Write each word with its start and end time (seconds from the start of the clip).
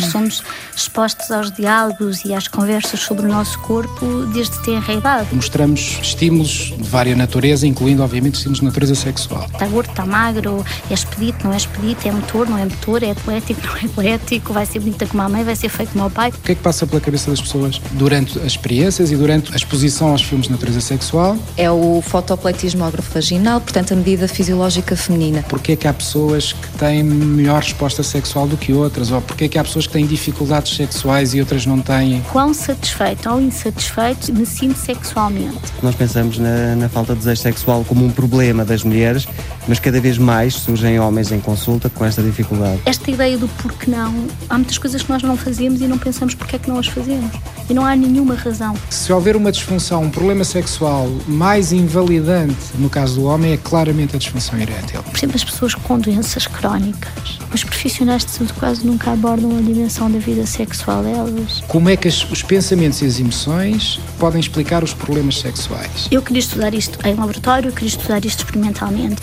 Nós 0.00 0.12
somos 0.12 0.44
expostos 0.78 1.30
aos 1.30 1.52
diálogos 1.52 2.24
e 2.24 2.32
às 2.32 2.48
conversas 2.48 3.00
sobre 3.00 3.26
o 3.26 3.28
nosso 3.28 3.58
corpo 3.60 4.06
desde 4.32 4.58
tenra 4.62 4.94
idade. 4.94 5.28
Mostramos 5.34 5.98
estímulos 6.00 6.74
de 6.76 6.88
várias 6.88 7.18
natureza, 7.18 7.66
incluindo, 7.66 8.02
obviamente, 8.02 8.36
estímulos 8.36 8.60
de 8.60 8.64
natureza 8.64 8.94
sexual. 8.94 9.44
Está 9.52 9.66
gordo, 9.66 9.90
está 9.90 10.06
magro, 10.06 10.64
é 10.88 10.94
expedito, 10.94 11.44
não 11.44 11.52
é 11.52 11.56
expedito, 11.56 12.08
é 12.08 12.12
motor, 12.12 12.48
não 12.48 12.56
é 12.56 12.64
motor, 12.64 13.02
é 13.02 13.10
atlético, 13.10 13.60
não 13.66 13.76
é 13.76 13.84
atlético, 13.84 14.52
vai 14.52 14.64
ser 14.64 14.78
bonita 14.78 15.04
como 15.06 15.22
a 15.22 15.28
mãe, 15.28 15.44
vai 15.44 15.56
ser 15.56 15.68
feio 15.68 15.88
como 15.90 16.06
o 16.06 16.10
pai. 16.10 16.30
O 16.30 16.40
que 16.40 16.52
é 16.52 16.54
que 16.54 16.62
passa 16.62 16.86
pela 16.86 17.00
cabeça 17.00 17.30
das 17.30 17.40
pessoas 17.40 17.80
durante 17.92 18.38
as 18.38 18.46
experiências 18.46 19.10
e 19.10 19.16
durante 19.16 19.52
a 19.52 19.56
exposição 19.56 20.10
aos 20.10 20.22
filmes 20.22 20.46
de 20.46 20.52
natureza 20.52 20.80
sexual? 20.80 21.36
É 21.56 21.70
o 21.70 22.00
fotopletismo 22.02 22.84
vaginal, 23.12 23.60
portanto, 23.60 23.92
a 23.92 23.96
medida 23.96 24.28
fisiológica 24.28 24.96
feminina. 24.96 25.44
Porquê 25.48 25.72
é 25.72 25.76
que 25.76 25.88
há 25.88 25.92
pessoas 25.92 26.52
que 26.52 26.68
têm 26.78 27.02
melhor 27.02 27.62
resposta 27.62 28.02
sexual 28.02 28.46
do 28.46 28.56
que 28.56 28.72
outras? 28.72 29.10
Ou 29.10 29.20
porquê 29.20 29.44
é 29.44 29.48
que 29.48 29.58
há 29.58 29.64
pessoas 29.64 29.86
que 29.86 29.92
têm 29.92 30.06
dificuldades 30.06 30.67
sexuais 30.76 31.34
e 31.34 31.40
outras 31.40 31.66
não 31.66 31.80
têm? 31.80 32.22
Quão 32.32 32.52
satisfeito 32.52 33.28
ou 33.30 33.40
insatisfeito 33.40 34.32
me 34.32 34.46
sinto 34.46 34.78
sexualmente? 34.78 35.58
Nós 35.82 35.94
pensamos 35.94 36.38
na, 36.38 36.76
na 36.76 36.88
falta 36.88 37.12
de 37.12 37.18
desejo 37.18 37.42
sexual 37.42 37.84
como 37.84 38.04
um 38.04 38.10
problema 38.10 38.64
das 38.64 38.82
mulheres, 38.82 39.26
mas 39.66 39.78
cada 39.78 40.00
vez 40.00 40.18
mais 40.18 40.54
surgem 40.54 40.98
homens 41.00 41.32
em 41.32 41.40
consulta 41.40 41.88
com 41.88 42.04
esta 42.04 42.22
dificuldade. 42.22 42.80
Esta 42.86 43.10
ideia 43.10 43.36
do 43.36 43.48
porquê 43.48 43.90
não, 43.90 44.26
há 44.48 44.54
muitas 44.54 44.78
coisas 44.78 45.02
que 45.02 45.10
nós 45.10 45.22
não 45.22 45.36
fazemos 45.36 45.80
e 45.80 45.86
não 45.86 45.98
pensamos 45.98 46.34
porque 46.34 46.56
é 46.56 46.58
que 46.58 46.68
não 46.68 46.78
as 46.78 46.86
fazemos. 46.86 47.30
E 47.68 47.74
não 47.74 47.84
há 47.84 47.94
nenhuma 47.94 48.34
razão. 48.34 48.74
Se 48.90 49.12
houver 49.12 49.36
uma 49.36 49.52
disfunção, 49.52 50.04
um 50.04 50.10
problema 50.10 50.44
sexual 50.44 51.08
mais 51.26 51.72
invalidante 51.72 52.56
no 52.78 52.88
caso 52.88 53.16
do 53.16 53.24
homem, 53.24 53.52
é 53.52 53.56
claramente 53.56 54.16
a 54.16 54.18
disfunção 54.18 54.58
erétil. 54.58 55.02
Por 55.02 55.16
exemplo, 55.16 55.36
as 55.36 55.44
pessoas 55.44 55.74
com 55.74 55.98
doenças 55.98 56.46
crónicas. 56.46 57.38
Os 57.52 57.64
profissionais 57.64 58.24
de 58.24 58.30
saúde 58.30 58.52
quase 58.54 58.86
nunca 58.86 59.12
abordam 59.12 59.56
a 59.56 59.60
dimensão 59.60 60.10
da 60.10 60.18
vida 60.18 60.46
sexual 60.46 60.57
delas. 61.02 61.62
Como 61.68 61.88
é 61.88 61.96
que 61.96 62.08
os 62.08 62.42
pensamentos 62.42 63.02
e 63.02 63.06
as 63.06 63.18
emoções 63.20 64.00
podem 64.18 64.40
explicar 64.40 64.82
os 64.82 64.92
problemas 64.92 65.38
sexuais? 65.38 66.08
Eu 66.10 66.22
queria 66.22 66.40
estudar 66.40 66.74
isto 66.74 66.98
em 67.06 67.14
laboratório, 67.14 67.68
eu 67.68 67.72
queria 67.72 67.88
estudar 67.88 68.24
isto 68.24 68.40
experimentalmente. 68.40 69.22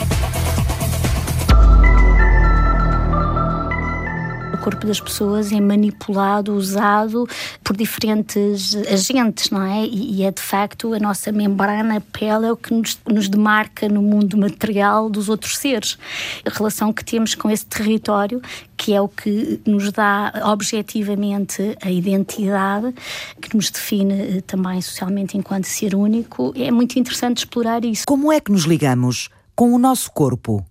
Corpo 4.66 4.88
das 4.88 5.00
pessoas 5.00 5.52
é 5.52 5.62
manipulado, 5.62 6.56
usado 6.56 7.28
por 7.64 7.78
diferentes 7.78 8.76
agentes, 8.92 9.52
não 9.52 9.62
é? 9.62 9.86
E, 9.86 10.24
é 10.24 10.32
de 10.32 10.42
facto 10.42 10.92
a 10.92 10.98
nossa 10.98 11.32
membrana, 11.32 11.98
a 11.98 12.02
pele, 12.02 12.48
é 12.48 12.52
o 12.52 12.58
que 12.58 12.74
nos, 12.74 12.98
nos 13.08 13.30
demarca 13.30 13.88
no 13.88 14.02
mundo 14.02 14.36
material 14.36 15.08
dos 15.08 15.30
outros 15.30 15.60
seres. 15.60 16.00
A 16.44 16.50
relação 16.50 16.92
que 16.92 17.06
temos 17.06 17.36
com 17.36 17.48
esse 17.48 17.64
território, 17.64 18.42
que 18.76 18.92
é 18.92 19.00
o 19.00 19.08
que 19.08 19.62
nos 19.68 19.92
dá 19.92 20.34
objetivamente 20.46 21.78
a 21.80 21.92
identidade, 21.92 22.92
que 23.40 23.56
nos 23.56 23.70
define 23.70 24.38
eh, 24.38 24.42
também 24.48 24.82
socialmente 24.82 25.38
enquanto 25.38 25.66
ser 25.66 25.94
único, 25.94 26.52
é 26.56 26.72
muito 26.72 26.98
interessante 26.98 27.38
explorar 27.38 27.86
isso. 27.86 28.04
Como 28.08 28.34
é 28.34 28.40
que 28.40 28.52
nos 28.52 28.64
ligamos 28.64 29.30
com 29.56 29.74
o 29.74 29.78
nosso 29.78 30.12
corpo? 30.12 30.66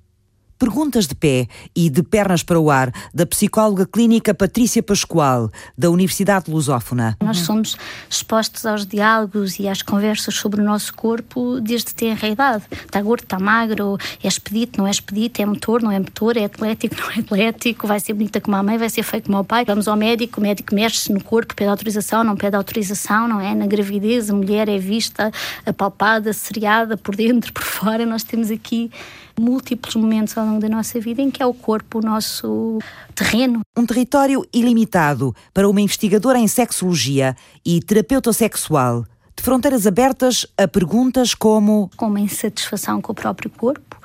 Perguntas 0.64 1.06
de 1.06 1.14
pé 1.14 1.46
e 1.76 1.90
de 1.90 2.02
pernas 2.02 2.42
para 2.42 2.58
o 2.58 2.70
ar, 2.70 2.90
da 3.12 3.26
psicóloga 3.26 3.84
clínica 3.84 4.32
Patrícia 4.32 4.82
Pascoal, 4.82 5.50
da 5.76 5.90
Universidade 5.90 6.50
Lusófona. 6.50 7.18
Nós 7.22 7.40
somos 7.40 7.76
expostos 8.08 8.64
aos 8.64 8.86
diálogos 8.86 9.58
e 9.58 9.68
às 9.68 9.82
conversas 9.82 10.34
sobre 10.34 10.62
o 10.62 10.64
nosso 10.64 10.94
corpo 10.94 11.60
desde 11.60 11.94
tenra 11.94 12.26
idade. 12.28 12.64
Está 12.70 13.02
gordo, 13.02 13.24
está 13.24 13.38
magro, 13.38 13.98
é 14.22 14.26
expedito, 14.26 14.78
não 14.78 14.86
é 14.86 14.90
expedito, 14.90 15.42
é 15.42 15.44
motor, 15.44 15.82
não 15.82 15.92
é 15.92 15.98
motor, 15.98 16.34
é 16.38 16.46
atlético, 16.46 16.96
não 16.98 17.10
é 17.10 17.18
atlético, 17.18 17.86
vai 17.86 18.00
ser 18.00 18.14
bonita 18.14 18.40
como 18.40 18.56
a 18.56 18.62
mãe, 18.62 18.78
vai 18.78 18.88
ser 18.88 19.02
feio 19.02 19.22
como 19.22 19.38
o 19.38 19.44
pai. 19.44 19.66
Vamos 19.66 19.86
ao 19.86 19.96
médico, 19.96 20.40
o 20.40 20.42
médico 20.42 20.74
mexe 20.74 21.12
no 21.12 21.22
corpo, 21.22 21.54
pede 21.54 21.68
autorização, 21.68 22.24
não 22.24 22.36
pede 22.36 22.56
autorização, 22.56 23.28
não 23.28 23.38
é? 23.38 23.54
Na 23.54 23.66
gravidez, 23.66 24.30
a 24.30 24.32
mulher 24.32 24.66
é 24.70 24.78
vista, 24.78 25.30
apalpada, 25.66 26.32
seriada 26.32 26.96
por 26.96 27.14
dentro, 27.14 27.52
por 27.52 27.64
fora. 27.64 28.06
Nós 28.06 28.22
temos 28.22 28.50
aqui 28.50 28.90
múltiplos 29.38 29.94
momentos 29.96 30.36
ao 30.36 30.46
longo 30.46 30.60
da 30.60 30.68
nossa 30.68 31.00
vida 31.00 31.20
em 31.20 31.30
que 31.30 31.42
é 31.42 31.46
o 31.46 31.54
corpo 31.54 31.98
o 31.98 32.02
nosso 32.02 32.78
terreno. 33.14 33.60
Um 33.76 33.86
território 33.86 34.46
ilimitado 34.52 35.34
para 35.52 35.68
uma 35.68 35.80
investigadora 35.80 36.38
em 36.38 36.48
sexologia 36.48 37.36
e 37.64 37.80
terapeuta 37.80 38.32
sexual. 38.32 39.04
De 39.36 39.42
fronteiras 39.42 39.86
abertas 39.86 40.46
a 40.56 40.68
perguntas 40.68 41.34
como: 41.34 41.90
Como 41.96 42.16
a 42.16 42.20
insatisfação 42.20 43.00
com 43.00 43.12
o 43.12 43.14
próprio 43.14 43.50
corpo, 43.50 43.96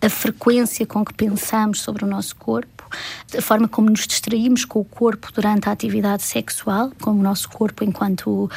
a 0.00 0.08
frequência 0.08 0.86
com 0.86 1.04
que 1.04 1.12
pensamos 1.12 1.80
sobre 1.80 2.04
o 2.04 2.08
nosso 2.08 2.36
corpo 2.36 2.77
a 3.36 3.42
forma 3.42 3.68
como 3.68 3.90
nos 3.90 4.06
distraímos 4.06 4.64
com 4.64 4.80
o 4.80 4.84
corpo 4.84 5.30
durante 5.32 5.68
a 5.68 5.72
atividade 5.72 6.22
sexual, 6.22 6.92
como 7.00 7.20
o 7.20 7.22
nosso 7.22 7.48
corpo 7.48 7.84
enquanto 7.84 8.44
uh, 8.44 8.50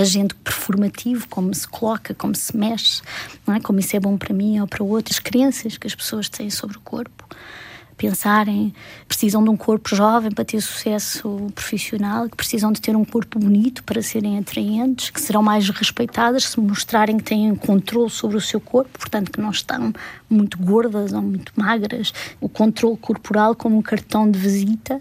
agente 0.00 0.34
performativo, 0.34 1.26
como 1.28 1.54
se 1.54 1.66
coloca, 1.66 2.14
como 2.14 2.34
se 2.34 2.56
mexe, 2.56 3.02
é? 3.48 3.60
como 3.60 3.80
isso 3.80 3.96
é 3.96 4.00
bom 4.00 4.16
para 4.16 4.34
mim 4.34 4.60
ou 4.60 4.66
para 4.66 4.82
outras 4.84 5.18
crenças 5.18 5.76
que 5.76 5.86
as 5.86 5.94
pessoas 5.94 6.28
têm 6.28 6.50
sobre 6.50 6.76
o 6.76 6.80
corpo 6.80 7.24
pensarem, 8.00 8.72
precisam 9.06 9.44
de 9.44 9.50
um 9.50 9.56
corpo 9.56 9.94
jovem 9.94 10.30
para 10.30 10.42
ter 10.42 10.58
sucesso 10.62 11.48
profissional, 11.54 12.30
que 12.30 12.36
precisam 12.36 12.72
de 12.72 12.80
ter 12.80 12.96
um 12.96 13.04
corpo 13.04 13.38
bonito 13.38 13.84
para 13.84 14.00
serem 14.00 14.38
atraentes, 14.38 15.10
que 15.10 15.20
serão 15.20 15.42
mais 15.42 15.68
respeitadas 15.68 16.44
se 16.44 16.58
mostrarem 16.58 17.18
que 17.18 17.24
têm 17.24 17.54
controle 17.54 18.08
sobre 18.08 18.38
o 18.38 18.40
seu 18.40 18.58
corpo, 18.58 18.98
portanto 18.98 19.30
que 19.30 19.38
não 19.38 19.50
estão 19.50 19.92
muito 20.30 20.56
gordas 20.56 21.12
ou 21.12 21.20
muito 21.20 21.52
magras. 21.54 22.14
O 22.40 22.48
controle 22.48 22.96
corporal 22.96 23.54
como 23.54 23.76
um 23.76 23.82
cartão 23.82 24.30
de 24.30 24.38
visita 24.38 24.98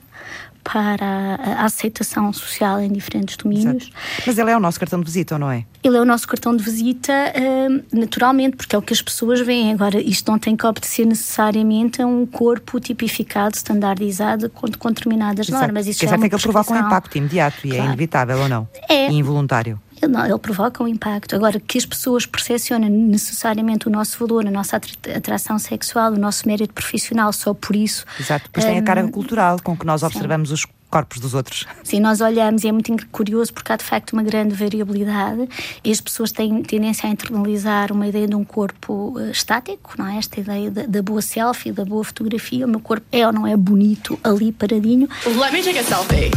para 0.63 1.35
a 1.35 1.65
aceitação 1.65 2.31
social 2.33 2.79
em 2.79 2.91
diferentes 2.91 3.35
domínios. 3.37 3.83
Exato. 3.83 4.23
Mas 4.25 4.37
ele 4.37 4.51
é 4.51 4.57
o 4.57 4.59
nosso 4.59 4.79
cartão 4.79 4.99
de 4.99 5.05
visita, 5.05 5.35
ou 5.35 5.39
não 5.39 5.51
é? 5.51 5.65
Ele 5.83 5.97
é 5.97 6.01
o 6.01 6.05
nosso 6.05 6.27
cartão 6.27 6.55
de 6.55 6.63
visita 6.63 7.13
uh, 7.13 7.97
naturalmente, 7.97 8.57
porque 8.57 8.75
é 8.75 8.79
o 8.79 8.81
que 8.81 8.93
as 8.93 9.01
pessoas 9.01 9.39
veem. 9.39 9.73
Agora, 9.73 9.99
isto 9.99 10.29
não 10.31 10.37
tem 10.37 10.55
que 10.55 10.65
obedecer 10.65 11.05
necessariamente 11.05 12.01
a 12.01 12.07
um 12.07 12.25
corpo 12.25 12.79
tipificado, 12.79 13.55
standardizado 13.55 14.49
com, 14.49 14.67
com 14.77 14.89
determinadas 14.89 15.47
Exato. 15.47 15.63
normas. 15.63 15.87
Isso 15.87 16.05
é, 16.05 16.07
é 16.07 16.17
que 16.17 16.35
ele 16.35 16.41
provoca 16.41 16.73
um 16.73 16.77
impacto 16.77 17.17
imediato 17.17 17.65
e 17.65 17.71
é 17.71 17.75
claro. 17.75 17.83
é 17.83 17.87
inevitável, 17.87 18.39
ou 18.39 18.49
não? 18.49 18.67
É. 18.87 19.09
E 19.09 19.15
involuntário. 19.15 19.79
Ele, 20.01 20.11
não, 20.11 20.25
ele 20.25 20.37
provoca 20.37 20.83
um 20.83 20.87
impacto. 20.87 21.35
Agora, 21.35 21.59
que 21.59 21.77
as 21.77 21.85
pessoas 21.85 22.25
percepcionem 22.25 22.89
necessariamente 22.89 23.87
o 23.87 23.91
nosso 23.91 24.17
valor, 24.19 24.45
a 24.47 24.51
nossa 24.51 24.77
atração 25.15 25.59
sexual, 25.59 26.13
o 26.13 26.17
nosso 26.17 26.47
mérito 26.47 26.73
profissional 26.73 27.31
só 27.33 27.53
por 27.53 27.75
isso. 27.75 28.05
Exato, 28.19 28.45
depois 28.45 28.65
um, 28.65 28.69
tem 28.69 28.79
a 28.79 28.83
carga 28.83 29.07
hum, 29.07 29.11
cultural 29.11 29.59
com 29.61 29.75
que 29.75 29.85
nós 29.85 30.03
observamos 30.03 30.49
sim. 30.49 30.55
os 30.55 30.65
corpos 30.89 31.19
dos 31.19 31.33
outros. 31.33 31.65
Sim, 31.83 31.99
nós 31.99 32.19
olhamos 32.19 32.63
e 32.63 32.67
é 32.67 32.71
muito 32.71 32.91
curioso 33.09 33.53
porque 33.53 33.71
há 33.71 33.75
de 33.75 33.83
facto 33.83 34.13
uma 34.13 34.23
grande 34.23 34.55
variabilidade 34.55 35.47
e 35.83 35.91
as 35.91 36.01
pessoas 36.01 36.31
têm 36.31 36.63
tendência 36.63 37.07
a 37.07 37.11
internalizar 37.11 37.91
uma 37.91 38.07
ideia 38.07 38.27
de 38.27 38.35
um 38.35 38.43
corpo 38.43 39.13
uh, 39.15 39.29
estático, 39.29 39.93
não 39.97 40.07
é? 40.07 40.17
Esta 40.17 40.39
ideia 40.39 40.71
da, 40.71 40.85
da, 40.85 41.01
boa 41.01 41.21
selfie, 41.21 41.71
da 41.71 41.85
boa 41.85 42.03
fotografia. 42.03 42.65
O 42.65 42.69
meu 42.69 42.79
corpo 42.79 43.05
é 43.11 43.25
ou 43.25 43.31
não 43.31 43.45
é 43.45 43.55
bonito 43.55 44.19
ali 44.23 44.51
paradinho. 44.51 45.07
Let 45.25 45.53
me 45.53 45.61
take 45.61 45.77
a 45.77 45.83
selfie. 45.83 46.31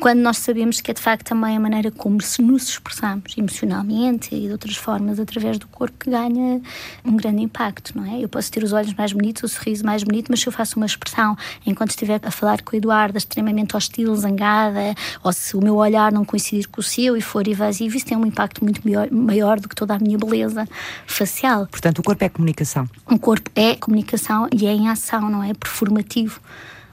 Quando 0.00 0.20
nós 0.20 0.38
sabemos 0.38 0.80
que 0.80 0.90
é 0.90 0.94
de 0.94 1.00
facto 1.00 1.26
também 1.26 1.56
a 1.56 1.60
maneira 1.60 1.90
como 1.90 2.20
se 2.20 2.40
nos 2.40 2.68
expressamos 2.68 3.36
emocionalmente 3.36 4.34
e 4.34 4.46
de 4.46 4.52
outras 4.52 4.76
formas 4.76 5.18
através 5.18 5.58
do 5.58 5.66
corpo 5.66 5.96
que 5.98 6.10
ganha 6.10 6.60
um 7.04 7.16
grande 7.16 7.42
impacto, 7.42 7.96
não 7.96 8.04
é? 8.04 8.22
Eu 8.22 8.28
posso 8.28 8.50
ter 8.50 8.62
os 8.62 8.72
olhos 8.72 8.94
mais 8.94 9.12
bonitos, 9.12 9.42
o 9.42 9.48
sorriso 9.48 9.84
mais 9.84 10.02
bonito, 10.02 10.28
mas 10.30 10.40
se 10.40 10.46
eu 10.46 10.52
faço 10.52 10.76
uma 10.76 10.86
expressão 10.86 11.36
enquanto 11.66 11.90
estiver 11.90 12.20
a 12.22 12.30
falar 12.30 12.62
com 12.62 12.74
o 12.74 12.78
Eduardo 12.78 13.18
extremamente 13.18 13.76
hostil, 13.76 14.14
zangada, 14.14 14.94
ou 15.22 15.32
se 15.32 15.56
o 15.56 15.60
meu 15.60 15.76
olhar 15.76 16.12
não 16.12 16.24
coincidir 16.24 16.68
com 16.68 16.80
o 16.80 16.84
seu 16.84 17.16
e 17.16 17.20
for 17.20 17.46
evasivo, 17.46 17.96
isso 17.96 18.06
tem 18.06 18.16
um 18.16 18.26
impacto 18.26 18.62
muito 18.62 18.80
maior, 18.84 19.10
maior 19.10 19.58
do 19.58 19.68
que 19.68 19.74
toda 19.74 19.94
a 19.94 19.98
minha 19.98 20.16
beleza 20.16 20.68
facial. 21.06 21.66
Portanto, 21.66 21.98
o 21.98 22.02
corpo 22.02 22.24
é 22.24 22.28
comunicação. 22.28 22.88
O 23.06 23.18
corpo 23.18 23.50
é 23.54 23.74
comunicação 23.74 24.48
e 24.52 24.66
é 24.66 24.72
em 24.72 24.88
ação, 24.88 25.28
não 25.28 25.42
é? 25.42 25.52
Performativo 25.54 26.40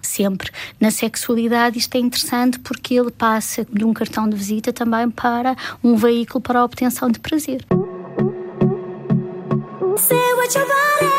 sempre. 0.05 0.51
Na 0.79 0.91
sexualidade, 0.91 1.77
isto 1.77 1.95
é 1.95 1.99
interessante 1.99 2.59
porque 2.59 2.93
ele 2.93 3.11
passa 3.11 3.65
de 3.69 3.83
um 3.83 3.93
cartão 3.93 4.29
de 4.29 4.35
visita 4.35 4.71
também 4.71 5.09
para 5.09 5.55
um 5.83 5.95
veículo 5.95 6.41
para 6.41 6.59
a 6.59 6.63
obtenção 6.63 7.09
de 7.09 7.19
prazer. 7.19 7.65
Say 9.97 10.33
what 10.35 11.14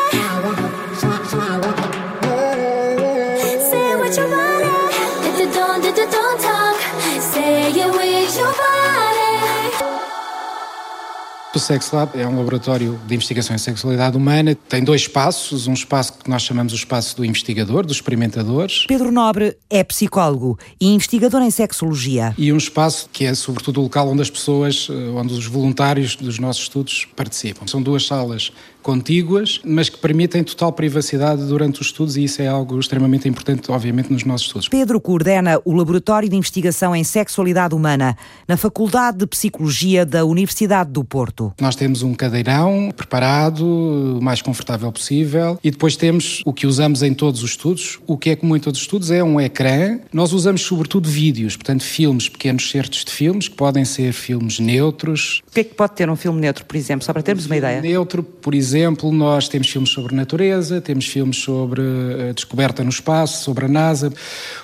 O 11.57 11.59
Sex 11.59 11.91
Lab 11.91 12.11
é 12.13 12.27
um 12.27 12.37
laboratório 12.37 12.99
de 13.07 13.15
investigação 13.15 13.55
em 13.55 13.57
sexualidade 13.57 14.15
humana. 14.15 14.53
Tem 14.69 14.83
dois 14.83 15.01
espaços. 15.01 15.65
Um 15.65 15.73
espaço 15.73 16.13
que 16.13 16.29
nós 16.29 16.43
chamamos 16.43 16.71
o 16.71 16.75
espaço 16.75 17.17
do 17.17 17.25
investigador, 17.25 17.83
dos 17.83 17.95
experimentadores. 17.95 18.85
Pedro 18.85 19.11
Nobre 19.11 19.57
é 19.67 19.83
psicólogo 19.83 20.59
e 20.79 20.85
investigador 20.85 21.41
em 21.41 21.49
sexologia. 21.49 22.35
E 22.37 22.53
um 22.53 22.57
espaço 22.57 23.09
que 23.11 23.25
é, 23.25 23.33
sobretudo, 23.33 23.79
o 23.79 23.83
local 23.85 24.07
onde 24.07 24.21
as 24.21 24.29
pessoas, 24.29 24.87
eh, 24.87 24.93
onde 25.15 25.33
os 25.33 25.47
voluntários 25.47 26.15
dos 26.15 26.37
nossos 26.37 26.61
estudos 26.61 27.07
participam. 27.15 27.65
São 27.65 27.81
duas 27.81 28.05
salas 28.05 28.51
contíguas, 28.87 29.59
mas 29.65 29.89
que 29.89 29.97
permitem 29.97 30.41
total 30.45 30.71
privacidade 30.71 31.43
durante 31.43 31.81
os 31.81 31.87
estudos 31.87 32.15
e 32.15 32.23
isso 32.23 32.41
é 32.41 32.47
algo 32.47 32.79
extremamente 32.79 33.27
importante, 33.27 33.69
obviamente, 33.69 34.13
nos 34.13 34.23
nossos 34.23 34.47
estudos. 34.47 34.69
Pedro 34.69 35.01
coordena 35.01 35.59
o 35.65 35.73
Laboratório 35.73 36.29
de 36.29 36.37
Investigação 36.37 36.95
em 36.95 37.03
Sexualidade 37.03 37.75
Humana 37.75 38.15
na 38.47 38.55
Faculdade 38.55 39.17
de 39.17 39.27
Psicologia 39.27 40.05
da 40.05 40.23
Universidade 40.23 40.89
do 40.89 41.03
Porto. 41.03 41.53
Nós 41.59 41.75
temos 41.75 42.01
um 42.01 42.13
cadeirão 42.13 42.89
preparado, 42.95 43.65
o 43.65 44.21
mais 44.21 44.41
confortável 44.41 44.89
possível, 44.89 45.59
e 45.61 45.69
depois 45.69 45.97
temos 45.97 46.41
o 46.45 46.53
que 46.53 46.65
usamos 46.65 47.03
em 47.03 47.13
todos 47.13 47.43
os 47.43 47.49
estudos. 47.49 47.99
O 48.07 48.17
que 48.17 48.29
é 48.29 48.37
comum 48.37 48.55
em 48.55 48.59
todos 48.61 48.79
os 48.79 48.85
estudos 48.85 49.11
é 49.11 49.21
um 49.21 49.37
ecrã. 49.37 49.99
Nós 50.13 50.31
usamos 50.31 50.61
sobretudo 50.61 51.09
vídeos, 51.09 51.57
portanto, 51.57 51.83
filmes, 51.83 52.29
pequenos 52.29 52.69
certos 52.69 53.03
de 53.03 53.11
filmes, 53.11 53.49
que 53.49 53.55
podem 53.55 53.83
ser 53.83 54.13
filmes 54.13 54.61
neutros. 54.61 55.41
O 55.45 55.51
que 55.51 55.59
é 55.59 55.63
que 55.65 55.75
pode 55.75 55.91
ter 55.91 56.09
um 56.09 56.15
filme 56.15 56.39
neutro, 56.39 56.63
por 56.63 56.77
exemplo, 56.77 57.05
só 57.05 57.11
para 57.11 57.21
termos 57.21 57.43
um 57.43 57.49
uma 57.49 57.57
ideia? 57.57 57.81
Neutro, 57.81 58.23
por 58.23 58.55
exemplo, 58.55 58.76
exemplo, 58.77 59.11
nós 59.11 59.47
temos 59.49 59.69
filmes 59.69 59.89
sobre 59.89 60.15
natureza, 60.15 60.79
temos 60.79 61.05
filmes 61.07 61.37
sobre 61.37 61.81
a 62.29 62.33
descoberta 62.33 62.83
no 62.83 62.89
espaço, 62.89 63.43
sobre 63.43 63.65
a 63.65 63.67
NASA. 63.67 64.13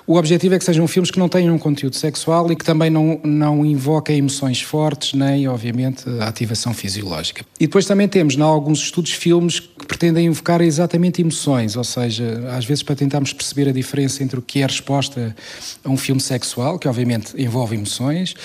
O 0.05 0.15
objetivo 0.15 0.55
é 0.55 0.59
que 0.59 0.65
sejam 0.65 0.87
filmes 0.87 1.09
que 1.09 1.19
não 1.19 1.27
tenham 1.27 1.55
um 1.55 1.57
conteúdo 1.57 1.95
sexual 1.95 2.51
e 2.51 2.55
que 2.55 2.63
também 2.63 2.89
não, 2.89 3.19
não 3.23 3.65
invoquem 3.65 4.17
emoções 4.17 4.61
fortes, 4.61 5.13
nem, 5.13 5.47
obviamente, 5.47 6.07
a 6.19 6.27
ativação 6.27 6.73
fisiológica. 6.73 7.43
E 7.59 7.65
depois 7.65 7.85
também 7.85 8.07
temos, 8.07 8.35
em 8.35 8.41
alguns 8.41 8.79
estudos, 8.79 9.11
filmes 9.11 9.59
que 9.59 9.85
pretendem 9.85 10.27
invocar 10.27 10.61
exatamente 10.61 11.21
emoções, 11.21 11.75
ou 11.75 11.83
seja, 11.83 12.47
às 12.51 12.65
vezes 12.65 12.83
para 12.83 12.95
tentarmos 12.95 13.33
perceber 13.33 13.69
a 13.69 13.71
diferença 13.71 14.23
entre 14.23 14.39
o 14.39 14.41
que 14.41 14.59
é 14.59 14.63
a 14.63 14.67
resposta 14.67 15.35
a 15.83 15.89
um 15.89 15.97
filme 15.97 16.21
sexual, 16.21 16.77
que 16.77 16.87
obviamente 16.87 17.33
envolve 17.41 17.75
emoções, 17.75 18.35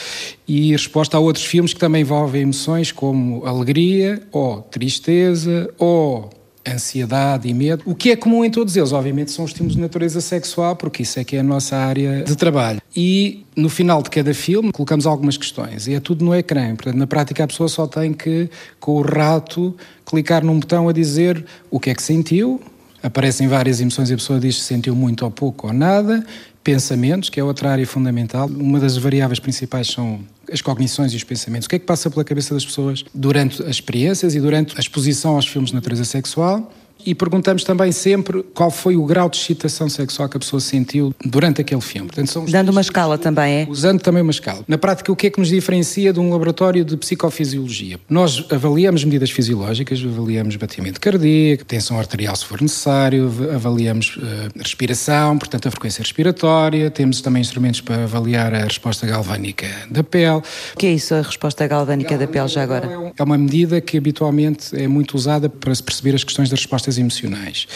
e 0.46 0.72
resposta 0.72 1.16
a 1.16 1.20
outros 1.20 1.44
filmes 1.44 1.74
que 1.74 1.80
também 1.80 2.00
envolvem 2.00 2.42
emoções 2.42 2.90
como 2.90 3.44
alegria 3.44 4.22
ou 4.32 4.62
tristeza 4.62 5.47
ou 5.78 6.30
ansiedade 6.66 7.48
e 7.48 7.54
medo. 7.54 7.82
O 7.86 7.94
que 7.94 8.10
é 8.10 8.16
comum 8.16 8.44
em 8.44 8.50
todos 8.50 8.76
eles, 8.76 8.92
obviamente, 8.92 9.30
são 9.30 9.44
os 9.44 9.50
estímulos 9.50 9.74
de 9.74 9.80
natureza 9.80 10.20
sexual, 10.20 10.76
porque 10.76 11.02
isso 11.02 11.18
é 11.18 11.24
que 11.24 11.36
é 11.36 11.40
a 11.40 11.42
nossa 11.42 11.76
área 11.76 12.22
de 12.22 12.36
trabalho. 12.36 12.80
E 12.94 13.44
no 13.56 13.68
final 13.68 14.02
de 14.02 14.10
cada 14.10 14.34
filme 14.34 14.72
colocamos 14.72 15.06
algumas 15.06 15.36
questões 15.36 15.86
e 15.86 15.94
é 15.94 16.00
tudo 16.00 16.24
no 16.24 16.34
ecrã. 16.34 16.74
Portanto, 16.74 16.96
na 16.96 17.06
prática, 17.06 17.44
a 17.44 17.46
pessoa 17.46 17.68
só 17.68 17.86
tem 17.86 18.12
que, 18.12 18.50
com 18.78 18.92
o 18.92 19.02
rato, 19.02 19.74
clicar 20.04 20.44
num 20.44 20.58
botão 20.58 20.88
a 20.88 20.92
dizer 20.92 21.44
o 21.70 21.80
que 21.80 21.90
é 21.90 21.94
que 21.94 22.02
sentiu. 22.02 22.60
Aparecem 23.02 23.46
várias 23.46 23.80
emoções 23.80 24.10
e 24.10 24.14
a 24.14 24.16
pessoa 24.16 24.40
diz 24.40 24.56
se 24.56 24.64
sentiu 24.64 24.94
muito 24.94 25.24
ou 25.24 25.30
pouco 25.30 25.68
ou 25.68 25.72
nada. 25.72 26.24
Pensamentos, 26.64 27.30
que 27.30 27.38
é 27.38 27.44
outra 27.44 27.70
área 27.70 27.86
fundamental. 27.86 28.48
Uma 28.48 28.80
das 28.80 28.96
variáveis 28.96 29.38
principais 29.38 29.86
são 29.86 30.20
as 30.52 30.60
cognições 30.60 31.12
e 31.12 31.16
os 31.16 31.24
pensamentos. 31.24 31.66
O 31.66 31.68
que 31.68 31.76
é 31.76 31.78
que 31.78 31.86
passa 31.86 32.10
pela 32.10 32.24
cabeça 32.24 32.54
das 32.54 32.64
pessoas 32.64 33.04
durante 33.14 33.62
as 33.62 33.68
experiências 33.68 34.34
e 34.34 34.40
durante 34.40 34.76
a 34.76 34.80
exposição 34.80 35.36
aos 35.36 35.46
filmes 35.46 35.70
de 35.70 35.74
natureza 35.74 36.04
sexual? 36.04 36.72
E 37.04 37.14
perguntamos 37.14 37.64
também 37.64 37.92
sempre 37.92 38.42
qual 38.54 38.70
foi 38.70 38.96
o 38.96 39.04
grau 39.04 39.28
de 39.28 39.36
excitação 39.36 39.88
sexual 39.88 40.28
que 40.28 40.36
a 40.36 40.40
pessoa 40.40 40.60
sentiu 40.60 41.14
durante 41.24 41.60
aquele 41.60 41.80
filme. 41.80 42.08
Portanto, 42.08 42.50
Dando 42.50 42.70
uma 42.70 42.80
escala 42.80 43.16
também, 43.16 43.62
é? 43.62 43.66
Usando 43.68 44.00
também 44.00 44.22
uma 44.22 44.30
escala. 44.30 44.64
Na 44.66 44.78
prática, 44.78 45.10
o 45.10 45.16
que 45.16 45.26
é 45.26 45.30
que 45.30 45.38
nos 45.38 45.48
diferencia 45.48 46.12
de 46.12 46.20
um 46.20 46.30
laboratório 46.30 46.84
de 46.84 46.96
psicofisiologia? 46.96 47.98
Nós 48.08 48.44
avaliamos 48.50 49.04
medidas 49.04 49.30
fisiológicas, 49.30 50.02
avaliamos 50.04 50.56
batimento 50.56 51.00
cardíaco, 51.00 51.64
tensão 51.64 51.98
arterial 51.98 52.34
se 52.36 52.44
for 52.44 52.60
necessário, 52.60 53.32
avaliamos 53.54 54.16
uh, 54.16 54.58
respiração, 54.58 55.38
portanto 55.38 55.68
a 55.68 55.70
frequência 55.70 56.02
respiratória, 56.02 56.90
temos 56.90 57.20
também 57.20 57.40
instrumentos 57.40 57.80
para 57.80 58.04
avaliar 58.04 58.54
a 58.54 58.64
resposta 58.64 59.06
galvânica 59.06 59.66
da 59.90 60.02
pele. 60.02 60.42
O 60.74 60.78
que 60.78 60.86
é 60.86 60.92
isso, 60.92 61.14
a 61.14 61.22
resposta 61.22 61.66
galvânica 61.66 62.16
da 62.16 62.26
pele 62.26 62.48
já 62.48 62.62
agora? 62.62 63.12
É 63.16 63.22
uma 63.22 63.38
medida 63.38 63.80
que 63.80 63.96
habitualmente 63.96 64.76
é 64.76 64.86
muito 64.86 65.16
usada 65.16 65.48
para 65.48 65.74
se 65.74 65.82
perceber 65.82 66.14
as 66.14 66.24
questões 66.24 66.48
das 66.48 66.60
respostas 66.88 66.98
emocionais. 66.98 67.66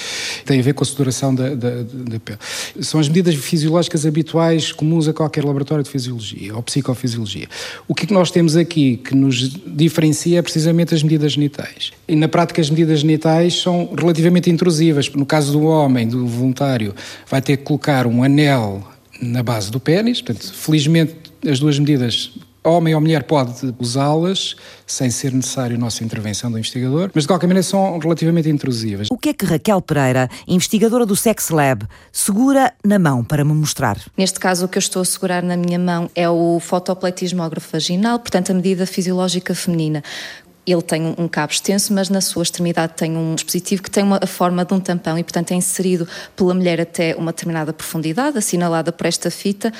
Tem 0.44 0.58
a 0.58 0.62
ver 0.62 0.74
com 0.74 0.82
a 0.82 0.86
sudoração 0.86 1.34
da, 1.34 1.54
da, 1.54 1.82
da 1.82 2.18
pele. 2.18 2.38
São 2.80 2.98
as 2.98 3.08
medidas 3.08 3.34
fisiológicas 3.34 4.06
habituais 4.06 4.72
comuns 4.72 5.06
a 5.06 5.12
qualquer 5.12 5.44
laboratório 5.44 5.84
de 5.84 5.90
fisiologia 5.90 6.54
ou 6.56 6.62
psicofisiologia. 6.62 7.48
O 7.86 7.94
que, 7.94 8.04
é 8.04 8.06
que 8.06 8.14
nós 8.14 8.30
temos 8.30 8.56
aqui 8.56 8.96
que 8.96 9.14
nos 9.14 9.50
diferencia 9.66 10.38
é 10.38 10.42
precisamente 10.42 10.94
as 10.94 11.02
medidas 11.02 11.32
genitais. 11.32 11.92
E 12.08 12.16
na 12.16 12.28
prática 12.28 12.60
as 12.60 12.70
medidas 12.70 13.00
genitais 13.00 13.60
são 13.60 13.92
relativamente 13.96 14.50
intrusivas. 14.50 15.10
No 15.10 15.26
caso 15.26 15.52
do 15.52 15.62
homem, 15.64 16.08
do 16.08 16.26
voluntário, 16.26 16.94
vai 17.28 17.42
ter 17.42 17.58
que 17.58 17.64
colocar 17.64 18.06
um 18.06 18.22
anel 18.22 18.88
na 19.20 19.42
base 19.42 19.70
do 19.70 19.78
pênis, 19.78 20.20
portanto, 20.20 20.52
felizmente 20.52 21.14
as 21.46 21.60
duas 21.60 21.78
medidas 21.78 22.32
homem 22.64 22.94
ou 22.94 23.00
mulher 23.00 23.24
pode 23.24 23.74
usá-las 23.78 24.56
sem 24.86 25.10
ser 25.10 25.32
necessário 25.32 25.76
a 25.76 25.78
nossa 25.78 26.04
intervenção 26.04 26.50
do 26.50 26.58
investigador, 26.58 27.10
mas 27.14 27.24
de 27.24 27.28
qualquer 27.28 27.46
maneira 27.46 27.62
são 27.62 27.98
relativamente 27.98 28.48
intrusivas. 28.48 29.08
O 29.10 29.18
que 29.18 29.30
é 29.30 29.32
que 29.32 29.44
Raquel 29.44 29.80
Pereira, 29.80 30.28
investigadora 30.46 31.04
do 31.04 31.16
Sex 31.16 31.50
Lab, 31.50 31.84
segura 32.12 32.72
na 32.84 32.98
mão 32.98 33.24
para 33.24 33.44
me 33.44 33.52
mostrar? 33.52 33.98
Neste 34.16 34.38
caso, 34.38 34.66
o 34.66 34.68
que 34.68 34.78
eu 34.78 34.80
estou 34.80 35.02
a 35.02 35.04
segurar 35.04 35.42
na 35.42 35.56
minha 35.56 35.78
mão 35.78 36.10
é 36.14 36.28
o 36.28 36.60
fotopletismógrafo 36.60 37.68
vaginal, 37.72 38.18
portanto, 38.18 38.50
a 38.50 38.54
medida 38.54 38.86
fisiológica 38.86 39.54
feminina. 39.54 40.02
Ele 40.64 40.80
tem 40.80 41.12
um 41.18 41.26
cabo 41.26 41.52
extenso, 41.52 41.92
mas 41.92 42.08
na 42.08 42.20
sua 42.20 42.44
extremidade 42.44 42.92
tem 42.94 43.16
um 43.16 43.34
dispositivo 43.34 43.82
que 43.82 43.90
tem 43.90 44.04
uma, 44.04 44.20
a 44.22 44.26
forma 44.28 44.64
de 44.64 44.72
um 44.72 44.78
tampão 44.78 45.18
e, 45.18 45.24
portanto, 45.24 45.50
é 45.50 45.56
inserido 45.56 46.06
pela 46.36 46.54
mulher 46.54 46.80
até 46.80 47.16
uma 47.16 47.32
determinada 47.32 47.72
profundidade, 47.72 48.38
assinalada 48.38 48.92
por 48.92 49.04
esta 49.06 49.28
fita, 49.28 49.72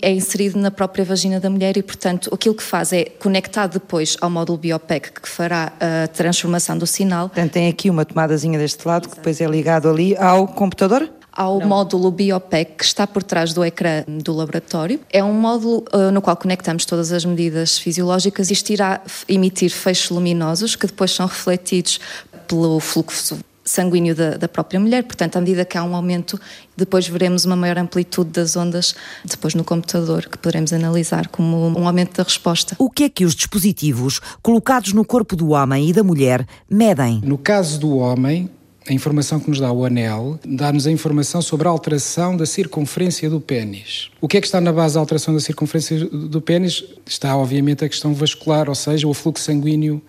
é 0.00 0.10
inserido 0.10 0.58
na 0.58 0.70
própria 0.70 1.04
vagina 1.04 1.40
da 1.40 1.50
mulher 1.50 1.76
e, 1.76 1.82
portanto, 1.82 2.30
aquilo 2.32 2.54
que 2.54 2.62
faz 2.62 2.92
é 2.92 3.04
conectar 3.04 3.66
depois 3.66 4.16
ao 4.20 4.30
módulo 4.30 4.58
Biopec 4.58 5.12
que 5.12 5.28
fará 5.28 5.72
a 5.80 6.08
transformação 6.08 6.76
do 6.76 6.86
sinal. 6.86 7.28
Portanto, 7.28 7.52
tem 7.52 7.68
aqui 7.68 7.90
uma 7.90 8.04
tomadazinha 8.04 8.58
deste 8.58 8.86
lado 8.86 9.08
que 9.08 9.16
depois 9.16 9.40
é 9.40 9.46
ligado 9.46 9.88
ali 9.88 10.16
ao 10.16 10.46
computador? 10.46 11.10
ao 11.36 11.60
Não. 11.60 11.68
módulo 11.68 12.10
Biopec 12.10 12.76
que 12.78 12.84
está 12.84 13.06
por 13.06 13.22
trás 13.22 13.52
do 13.52 13.62
ecrã 13.62 14.04
do 14.08 14.32
laboratório. 14.32 14.98
É 15.12 15.22
um 15.22 15.34
módulo 15.34 15.84
uh, 15.92 16.10
no 16.10 16.22
qual 16.22 16.34
conectamos 16.34 16.86
todas 16.86 17.12
as 17.12 17.26
medidas 17.26 17.76
fisiológicas 17.76 18.48
e 18.48 18.54
isto 18.54 18.70
irá 18.70 19.02
emitir 19.28 19.70
feixes 19.70 20.08
luminosos 20.08 20.74
que 20.74 20.86
depois 20.86 21.10
são 21.10 21.26
refletidos 21.26 22.00
pelo 22.48 22.80
fluxo 22.80 23.38
sanguíneo 23.66 24.14
da, 24.14 24.36
da, 24.36 24.48
própria 24.48 24.78
mulher, 24.78 25.02
portanto, 25.02 25.36
à 25.36 25.40
medida 25.40 25.64
que 25.64 25.76
há 25.76 25.82
um 25.82 25.94
aumento, 25.94 26.40
depois 26.76 27.06
veremos 27.06 27.44
uma 27.44 27.56
maior 27.56 27.76
amplitude 27.76 28.30
das 28.30 28.56
ondas 28.56 28.94
depois 29.24 29.54
no 29.54 29.64
computador, 29.64 30.26
que 30.26 30.38
poderemos 30.38 30.72
analisar 30.72 31.28
como 31.28 31.68
um 31.76 31.86
aumento 31.86 32.16
da 32.16 32.22
resposta. 32.22 32.76
O 32.78 32.88
que 32.88 33.04
é 33.04 33.08
que 33.08 33.24
os 33.24 33.34
dispositivos 33.34 34.20
colocados 34.40 34.92
no 34.92 35.04
corpo 35.04 35.34
do 35.34 35.50
homem 35.50 35.90
e 35.90 35.92
da 35.92 36.04
mulher 36.04 36.46
medem? 36.70 37.20
No 37.24 37.36
caso 37.36 37.78
do 37.80 37.96
homem, 37.96 38.48
a 38.88 38.92
informação 38.92 39.40
que 39.40 39.50
nos 39.50 39.58
dá 39.58 39.72
o 39.72 39.84
anel 39.84 40.38
dá-nos 40.46 40.86
a 40.86 40.92
informação 40.92 41.42
sobre 41.42 41.66
a 41.66 41.70
alteração 41.70 42.36
da 42.36 42.46
circunferência 42.46 43.28
do 43.28 43.40
pênis. 43.40 44.10
O 44.20 44.28
que 44.28 44.36
é 44.36 44.40
que 44.40 44.46
está 44.46 44.60
na 44.60 44.72
base 44.72 44.94
da 44.94 45.00
alteração 45.00 45.34
da 45.34 45.40
circunferência 45.40 46.04
do 46.06 46.40
pênis? 46.40 46.84
Está, 47.04 47.36
obviamente, 47.36 47.84
a 47.84 47.88
questão 47.88 48.14
vascular, 48.14 48.68
ou 48.68 48.76
seja, 48.76 49.08
o 49.08 49.12
fluxo 49.12 49.42
sanguíneo 49.42 50.00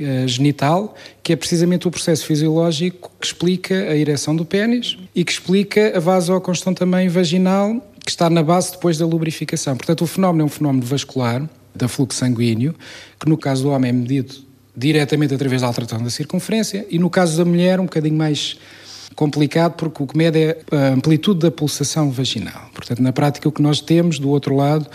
eh, 0.00 0.26
genital, 0.26 0.94
que 1.22 1.32
é 1.32 1.36
precisamente 1.36 1.86
o 1.86 1.90
processo 1.90 2.24
fisiológico 2.26 3.10
que 3.20 3.26
explica 3.26 3.74
a 3.74 3.96
ereção 3.96 4.34
do 4.34 4.44
pênis 4.44 4.96
e 5.14 5.24
que 5.24 5.32
explica 5.32 5.96
a 5.96 6.00
vasoconstão 6.00 6.72
também 6.72 7.08
vaginal, 7.08 7.76
que 8.04 8.10
está 8.10 8.30
na 8.30 8.42
base 8.42 8.72
depois 8.72 8.96
da 8.98 9.06
lubrificação. 9.06 9.76
Portanto, 9.76 10.02
o 10.02 10.06
fenómeno 10.06 10.42
é 10.42 10.44
um 10.46 10.48
fenómeno 10.48 10.84
vascular, 10.84 11.48
da 11.74 11.88
fluxo 11.88 12.18
sanguíneo, 12.18 12.74
que 13.18 13.28
no 13.28 13.36
caso 13.36 13.62
do 13.62 13.70
homem 13.70 13.90
é 13.90 13.92
medido 13.92 14.34
diretamente 14.76 15.34
através 15.34 15.62
da 15.62 15.68
alteração 15.68 16.02
da 16.02 16.10
circunferência 16.10 16.86
e 16.90 16.98
no 16.98 17.10
caso 17.10 17.36
da 17.36 17.44
mulher 17.44 17.80
um 17.80 17.84
bocadinho 17.84 18.16
mais 18.16 18.56
complicado 19.14 19.74
porque 19.74 20.02
o 20.02 20.06
que 20.06 20.16
mede 20.16 20.38
é 20.38 20.58
a 20.70 20.88
amplitude 20.88 21.40
da 21.40 21.50
pulsação 21.50 22.10
vaginal. 22.10 22.70
Portanto, 22.72 23.02
na 23.02 23.12
prática 23.12 23.48
o 23.48 23.52
que 23.52 23.62
nós 23.62 23.80
temos 23.80 24.18
do 24.18 24.30
outro 24.30 24.56
lado, 24.56 24.86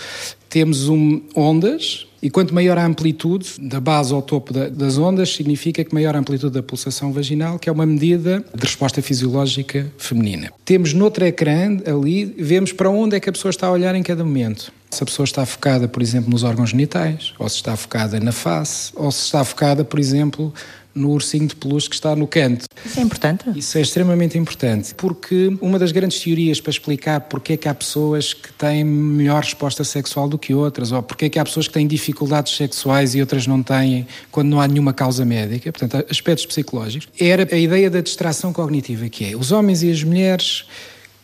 temos 0.49 0.87
um, 0.87 1.21
ondas 1.35 2.07
e 2.25 2.29
quanto 2.31 2.55
maior 2.55 2.75
a 2.75 2.83
amplitude 2.83 3.49
da 3.59 3.79
base 3.79 4.11
ao 4.11 4.19
topo 4.19 4.51
da, 4.51 4.67
das 4.67 4.97
ondas, 4.97 5.31
significa 5.31 5.83
que 5.83 5.93
maior 5.93 6.15
a 6.15 6.17
amplitude 6.17 6.51
da 6.55 6.63
pulsação 6.63 7.13
vaginal, 7.13 7.59
que 7.59 7.69
é 7.69 7.71
uma 7.71 7.85
medida 7.85 8.43
de 8.51 8.65
resposta 8.65 8.99
fisiológica 8.99 9.93
feminina. 9.95 10.51
Temos 10.65 10.91
noutro 10.91 11.23
ecrã 11.23 11.77
ali, 11.85 12.25
vemos 12.25 12.73
para 12.73 12.89
onde 12.89 13.15
é 13.15 13.19
que 13.19 13.29
a 13.29 13.31
pessoa 13.31 13.51
está 13.51 13.67
a 13.67 13.71
olhar 13.71 13.93
em 13.93 14.01
cada 14.01 14.23
momento. 14.23 14.73
Se 14.89 15.03
a 15.03 15.05
pessoa 15.05 15.23
está 15.23 15.45
focada, 15.45 15.87
por 15.87 16.01
exemplo, 16.01 16.31
nos 16.31 16.41
órgãos 16.41 16.71
genitais, 16.71 17.31
ou 17.37 17.47
se 17.47 17.57
está 17.57 17.75
focada 17.75 18.19
na 18.19 18.31
face, 18.31 18.91
ou 18.95 19.11
se 19.11 19.25
está 19.25 19.43
focada, 19.43 19.85
por 19.85 19.99
exemplo, 19.99 20.51
no 20.95 21.11
ursinho 21.11 21.45
de 21.45 21.55
peluche 21.55 21.89
que 21.89 21.95
está 21.95 22.15
no 22.15 22.25
canto. 22.25 22.65
Isso 22.85 22.99
é 22.99 23.03
importante? 23.03 23.43
Isso 23.53 23.77
é 23.77 23.81
extremamente 23.81 24.37
importante, 24.37 24.95
porque 24.95 25.55
uma 25.61 25.77
das 25.77 25.91
grandes 25.91 26.19
teorias 26.21 26.61
para 26.61 26.71
explicar 26.71 27.19
porque 27.21 27.53
é 27.53 27.57
que 27.57 27.67
há 27.67 27.75
pessoas 27.75 28.33
que 28.33 28.53
têm 28.53 28.85
melhor 28.85 29.43
resposta 29.43 29.83
sexual 29.83 30.29
do 30.29 30.37
que 30.37 30.53
outras, 30.53 30.93
ou 30.93 31.03
porque 31.03 31.25
é 31.25 31.29
que 31.29 31.37
há 31.37 31.43
pessoas 31.43 31.67
que 31.67 31.73
têm 31.73 31.85
dificuldades 31.85 32.55
sexuais 32.55 33.13
e 33.13 33.19
outras 33.19 33.45
não 33.45 33.61
têm, 33.61 34.07
quando 34.31 34.47
não 34.47 34.61
há 34.61 34.67
nenhuma 34.67 34.93
causa 34.93 35.25
médica, 35.25 35.71
portanto, 35.71 36.05
aspectos 36.09 36.45
psicológicos, 36.45 37.09
era 37.19 37.47
a 37.51 37.57
ideia 37.57 37.89
da 37.89 37.99
distração 37.99 38.53
cognitiva, 38.53 39.09
que 39.09 39.31
é 39.31 39.35
os 39.35 39.51
homens 39.51 39.83
e 39.83 39.91
as 39.91 40.01
mulheres 40.01 40.65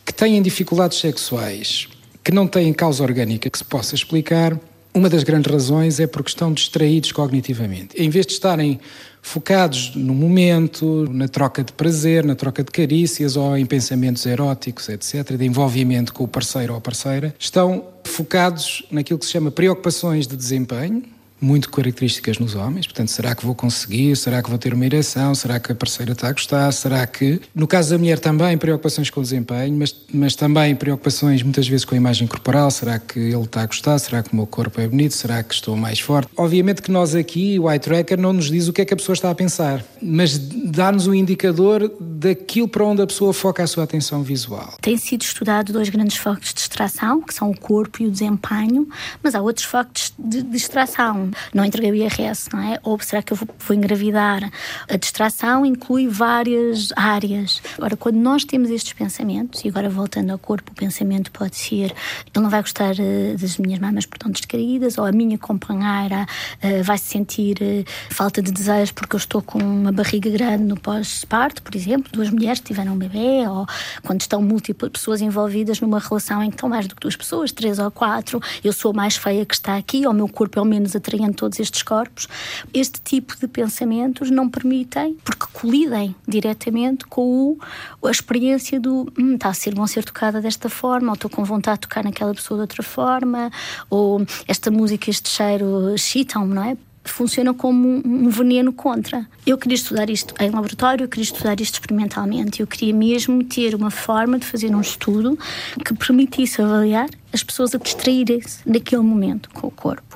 que 0.04 0.12
têm 0.12 0.42
dificuldades 0.42 0.98
sexuais, 0.98 1.88
que 2.22 2.30
não 2.30 2.46
têm 2.46 2.72
causa 2.74 3.02
orgânica 3.02 3.48
que 3.48 3.56
se 3.56 3.64
possa 3.64 3.94
explicar, 3.94 4.58
uma 4.94 5.08
das 5.08 5.22
grandes 5.22 5.50
razões 5.50 5.98
é 6.00 6.06
porque 6.06 6.28
estão 6.28 6.52
distraídos 6.52 7.12
cognitivamente. 7.12 7.96
Em 7.96 8.10
vez 8.10 8.26
de 8.26 8.32
estarem 8.34 8.78
focados 9.22 9.94
no 9.94 10.12
momento, 10.12 11.08
na 11.10 11.28
troca 11.28 11.62
de 11.62 11.72
prazer, 11.72 12.24
na 12.24 12.34
troca 12.34 12.64
de 12.64 12.70
carícias 12.70 13.36
ou 13.36 13.56
em 13.56 13.64
pensamentos 13.64 14.26
eróticos, 14.26 14.88
etc., 14.88 15.36
de 15.36 15.46
envolvimento 15.46 16.12
com 16.12 16.24
o 16.24 16.28
parceiro 16.28 16.72
ou 16.72 16.78
a 16.78 16.80
parceira, 16.82 17.34
estão 17.38 17.84
focados 18.04 18.84
naquilo 18.90 19.18
que 19.18 19.24
se 19.24 19.32
chama 19.32 19.50
preocupações 19.50 20.26
de 20.26 20.36
desempenho, 20.36 21.04
muito 21.42 21.68
características 21.70 22.38
nos 22.38 22.54
homens. 22.54 22.86
Portanto, 22.86 23.08
será 23.08 23.34
que 23.34 23.44
vou 23.44 23.54
conseguir? 23.54 24.16
Será 24.16 24.42
que 24.42 24.48
vou 24.48 24.58
ter 24.58 24.72
uma 24.72 24.86
ereção? 24.86 25.34
Será 25.34 25.58
que 25.58 25.72
a 25.72 25.74
parceira 25.74 26.12
está 26.12 26.28
a 26.28 26.32
gostar? 26.32 26.72
Será 26.72 27.06
que. 27.06 27.40
No 27.54 27.66
caso 27.66 27.90
da 27.90 27.98
mulher, 27.98 28.18
também 28.18 28.56
preocupações 28.56 29.10
com 29.10 29.20
o 29.20 29.22
desempenho, 29.22 29.76
mas, 29.76 29.94
mas 30.12 30.36
também 30.36 30.74
preocupações 30.74 31.42
muitas 31.42 31.66
vezes 31.66 31.84
com 31.84 31.94
a 31.94 31.98
imagem 31.98 32.28
corporal. 32.28 32.70
Será 32.70 32.98
que 32.98 33.18
ele 33.18 33.42
está 33.42 33.62
a 33.62 33.66
gostar? 33.66 33.98
Será 33.98 34.22
que 34.22 34.32
o 34.32 34.36
meu 34.36 34.46
corpo 34.46 34.80
é 34.80 34.86
bonito? 34.86 35.14
Será 35.14 35.42
que 35.42 35.52
estou 35.52 35.76
mais 35.76 35.98
forte? 35.98 36.30
Obviamente 36.36 36.80
que 36.80 36.90
nós 36.90 37.14
aqui, 37.14 37.58
o 37.58 37.68
eye 37.68 37.80
tracker, 37.80 38.20
não 38.20 38.32
nos 38.32 38.50
diz 38.50 38.68
o 38.68 38.72
que 38.72 38.82
é 38.82 38.84
que 38.84 38.94
a 38.94 38.96
pessoa 38.96 39.14
está 39.14 39.30
a 39.30 39.34
pensar, 39.34 39.84
mas 40.00 40.38
dá-nos 40.38 41.06
um 41.08 41.14
indicador 41.14 41.92
daquilo 42.00 42.68
para 42.68 42.84
onde 42.84 43.02
a 43.02 43.06
pessoa 43.06 43.32
foca 43.32 43.62
a 43.62 43.66
sua 43.66 43.84
atenção 43.84 44.22
visual. 44.22 44.74
Tem 44.80 44.96
sido 44.96 45.22
estudado 45.22 45.72
dois 45.72 45.88
grandes 45.88 46.16
focos 46.16 46.48
de 46.48 46.54
distração, 46.54 47.20
que 47.22 47.34
são 47.34 47.50
o 47.50 47.58
corpo 47.58 48.02
e 48.02 48.06
o 48.06 48.10
desempenho, 48.10 48.88
mas 49.22 49.34
há 49.34 49.40
outros 49.40 49.66
focos 49.66 50.12
de 50.18 50.42
distração 50.42 51.31
não 51.52 51.64
entreguei 51.64 51.90
o 51.90 51.94
IRS, 51.94 52.48
não 52.52 52.60
é? 52.60 52.78
Ou 52.82 52.98
será 53.00 53.22
que 53.22 53.32
eu 53.32 53.36
vou, 53.36 53.48
vou 53.58 53.76
engravidar? 53.76 54.50
A 54.88 54.96
distração 54.96 55.64
inclui 55.66 56.08
várias 56.08 56.92
áreas. 56.96 57.62
Agora, 57.76 57.96
quando 57.96 58.16
nós 58.16 58.44
temos 58.44 58.70
estes 58.70 58.92
pensamentos, 58.92 59.64
e 59.64 59.68
agora 59.68 59.88
voltando 59.88 60.30
ao 60.30 60.38
corpo, 60.38 60.72
o 60.72 60.74
pensamento 60.74 61.30
pode 61.30 61.56
ser: 61.56 61.92
ele 62.34 62.42
não 62.42 62.50
vai 62.50 62.60
gostar 62.60 62.92
uh, 62.92 63.38
das 63.38 63.58
minhas 63.58 63.80
mamas 63.80 64.06
por 64.06 64.18
tão 64.18 64.30
descaídas, 64.30 64.98
ou 64.98 65.04
a 65.04 65.12
minha 65.12 65.38
companheira 65.38 66.26
uh, 66.62 66.82
vai 66.82 66.98
se 66.98 67.06
sentir 67.06 67.56
uh, 67.60 67.84
falta 68.10 68.42
de 68.42 68.52
desejo 68.52 68.94
porque 68.94 69.16
eu 69.16 69.18
estou 69.18 69.42
com 69.42 69.58
uma 69.58 69.92
barriga 69.92 70.30
grande 70.30 70.64
no 70.64 70.78
pós-parto, 70.78 71.62
por 71.62 71.74
exemplo, 71.74 72.10
duas 72.12 72.30
mulheres 72.30 72.60
tiveram 72.60 72.92
um 72.92 72.98
bebê, 72.98 73.46
ou 73.48 73.66
quando 74.02 74.20
estão 74.20 74.42
múltiplas 74.42 74.90
pessoas 74.90 75.20
envolvidas 75.20 75.80
numa 75.80 75.98
relação 75.98 76.42
em 76.42 76.50
que 76.50 76.56
estão 76.56 76.68
mais 76.68 76.86
do 76.86 76.94
que 76.94 77.00
duas 77.00 77.16
pessoas, 77.16 77.52
três 77.52 77.78
ou 77.78 77.90
quatro, 77.90 78.40
eu 78.62 78.72
sou 78.72 78.90
a 78.92 78.94
mais 78.94 79.16
feia 79.16 79.44
que 79.44 79.54
está 79.54 79.76
aqui, 79.76 80.06
ou 80.06 80.12
o 80.12 80.14
meu 80.14 80.28
corpo 80.28 80.58
é 80.58 80.62
o 80.62 80.64
menos 80.64 80.94
atraente 80.96 81.21
em 81.24 81.32
todos 81.32 81.58
estes 81.60 81.82
corpos, 81.82 82.28
este 82.72 83.00
tipo 83.00 83.36
de 83.38 83.48
pensamentos 83.48 84.30
não 84.30 84.48
permitem, 84.48 85.16
porque 85.24 85.46
colidem 85.52 86.14
diretamente 86.26 87.06
com 87.06 87.56
o, 88.00 88.06
a 88.06 88.10
experiência 88.10 88.78
do 88.78 89.12
hum, 89.18 89.34
está 89.34 89.48
a 89.48 89.54
ser 89.54 89.74
bom 89.74 89.86
ser 89.86 90.04
tocada 90.04 90.40
desta 90.40 90.68
forma, 90.68 91.08
ou 91.08 91.14
estou 91.14 91.30
com 91.30 91.44
vontade 91.44 91.78
de 91.78 91.88
tocar 91.88 92.04
naquela 92.04 92.34
pessoa 92.34 92.58
de 92.58 92.62
outra 92.62 92.82
forma, 92.82 93.50
ou 93.88 94.24
esta 94.46 94.70
música, 94.70 95.10
este 95.10 95.28
cheiro 95.28 95.94
excitam-me, 95.94 96.54
não 96.54 96.64
é? 96.64 96.76
funciona 97.04 97.52
como 97.52 98.02
um 98.04 98.28
veneno 98.28 98.72
contra. 98.72 99.26
Eu 99.46 99.58
queria 99.58 99.74
estudar 99.74 100.08
isto 100.08 100.34
em 100.40 100.50
laboratório, 100.50 101.04
eu 101.04 101.08
queria 101.08 101.24
estudar 101.24 101.60
isto 101.60 101.74
experimentalmente, 101.74 102.60
eu 102.60 102.66
queria 102.66 102.94
mesmo 102.94 103.42
ter 103.44 103.74
uma 103.74 103.90
forma 103.90 104.38
de 104.38 104.46
fazer 104.46 104.74
um 104.74 104.80
estudo 104.80 105.38
que 105.84 105.94
permitisse 105.94 106.62
avaliar 106.62 107.08
as 107.32 107.42
pessoas 107.42 107.74
a 107.74 107.78
distraírem-se 107.78 108.68
naquele 108.68 109.02
momento 109.02 109.50
com 109.50 109.66
o 109.66 109.70
corpo. 109.70 110.12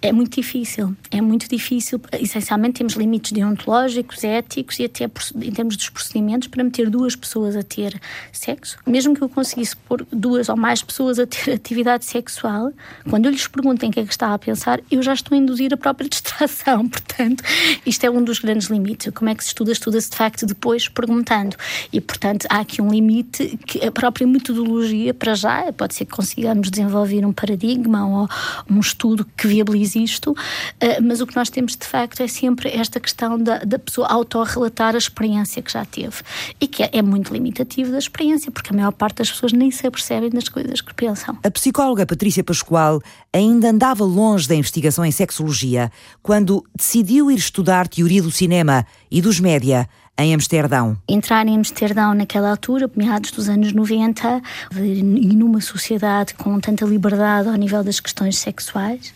É 0.00 0.12
muito 0.12 0.34
difícil, 0.34 0.94
é 1.10 1.20
muito 1.20 1.48
difícil. 1.48 2.00
Essencialmente 2.12 2.78
temos 2.78 2.94
limites 2.94 3.32
deontológicos, 3.32 4.22
éticos 4.24 4.78
e 4.78 4.84
até 4.84 5.04
em 5.04 5.52
termos 5.52 5.76
dos 5.76 5.88
procedimentos 5.88 6.48
para 6.48 6.62
meter 6.62 6.90
duas 6.90 7.16
pessoas 7.16 7.56
a 7.56 7.62
ter 7.62 8.00
sexo. 8.32 8.78
Mesmo 8.86 9.14
que 9.14 9.22
eu 9.22 9.28
conseguisse 9.28 9.76
pôr 9.76 10.06
duas 10.12 10.48
ou 10.48 10.56
mais 10.56 10.82
pessoas 10.82 11.18
a 11.18 11.26
ter 11.26 11.52
atividade 11.54 12.04
sexual, 12.04 12.72
quando 13.08 13.26
eu 13.26 13.32
lhes 13.32 13.46
pergunto 13.46 13.84
em 13.84 13.90
que 13.90 14.00
é 14.00 14.04
que 14.04 14.12
está 14.12 14.34
a 14.34 14.38
pensar, 14.38 14.80
eu 14.90 15.02
já 15.02 15.14
estou 15.14 15.36
a 15.36 15.38
induzir 15.38 15.72
a 15.72 15.76
própria 15.76 16.08
distração. 16.10 16.88
Portanto, 16.88 17.42
isto 17.86 18.04
é 18.04 18.10
um 18.10 18.22
dos 18.22 18.38
grandes 18.38 18.68
limites. 18.68 19.12
Como 19.14 19.30
é 19.30 19.34
que 19.34 19.42
se 19.42 19.48
estuda? 19.48 19.72
Estuda-se 19.72 20.10
de 20.10 20.16
facto 20.16 20.46
depois 20.46 20.88
perguntando. 20.88 21.56
E, 21.92 22.00
portanto, 22.00 22.46
há 22.50 22.60
aqui 22.60 22.82
um 22.82 22.90
limite 22.90 23.58
que 23.66 23.84
a 23.84 23.90
própria 23.90 24.26
metodologia, 24.26 25.14
para 25.14 25.34
já, 25.34 25.72
pode 25.72 25.94
ser 25.94 26.04
que 26.04 26.12
consiga 26.12 26.47
consigamos 26.48 26.70
desenvolver 26.70 27.26
um 27.26 27.32
paradigma 27.32 28.06
ou 28.06 28.28
um 28.70 28.80
estudo 28.80 29.26
que 29.36 29.46
viabilize 29.46 30.02
isto, 30.02 30.34
eh, 30.80 31.00
mas 31.00 31.20
o 31.20 31.26
que 31.26 31.36
nós 31.36 31.50
temos 31.50 31.76
de 31.76 31.86
facto 31.86 32.22
é 32.22 32.28
sempre 32.28 32.70
esta 32.70 32.98
questão 32.98 33.38
da, 33.38 33.58
da 33.58 33.78
pessoa 33.78 34.08
autorrelatar 34.08 34.94
a 34.94 34.98
experiência 34.98 35.60
que 35.60 35.70
já 35.70 35.84
teve 35.84 36.16
e 36.60 36.66
que 36.66 36.82
é, 36.82 36.90
é 36.94 37.02
muito 37.02 37.32
limitativo 37.32 37.92
da 37.92 37.98
experiência, 37.98 38.50
porque 38.50 38.72
a 38.72 38.76
maior 38.76 38.92
parte 38.92 39.16
das 39.16 39.30
pessoas 39.30 39.52
nem 39.52 39.70
se 39.70 39.86
apercebem 39.86 40.30
das 40.30 40.48
coisas 40.48 40.80
que 40.80 40.94
pensam. 40.94 41.36
A 41.42 41.50
psicóloga 41.50 42.06
Patrícia 42.06 42.42
Pascoal 42.42 43.00
ainda 43.32 43.68
andava 43.70 44.04
longe 44.04 44.48
da 44.48 44.54
investigação 44.54 45.04
em 45.04 45.12
sexologia 45.12 45.92
quando 46.22 46.64
decidiu 46.74 47.30
ir 47.30 47.38
estudar 47.38 47.88
teoria 47.88 48.22
do 48.22 48.30
cinema 48.30 48.86
e 49.10 49.20
dos 49.20 49.38
média 49.38 49.88
em 50.18 50.34
Amsterdão. 50.34 50.98
Entrar 51.08 51.46
em 51.46 51.56
Amsterdão 51.56 52.12
naquela 52.12 52.50
altura, 52.50 52.90
meados 52.96 53.30
dos 53.30 53.48
anos 53.48 53.72
90, 53.72 54.42
e 54.74 55.02
numa 55.36 55.60
sociedade 55.60 56.34
com 56.34 56.58
tanta 56.58 56.84
liberdade 56.84 57.48
ao 57.48 57.54
nível 57.54 57.84
das 57.84 58.00
questões 58.00 58.36
sexuais, 58.36 59.14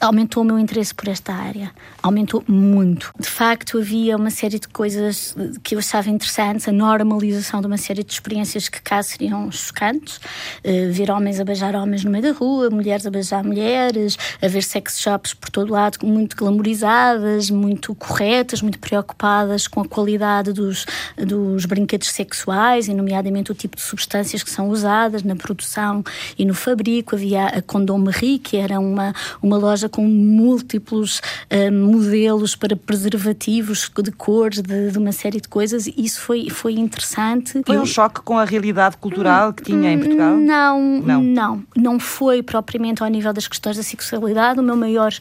aumentou 0.00 0.44
o 0.44 0.46
meu 0.46 0.56
interesse 0.56 0.94
por 0.94 1.08
esta 1.08 1.32
área. 1.32 1.72
Aumentou 2.00 2.44
muito. 2.46 3.10
De 3.18 3.28
facto, 3.28 3.78
havia 3.78 4.16
uma 4.16 4.30
série 4.30 4.60
de 4.60 4.68
coisas 4.68 5.34
que 5.64 5.74
eu 5.74 5.80
achava 5.80 6.08
interessantes, 6.08 6.68
a 6.68 6.72
normalização 6.72 7.60
de 7.60 7.66
uma 7.66 7.76
série 7.76 8.04
de 8.04 8.12
experiências 8.12 8.68
que 8.68 8.80
cá 8.80 9.02
seriam 9.02 9.50
chocantes. 9.50 10.18
Uh, 10.64 10.92
ver 10.92 11.10
homens 11.10 11.40
a 11.40 11.44
beijar 11.44 11.74
homens 11.74 12.04
no 12.04 12.10
meio 12.12 12.22
da 12.22 12.32
rua, 12.32 12.70
mulheres 12.70 13.04
a 13.06 13.10
beijar 13.10 13.42
mulheres, 13.42 14.16
a 14.40 14.46
ver 14.46 14.62
sex 14.62 15.00
shops 15.00 15.34
por 15.34 15.50
todo 15.50 15.72
lado 15.72 15.98
muito 16.06 16.36
glamorizadas, 16.36 17.50
muito 17.50 17.92
corretas, 17.96 18.62
muito 18.62 18.78
preocupadas 18.78 19.66
com 19.66 19.80
a 19.80 19.88
qualidade 19.88 20.43
dos, 20.52 20.86
dos 21.16 21.64
brinquedos 21.64 22.08
sexuais, 22.08 22.88
e 22.88 22.94
nomeadamente 22.94 23.52
o 23.52 23.54
tipo 23.54 23.76
de 23.76 23.82
substâncias 23.82 24.42
que 24.42 24.50
são 24.50 24.68
usadas 24.68 25.22
na 25.22 25.36
produção 25.36 26.02
e 26.38 26.44
no 26.44 26.54
fabrico. 26.54 27.14
Havia 27.14 27.46
a 27.46 27.62
Condom 27.62 27.98
Marie, 27.98 28.38
que 28.38 28.56
era 28.56 28.78
uma, 28.78 29.14
uma 29.42 29.56
loja 29.56 29.88
com 29.88 30.06
múltiplos 30.06 31.18
uh, 31.18 31.72
modelos 31.72 32.56
para 32.56 32.76
preservativos 32.76 33.90
de 34.02 34.12
cores, 34.12 34.60
de, 34.60 34.90
de, 34.90 34.98
uma 34.98 35.12
série 35.12 35.40
de 35.40 35.48
coisas. 35.48 35.86
Isso 35.86 36.20
foi, 36.20 36.50
foi 36.50 36.74
interessante. 36.74 37.62
Foi 37.64 37.78
um 37.78 37.86
choque 37.86 38.20
com 38.20 38.38
a 38.38 38.44
realidade 38.44 38.96
cultural 38.96 39.52
que 39.52 39.62
tinha 39.62 39.92
em 39.92 39.98
Portugal? 39.98 40.36
Não, 40.36 41.00
não, 41.00 41.22
não. 41.22 41.64
Não 41.76 42.00
foi 42.00 42.42
propriamente 42.42 43.02
ao 43.02 43.08
nível 43.08 43.32
das 43.32 43.46
questões 43.46 43.76
da 43.76 43.82
sexualidade. 43.82 44.60
O 44.60 44.62
meu 44.62 44.76
maior 44.76 45.12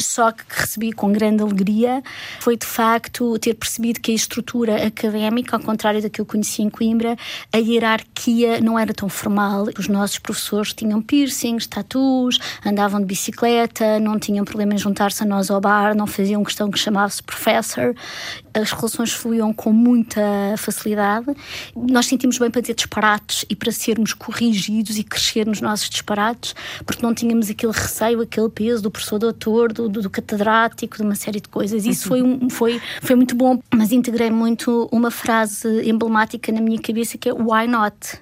choque 0.00 0.44
que 0.44 0.60
recebi 0.60 0.92
com 0.92 1.12
grande 1.12 1.42
alegria 1.42 2.02
foi 2.40 2.56
de 2.56 2.66
facto 2.66 3.38
ter 3.38 3.54
percebido 3.54 4.00
que 4.00 4.12
a 4.12 4.14
estrutura 4.14 4.57
estrutura 4.58 4.86
académica, 4.86 5.56
ao 5.56 5.62
contrário 5.62 6.02
da 6.02 6.10
que 6.10 6.20
eu 6.20 6.26
conheci 6.26 6.62
em 6.62 6.70
Coimbra, 6.70 7.16
a 7.52 7.58
hierarquia 7.58 8.60
não 8.60 8.78
era 8.78 8.92
tão 8.92 9.08
formal. 9.08 9.66
Os 9.78 9.88
nossos 9.88 10.18
professores 10.18 10.72
tinham 10.72 11.00
piercings, 11.00 11.66
tatus, 11.66 12.38
andavam 12.64 13.00
de 13.00 13.06
bicicleta, 13.06 14.00
não 14.00 14.18
tinham 14.18 14.44
problema 14.44 14.74
em 14.74 14.78
juntar-se 14.78 15.22
a 15.22 15.26
nós 15.26 15.50
ao 15.50 15.60
bar, 15.60 15.94
não 15.94 16.06
faziam 16.06 16.42
questão 16.42 16.70
que 16.70 16.78
chamava-se 16.78 17.22
professor. 17.22 17.94
As 18.60 18.72
relações 18.72 19.12
fluíam 19.12 19.52
com 19.52 19.72
muita 19.72 20.20
facilidade. 20.56 21.26
Nós 21.76 22.06
sentimos 22.06 22.38
bem 22.38 22.50
para 22.50 22.60
dizer 22.60 22.74
disparates 22.74 23.44
e 23.48 23.54
para 23.54 23.70
sermos 23.70 24.12
corrigidos 24.12 24.98
e 24.98 25.04
crescer 25.04 25.46
nos 25.46 25.60
nossos 25.60 25.88
disparates, 25.88 26.54
porque 26.84 27.02
não 27.02 27.14
tínhamos 27.14 27.48
aquele 27.48 27.72
receio, 27.72 28.20
aquele 28.20 28.48
peso 28.48 28.82
do 28.82 28.90
professor 28.90 29.18
doutor, 29.18 29.72
do, 29.72 29.88
do, 29.88 30.02
do 30.02 30.10
catedrático, 30.10 30.96
de 30.96 31.02
uma 31.02 31.14
série 31.14 31.40
de 31.40 31.48
coisas. 31.48 31.86
Isso 31.86 32.08
foi, 32.08 32.22
um, 32.22 32.50
foi, 32.50 32.80
foi 33.00 33.14
muito 33.14 33.34
bom, 33.34 33.60
mas 33.74 33.92
integrei 33.92 34.30
muito 34.30 34.88
uma 34.90 35.10
frase 35.10 35.88
emblemática 35.88 36.50
na 36.50 36.60
minha 36.60 36.80
cabeça 36.80 37.16
que 37.16 37.28
é 37.28 37.32
why 37.32 37.66
not? 37.68 38.18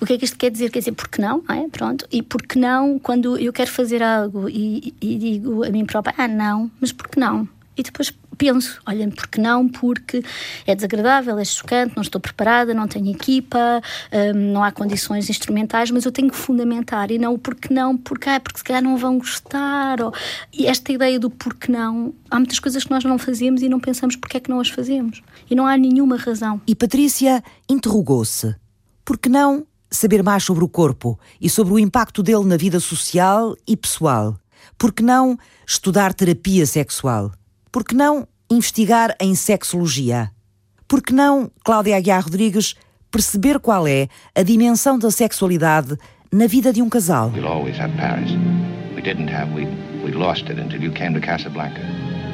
O 0.00 0.06
que 0.06 0.14
é 0.14 0.18
que 0.18 0.24
isto 0.24 0.38
quer 0.38 0.50
dizer? 0.50 0.70
Quer 0.70 0.80
dizer, 0.80 0.92
porque 0.92 1.20
não? 1.20 1.42
É? 1.48 1.68
Pronto. 1.68 2.06
E 2.10 2.22
porque 2.22 2.58
não, 2.58 2.98
quando 2.98 3.36
eu 3.38 3.52
quero 3.52 3.70
fazer 3.70 4.02
algo 4.02 4.48
e, 4.48 4.94
e 5.00 5.18
digo 5.18 5.64
a 5.64 5.70
mim 5.70 5.84
própria, 5.84 6.14
ah, 6.16 6.28
não, 6.28 6.70
mas 6.80 6.92
porque 6.92 7.20
não? 7.20 7.48
E 7.76 7.82
depois 7.82 8.12
penso, 8.40 8.80
olha, 8.86 9.06
porque 9.10 9.38
não? 9.38 9.68
Porque 9.68 10.24
é 10.66 10.74
desagradável, 10.74 11.38
é 11.38 11.44
chocante, 11.44 11.92
não 11.94 12.00
estou 12.00 12.18
preparada, 12.18 12.72
não 12.72 12.88
tenho 12.88 13.10
equipa, 13.10 13.82
hum, 14.10 14.52
não 14.54 14.64
há 14.64 14.72
condições 14.72 15.28
instrumentais, 15.28 15.90
mas 15.90 16.06
eu 16.06 16.10
tenho 16.10 16.30
que 16.30 16.36
fundamentar 16.36 17.10
e 17.10 17.18
não 17.18 17.34
o 17.34 17.38
porque 17.38 17.72
não, 17.72 17.98
porque, 17.98 18.30
ah, 18.30 18.40
porque 18.40 18.56
se 18.56 18.64
calhar 18.64 18.82
não 18.82 18.96
vão 18.96 19.18
gostar. 19.18 20.00
Ou... 20.00 20.14
E 20.50 20.66
esta 20.66 20.90
ideia 20.90 21.20
do 21.20 21.28
porque 21.28 21.70
não, 21.70 22.14
há 22.30 22.36
muitas 22.36 22.58
coisas 22.58 22.82
que 22.82 22.90
nós 22.90 23.04
não 23.04 23.18
fazemos 23.18 23.60
e 23.60 23.68
não 23.68 23.78
pensamos 23.78 24.16
porque 24.16 24.38
é 24.38 24.40
que 24.40 24.48
não 24.48 24.58
as 24.58 24.70
fazemos. 24.70 25.22
E 25.50 25.54
não 25.54 25.66
há 25.66 25.76
nenhuma 25.76 26.16
razão. 26.16 26.62
E 26.66 26.74
Patrícia 26.74 27.44
interrogou-se: 27.68 28.56
por 29.04 29.18
que 29.18 29.28
não 29.28 29.66
saber 29.90 30.22
mais 30.22 30.44
sobre 30.44 30.64
o 30.64 30.68
corpo 30.68 31.20
e 31.38 31.50
sobre 31.50 31.74
o 31.74 31.78
impacto 31.78 32.22
dele 32.22 32.46
na 32.46 32.56
vida 32.56 32.80
social 32.80 33.54
e 33.68 33.76
pessoal? 33.76 34.38
Por 34.78 34.94
que 34.94 35.02
não 35.02 35.38
estudar 35.66 36.14
terapia 36.14 36.64
sexual? 36.64 37.32
Por 37.70 37.84
que 37.84 37.94
não 37.94 38.26
investigar 38.50 39.14
em 39.20 39.34
sexologia? 39.34 40.30
Por 40.88 41.00
que 41.00 41.12
não, 41.12 41.50
Cláudia 41.64 41.96
Aguiar 41.96 42.24
Rodrigues, 42.24 42.74
perceber 43.10 43.60
qual 43.60 43.86
é 43.86 44.08
a 44.34 44.42
dimensão 44.42 44.98
da 44.98 45.10
sexualidade 45.10 45.96
na 46.32 46.46
vida 46.48 46.72
de 46.72 46.82
um 46.82 46.88
casal? 46.88 47.30
We'll 47.30 47.46
Paris. 47.96 48.32
Casablanca. 51.20 51.80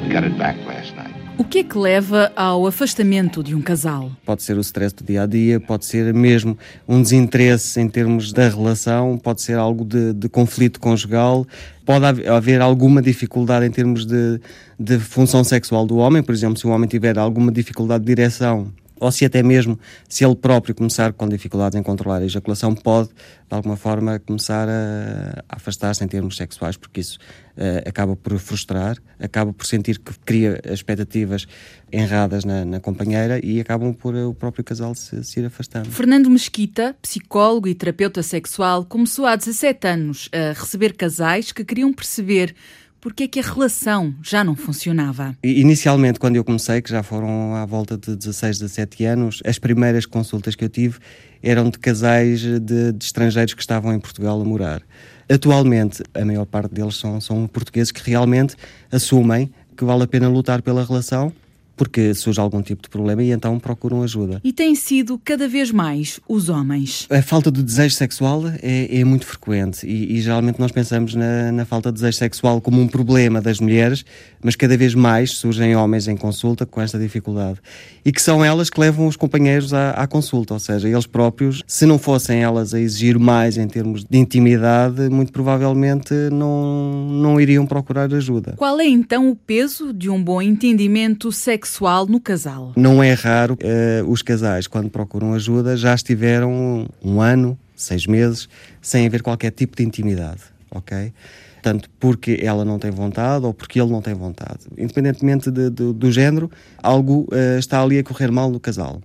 We 0.03 0.09
got 0.09 0.23
it 0.23 0.37
back 0.37 0.57
last 0.65 0.95
night. 0.95 1.26
O 1.39 1.43
que 1.43 1.59
é 1.59 1.63
que 1.63 1.77
leva 1.77 2.31
ao 2.35 2.65
afastamento 2.65 3.43
de 3.43 3.53
um 3.53 3.61
casal? 3.61 4.11
Pode 4.25 4.41
ser 4.41 4.57
o 4.57 4.61
stress 4.61 4.95
do 4.95 5.03
dia 5.03 5.21
a 5.21 5.25
dia, 5.27 5.59
pode 5.59 5.85
ser 5.85 6.11
mesmo 6.11 6.57
um 6.87 6.99
desinteresse 6.99 7.79
em 7.79 7.87
termos 7.87 8.33
da 8.33 8.49
relação, 8.49 9.19
pode 9.19 9.43
ser 9.43 9.55
algo 9.55 9.85
de, 9.85 10.13
de 10.13 10.27
conflito 10.27 10.79
conjugal, 10.79 11.45
pode 11.85 12.27
haver 12.27 12.59
alguma 12.59 13.03
dificuldade 13.03 13.67
em 13.67 13.71
termos 13.71 14.03
de, 14.03 14.41
de 14.79 14.97
função 14.97 15.43
sexual 15.43 15.85
do 15.85 15.97
homem, 15.97 16.23
por 16.23 16.33
exemplo, 16.33 16.57
se 16.57 16.65
o 16.65 16.71
homem 16.71 16.89
tiver 16.89 17.19
alguma 17.19 17.51
dificuldade 17.51 18.03
de 18.03 18.15
direção 18.15 18.73
ou 18.99 19.11
se 19.11 19.25
até 19.25 19.43
mesmo 19.43 19.79
se 20.07 20.25
ele 20.25 20.35
próprio 20.35 20.75
começar 20.75 21.13
com 21.13 21.27
dificuldades 21.27 21.79
em 21.79 21.83
controlar 21.83 22.17
a 22.17 22.25
ejaculação, 22.25 22.73
pode 22.73 23.09
de 23.09 23.55
alguma 23.55 23.77
forma 23.77 24.19
começar 24.19 24.67
a, 24.67 25.43
a 25.47 25.55
afastar-se 25.55 26.03
em 26.03 26.07
termos 26.07 26.35
sexuais, 26.35 26.75
porque 26.75 26.99
isso 26.99 27.17
uh, 27.55 27.87
acaba 27.87 28.15
por 28.15 28.37
frustrar, 28.39 28.97
acaba 29.19 29.53
por 29.53 29.65
sentir 29.65 29.99
que 29.99 30.13
cria 30.25 30.59
expectativas 30.65 31.47
erradas 31.91 32.43
na, 32.43 32.65
na 32.65 32.79
companheira 32.79 33.39
e 33.43 33.61
acabam 33.61 33.93
por 33.93 34.13
uh, 34.15 34.29
o 34.29 34.33
próprio 34.33 34.63
casal 34.63 34.93
se, 34.93 35.23
se 35.23 35.39
ir 35.39 35.45
afastando. 35.45 35.89
Fernando 35.89 36.29
Mesquita, 36.29 36.95
psicólogo 37.01 37.67
e 37.67 37.75
terapeuta 37.75 38.21
sexual, 38.21 38.83
começou 38.83 39.25
há 39.25 39.35
17 39.35 39.87
anos 39.87 40.29
a 40.33 40.59
receber 40.59 40.93
casais 40.93 41.51
que 41.51 41.63
queriam 41.63 41.93
perceber 41.93 42.53
porque 42.99 43.23
é 43.23 43.27
que 43.27 43.39
a 43.39 43.43
relação 43.43 44.13
já 44.21 44.43
não 44.43 44.55
funcionava? 44.55 45.35
Inicialmente, 45.43 46.19
quando 46.19 46.35
eu 46.35 46.43
comecei, 46.43 46.81
que 46.81 46.89
já 46.89 47.03
foram 47.03 47.55
à 47.55 47.65
volta 47.65 47.97
de 47.97 48.15
16, 48.15 48.59
17 48.59 49.05
anos, 49.05 49.41
as 49.45 49.59
primeiras 49.59 50.05
consultas 50.05 50.55
que 50.55 50.63
eu 50.63 50.69
tive 50.69 50.99
eram 51.41 51.69
de 51.69 51.77
casais 51.77 52.39
de, 52.41 52.59
de 52.59 53.05
estrangeiros 53.05 53.53
que 53.53 53.61
estavam 53.61 53.93
em 53.93 53.99
Portugal 53.99 54.41
a 54.41 54.45
morar. 54.45 54.81
Atualmente, 55.29 56.03
a 56.13 56.23
maior 56.23 56.45
parte 56.45 56.73
deles 56.73 56.95
são, 56.95 57.19
são 57.19 57.47
portugueses 57.47 57.91
que 57.91 58.09
realmente 58.09 58.55
assumem 58.91 59.51
que 59.75 59.85
vale 59.85 60.03
a 60.03 60.07
pena 60.07 60.27
lutar 60.27 60.61
pela 60.61 60.83
relação 60.83 61.31
porque 61.77 62.13
surge 62.15 62.39
algum 62.41 62.61
tipo 62.61 62.81
de 62.81 62.89
problema 62.89 63.23
e 63.23 63.31
então 63.31 63.57
procuram 63.59 64.01
ajuda. 64.01 64.41
E 64.43 64.51
tem 64.51 64.73
sido 64.73 65.21
cada 65.23 65.47
vez 65.47 65.71
mais 65.71 66.19
os 66.27 66.49
homens. 66.49 67.07
A 67.09 67.21
falta 67.21 67.51
de 67.51 67.61
desejo 67.61 67.95
sexual 67.95 68.43
é, 68.61 68.99
é 68.99 69.03
muito 69.05 69.25
frequente 69.25 69.85
e, 69.85 70.17
e, 70.17 70.21
geralmente 70.21 70.59
nós 70.59 70.71
pensamos 70.71 71.13
na, 71.13 71.51
na, 71.51 71.65
falta 71.65 71.91
de 71.91 71.95
desejo 71.95 72.17
sexual 72.17 72.59
como 72.59 72.81
um 72.81 72.87
problema 72.87 73.39
das 73.39 73.59
mulheres, 73.59 74.03
mas 74.41 74.55
cada 74.55 74.75
vez 74.75 74.95
mais 74.95 75.31
surgem 75.31 75.75
homens 75.75 76.07
em 76.07 76.17
consulta 76.17 76.65
com 76.65 76.81
esta 76.81 76.97
dificuldade. 76.97 77.59
E 78.03 78.11
que 78.11 78.21
são 78.21 78.43
elas 78.43 78.69
que 78.69 78.79
levam 78.79 79.05
os 79.05 79.15
companheiros 79.15 79.73
à, 79.73 79.91
à 79.91 80.07
consulta, 80.07 80.55
ou 80.55 80.59
seja, 80.59 80.89
eles 80.89 81.05
próprios, 81.05 81.63
se 81.67 81.85
não 81.85 81.99
fossem 81.99 82.41
elas 82.41 82.73
a 82.73 82.79
exigir 82.79 83.19
mais 83.19 83.57
em 83.57 83.67
termos 83.67 84.03
de 84.03 84.17
intimidade, 84.17 85.09
muito 85.09 85.31
provavelmente 85.31 86.13
não, 86.31 87.07
não 87.11 87.39
iriam 87.39 87.67
procurar 87.67 88.11
ajuda. 88.11 88.53
Qual 88.57 88.79
é 88.79 88.87
então 88.87 89.29
o 89.29 89.35
peso 89.35 89.93
de 89.93 90.09
um 90.09 90.23
bom 90.23 90.41
entendimento 90.41 91.31
sexual? 91.31 91.66
Sexual 91.67 92.07
no 92.07 92.19
casal. 92.19 92.71
Não 92.75 93.03
é 93.03 93.13
raro 93.13 93.55
uh, 93.55 94.09
os 94.09 94.21
casais, 94.21 94.67
quando 94.67 94.89
procuram 94.89 95.33
ajuda, 95.33 95.75
já 95.75 95.93
estiveram 95.93 96.87
um 97.03 97.21
ano, 97.21 97.59
seis 97.75 98.07
meses, 98.07 98.47
sem 98.81 99.05
haver 99.05 99.21
qualquer 99.21 99.51
tipo 99.51 99.75
de 99.75 99.83
intimidade, 99.83 100.41
ok? 100.71 101.13
Tanto 101.61 101.89
porque 101.99 102.39
ela 102.41 102.63
não 102.63 102.79
tem 102.79 102.89
vontade 102.89 103.45
ou 103.45 103.53
porque 103.53 103.79
ele 103.79 103.91
não 103.91 104.01
tem 104.01 104.13
vontade. 104.13 104.59
Independentemente 104.77 105.51
de, 105.51 105.69
de, 105.69 105.93
do 105.93 106.11
género, 106.11 106.49
algo 106.81 107.27
uh, 107.31 107.59
está 107.59 107.81
ali 107.83 107.99
a 107.99 108.03
correr 108.03 108.31
mal 108.31 108.49
no 108.49 108.59
casal. 108.59 109.01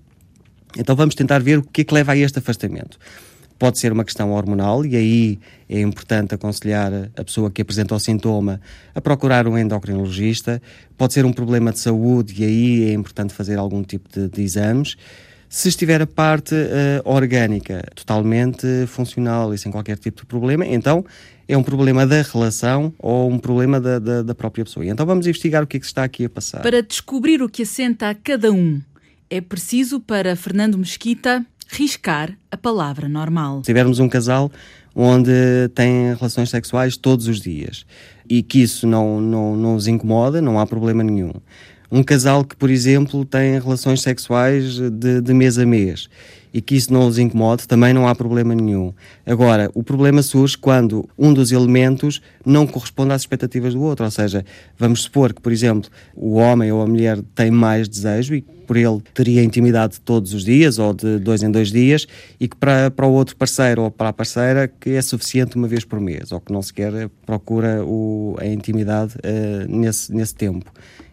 Então 0.78 0.94
vamos 0.94 1.14
tentar 1.14 1.40
ver 1.40 1.58
o 1.58 1.62
que 1.62 1.80
é 1.80 1.84
que 1.84 1.92
leva 1.92 2.12
a 2.12 2.16
este 2.16 2.38
afastamento. 2.38 2.96
Pode 3.62 3.78
ser 3.78 3.92
uma 3.92 4.04
questão 4.04 4.32
hormonal 4.32 4.84
e 4.84 4.96
aí 4.96 5.38
é 5.68 5.80
importante 5.80 6.34
aconselhar 6.34 6.92
a 7.16 7.22
pessoa 7.22 7.48
que 7.48 7.62
apresenta 7.62 7.94
o 7.94 7.98
sintoma 8.00 8.60
a 8.92 9.00
procurar 9.00 9.46
um 9.46 9.56
endocrinologista. 9.56 10.60
Pode 10.98 11.12
ser 11.12 11.24
um 11.24 11.32
problema 11.32 11.70
de 11.70 11.78
saúde 11.78 12.42
e 12.42 12.44
aí 12.44 12.90
é 12.90 12.92
importante 12.92 13.32
fazer 13.32 13.60
algum 13.60 13.84
tipo 13.84 14.08
de, 14.12 14.28
de 14.28 14.42
exames. 14.42 14.96
Se 15.48 15.68
estiver 15.68 16.02
a 16.02 16.08
parte 16.08 16.56
uh, 16.56 17.08
orgânica 17.08 17.84
totalmente 17.94 18.66
funcional 18.88 19.54
e 19.54 19.58
sem 19.58 19.70
qualquer 19.70 19.96
tipo 19.96 20.22
de 20.22 20.26
problema, 20.26 20.66
então 20.66 21.04
é 21.46 21.56
um 21.56 21.62
problema 21.62 22.04
da 22.04 22.20
relação 22.20 22.92
ou 22.98 23.30
um 23.30 23.38
problema 23.38 23.80
da, 23.80 24.00
da, 24.00 24.22
da 24.22 24.34
própria 24.34 24.64
pessoa. 24.64 24.84
Então 24.84 25.06
vamos 25.06 25.24
investigar 25.24 25.62
o 25.62 25.68
que 25.68 25.76
é 25.76 25.80
que 25.80 25.86
está 25.86 26.02
aqui 26.02 26.24
a 26.24 26.28
passar. 26.28 26.62
Para 26.62 26.82
descobrir 26.82 27.40
o 27.40 27.48
que 27.48 27.62
assenta 27.62 28.10
a 28.10 28.14
cada 28.16 28.50
um, 28.50 28.80
é 29.30 29.40
preciso 29.40 30.00
para 30.00 30.34
Fernando 30.34 30.76
Mesquita 30.76 31.46
riscar 31.76 32.36
a 32.50 32.56
palavra 32.56 33.08
normal. 33.08 33.58
Se 33.58 33.64
tivermos 33.64 33.98
um 33.98 34.08
casal 34.08 34.50
onde 34.94 35.32
tem 35.74 36.14
relações 36.14 36.50
sexuais 36.50 36.96
todos 36.96 37.26
os 37.26 37.40
dias 37.40 37.86
e 38.28 38.42
que 38.42 38.62
isso 38.62 38.86
não, 38.86 39.20
não, 39.20 39.56
não 39.56 39.74
os 39.76 39.86
incomoda, 39.86 40.40
não 40.40 40.58
há 40.58 40.66
problema 40.66 41.02
nenhum. 41.02 41.32
Um 41.90 42.02
casal 42.02 42.44
que, 42.44 42.56
por 42.56 42.70
exemplo, 42.70 43.24
tem 43.24 43.58
relações 43.58 44.00
sexuais 44.00 44.78
de, 44.78 45.20
de 45.20 45.34
mês 45.34 45.58
a 45.58 45.66
mês 45.66 46.08
e 46.52 46.60
que 46.60 46.74
isso 46.74 46.92
não 46.92 47.06
os 47.06 47.18
incomode, 47.18 47.66
também 47.66 47.92
não 47.92 48.06
há 48.06 48.14
problema 48.14 48.54
nenhum. 48.54 48.92
Agora, 49.24 49.70
o 49.74 49.82
problema 49.82 50.22
surge 50.22 50.56
quando 50.56 51.08
um 51.18 51.32
dos 51.32 51.52
elementos 51.52 52.20
não 52.44 52.66
corresponde 52.66 53.12
às 53.12 53.22
expectativas 53.22 53.74
do 53.74 53.82
outro, 53.82 54.04
ou 54.04 54.10
seja, 54.10 54.44
vamos 54.78 55.02
supor 55.02 55.32
que, 55.32 55.40
por 55.40 55.52
exemplo, 55.52 55.90
o 56.14 56.34
homem 56.34 56.70
ou 56.70 56.82
a 56.82 56.86
mulher 56.86 57.20
tem 57.34 57.50
mais 57.50 57.88
desejo 57.88 58.34
e 58.34 58.42
por 58.42 58.76
ele 58.76 59.02
teria 59.12 59.42
intimidade 59.42 60.00
todos 60.00 60.32
os 60.32 60.44
dias 60.44 60.78
ou 60.78 60.94
de 60.94 61.18
dois 61.18 61.42
em 61.42 61.50
dois 61.50 61.70
dias 61.70 62.06
e 62.40 62.48
que 62.48 62.56
para, 62.56 62.90
para 62.90 63.06
o 63.06 63.12
outro 63.12 63.36
parceiro 63.36 63.82
ou 63.82 63.90
para 63.90 64.08
a 64.08 64.12
parceira 64.12 64.66
que 64.66 64.90
é 64.90 65.02
suficiente 65.02 65.56
uma 65.56 65.68
vez 65.68 65.84
por 65.84 66.00
mês 66.00 66.32
ou 66.32 66.40
que 66.40 66.52
não 66.52 66.62
sequer 66.62 67.10
procura 67.26 67.84
o, 67.84 68.36
a 68.38 68.46
intimidade 68.46 69.14
uh, 69.16 69.68
nesse, 69.68 70.12
nesse 70.14 70.34
tempo. 70.34 70.72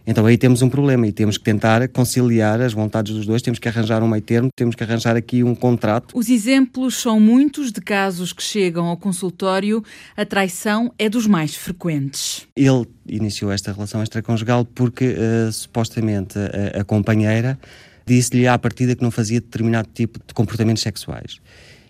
Então 0.10 0.26
aí 0.26 0.40
temos 0.40 0.64
um 0.64 0.70
problema 0.70 1.06
e 1.06 1.12
temos 1.12 1.38
que 1.38 1.44
tentar 1.44 1.88
conciliar 1.90 2.60
as 2.62 2.74
vontades 2.74 3.14
dos 3.14 3.28
dois, 3.28 3.44
temos 3.44 3.60
que 3.60 3.68
arranjar 3.68 4.02
um 4.02 4.08
meio 4.08 4.24
termo, 4.24 4.50
temos 4.56 4.74
que 4.74 4.84
arranjar 4.84 5.16
aqui 5.16 5.44
um 5.44 5.54
contrato. 5.54 6.18
Os 6.18 6.30
exemplos 6.30 7.00
são 7.00 7.20
muitos 7.20 7.72
de 7.72 7.80
casos 7.80 8.34
que 8.34 8.42
chegam 8.42 8.88
ao 8.88 8.98
consultório, 8.98 9.84
a 10.18 10.26
traição 10.26 10.92
é 10.98 11.08
dos 11.08 11.28
mais 11.28 11.54
frequentes. 11.54 12.48
Ele 12.56 12.88
iniciou 13.08 13.52
esta 13.52 13.72
relação 13.72 14.02
extraconjugal 14.02 14.66
porque 14.66 15.10
uh, 15.10 15.52
supostamente 15.52 16.40
a, 16.40 16.82
a 16.82 16.84
companheira 16.84 17.60
disse-lhe 18.04 18.48
à 18.48 18.58
partida 18.58 18.96
que 18.96 19.04
não 19.04 19.12
fazia 19.12 19.40
determinado 19.40 19.90
tipo 19.94 20.18
de 20.26 20.34
comportamentos 20.34 20.82
sexuais. 20.82 21.40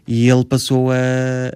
E 0.06 0.28
ele 0.28 0.44
passou 0.44 0.92
a, 0.92 0.96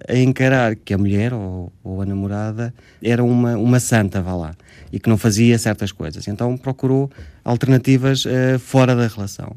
a 0.07 0.15
encarar 0.17 0.77
que 0.77 0.93
a 0.93 0.97
mulher 0.97 1.33
ou, 1.33 1.73
ou, 1.83 2.01
a 2.01 2.05
namorada 2.05 2.73
era 3.01 3.21
uma, 3.21 3.57
uma 3.57 3.81
santa, 3.81 4.21
vá 4.21 4.33
lá 4.33 4.55
e 4.93 4.99
que 4.99 5.09
não 5.09 5.17
fazia 5.17 5.57
certas 5.57 5.91
coisas. 5.91 6.27
Então 6.27 6.55
procurou 6.55 7.09
alternativas 7.43 8.23
uh, 8.25 8.59
fora 8.59 8.95
da 8.95 9.07
relação. 9.07 9.55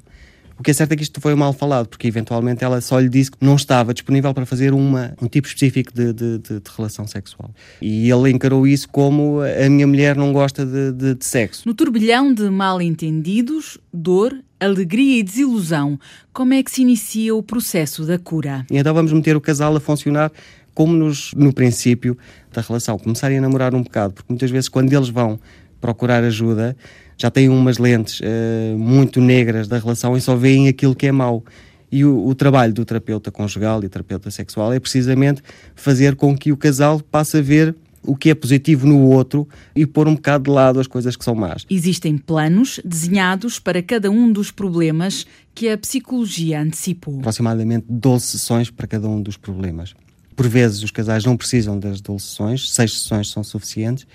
O 0.59 0.63
que 0.63 0.71
é 0.71 0.75
certo 0.75 0.93
é 0.93 0.97
que 0.97 1.03
isto 1.03 1.21
foi 1.21 1.35
mal 1.35 1.53
falado, 1.53 1.87
porque 1.87 2.09
eventualmente 2.09 2.65
ela 2.65 2.81
só 2.81 2.99
lhe 2.99 3.11
disse 3.11 3.31
que 3.31 3.37
não 3.43 3.57
estava 3.57 3.93
disponível 3.93 4.33
para 4.33 4.47
fazer 4.47 4.73
uma, 4.73 5.15
um 5.21 5.29
tipo 5.29 5.47
específico 5.47 5.93
de, 5.93 6.15
de, 6.15 6.39
de, 6.39 6.61
de 6.61 6.71
relação 6.75 7.07
sexual. 7.07 7.51
E 7.83 8.11
ele 8.11 8.31
encarou 8.31 8.67
isso 8.67 8.89
como 8.89 9.41
a 9.43 9.69
minha 9.69 9.87
mulher 9.87 10.17
não 10.17 10.33
gosta 10.33 10.65
de, 10.65 10.93
de 10.93 11.23
sexo. 11.23 11.69
No 11.69 11.75
turbilhão 11.75 12.33
de 12.33 12.49
mal 12.49 12.81
entendidos, 12.81 13.77
dor, 13.93 14.35
alegria 14.59 15.19
e 15.19 15.23
desilusão, 15.23 16.01
como 16.33 16.55
é 16.55 16.63
que 16.63 16.71
se 16.71 16.81
inicia 16.81 17.35
o 17.35 17.43
processo 17.43 18.07
da 18.07 18.19
cura? 18.19 18.65
E 18.71 18.79
então 18.79 18.95
vamos 18.95 19.13
meter 19.13 19.37
o 19.37 19.41
casal 19.43 19.77
a 19.77 19.81
funcionar 19.81 20.33
como 20.77 20.93
nos, 20.93 21.33
no 21.33 21.55
princípio 21.55 22.19
da 22.53 22.61
relação, 22.61 22.99
começarem 22.99 23.39
a 23.39 23.41
namorar 23.41 23.75
um 23.75 23.83
bocado, 23.83 24.13
porque 24.13 24.31
muitas 24.31 24.51
vezes 24.51 24.69
quando 24.69 24.93
eles 24.93 25.09
vão 25.09 25.41
procurar 25.81 26.23
ajuda, 26.23 26.77
já 27.17 27.31
têm 27.31 27.49
umas 27.49 27.79
lentes 27.79 28.21
uh, 28.21 28.79
muito 28.79 29.19
negras 29.19 29.67
da 29.67 29.79
relação 29.79 30.15
e 30.19 30.21
só 30.21 30.37
veem 30.37 30.69
aquilo 30.69 30.95
que 30.95 31.07
é 31.07 31.13
mau. 31.13 31.43
E 31.91 32.05
o, 32.05 32.27
o, 32.27 32.35
trabalho 32.35 32.75
do 32.75 32.85
terapeuta 32.85 33.31
conjugal 33.31 33.83
e 33.83 33.89
terapeuta 33.89 34.31
sexual 34.31 34.71
é 34.71 34.79
precisamente 34.79 35.41
fazer 35.75 36.15
com 36.15 36.37
que 36.37 36.53
o 36.53 36.59
casal 36.59 37.01
passe 37.01 37.39
a 37.39 37.41
ver 37.41 37.75
o 38.03 38.15
que 38.15 38.29
é 38.29 38.35
positivo 38.35 38.87
no 38.87 39.01
outro 39.01 39.49
e 39.75 39.87
pôr 39.87 40.07
um 40.07 40.15
bocado 40.15 40.45
de 40.45 40.51
lado 40.51 40.79
as 40.79 40.87
coisas 40.87 41.17
que 41.17 41.25
são 41.25 41.35
más. 41.35 41.65
Existem 41.71 42.19
planos 42.19 42.81
desenhados 42.85 43.59
para 43.59 43.83
cada 43.83 44.11
um 44.11 44.31
dos 44.31 44.51
problemas 44.51 45.27
que 45.55 45.71
a 45.71 45.79
psicologia 45.79 46.61
antecipou. 46.61 47.19
Aproximadamente 47.21 47.87
12 47.89 48.27
sessões 48.27 48.71
para 48.71 48.87
cada 48.87 49.09
um 49.09 49.23
dos 49.23 49.39
problemas. 49.39 49.95
Por 50.37 50.47
vezes 50.47 50.83
os 50.83 50.91
casais 50.91 51.25
não 51.25 51.37
precisam 51.37 51.79
das 51.79 52.01
12 52.01 52.23
sessões, 52.23 52.71
6 52.71 52.93
sessões 52.93 53.31
são 53.31 53.43
suficientes, 53.43 54.07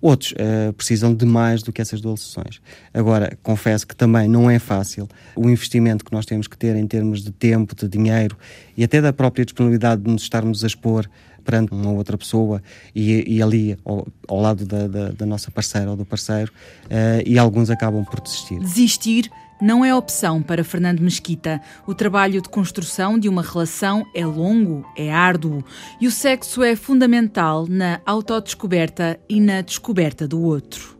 outros 0.00 0.32
uh, 0.32 0.72
precisam 0.72 1.14
de 1.14 1.24
mais 1.24 1.62
do 1.62 1.72
que 1.72 1.80
essas 1.80 2.00
12 2.00 2.22
sessões. 2.22 2.60
Agora, 2.92 3.38
confesso 3.42 3.86
que 3.86 3.94
também 3.94 4.28
não 4.28 4.50
é 4.50 4.58
fácil 4.58 5.08
o 5.36 5.48
investimento 5.48 6.04
que 6.04 6.12
nós 6.12 6.26
temos 6.26 6.48
que 6.48 6.58
ter 6.58 6.74
em 6.74 6.86
termos 6.86 7.22
de 7.22 7.30
tempo, 7.30 7.76
de 7.76 7.86
dinheiro 7.88 8.36
e 8.76 8.82
até 8.82 9.00
da 9.00 9.12
própria 9.12 9.44
disponibilidade 9.44 10.02
de 10.02 10.10
nos 10.10 10.22
estarmos 10.22 10.64
a 10.64 10.66
expor 10.66 11.08
perante 11.44 11.72
uma 11.72 11.92
outra 11.92 12.18
pessoa 12.18 12.62
e, 12.94 13.36
e 13.36 13.42
ali 13.42 13.78
ao, 13.82 14.06
ao 14.26 14.40
lado 14.40 14.66
da, 14.66 14.86
da, 14.86 15.08
da, 15.12 15.24
nossa 15.24 15.50
parceira 15.50 15.90
ou 15.90 15.96
do 15.96 16.04
parceiro, 16.04 16.52
uh, 16.86 17.22
e 17.24 17.38
alguns 17.38 17.70
acabam 17.70 18.04
por 18.04 18.20
desistir. 18.20 18.58
Desistir 18.58 19.30
não 19.60 19.84
é 19.84 19.94
opção 19.94 20.42
para 20.42 20.64
Fernando 20.64 21.00
Mesquita. 21.00 21.60
O 21.86 21.94
trabalho 21.94 22.40
de 22.40 22.48
construção 22.48 23.18
de 23.18 23.28
uma 23.28 23.42
relação 23.42 24.04
é 24.14 24.24
longo, 24.24 24.84
é 24.96 25.12
árduo 25.12 25.64
e 26.00 26.06
o 26.06 26.10
sexo 26.10 26.62
é 26.62 26.76
fundamental 26.76 27.66
na 27.68 28.00
autodescoberta 28.06 29.18
e 29.28 29.40
na 29.40 29.60
descoberta 29.60 30.26
do 30.26 30.40
outro. 30.40 30.96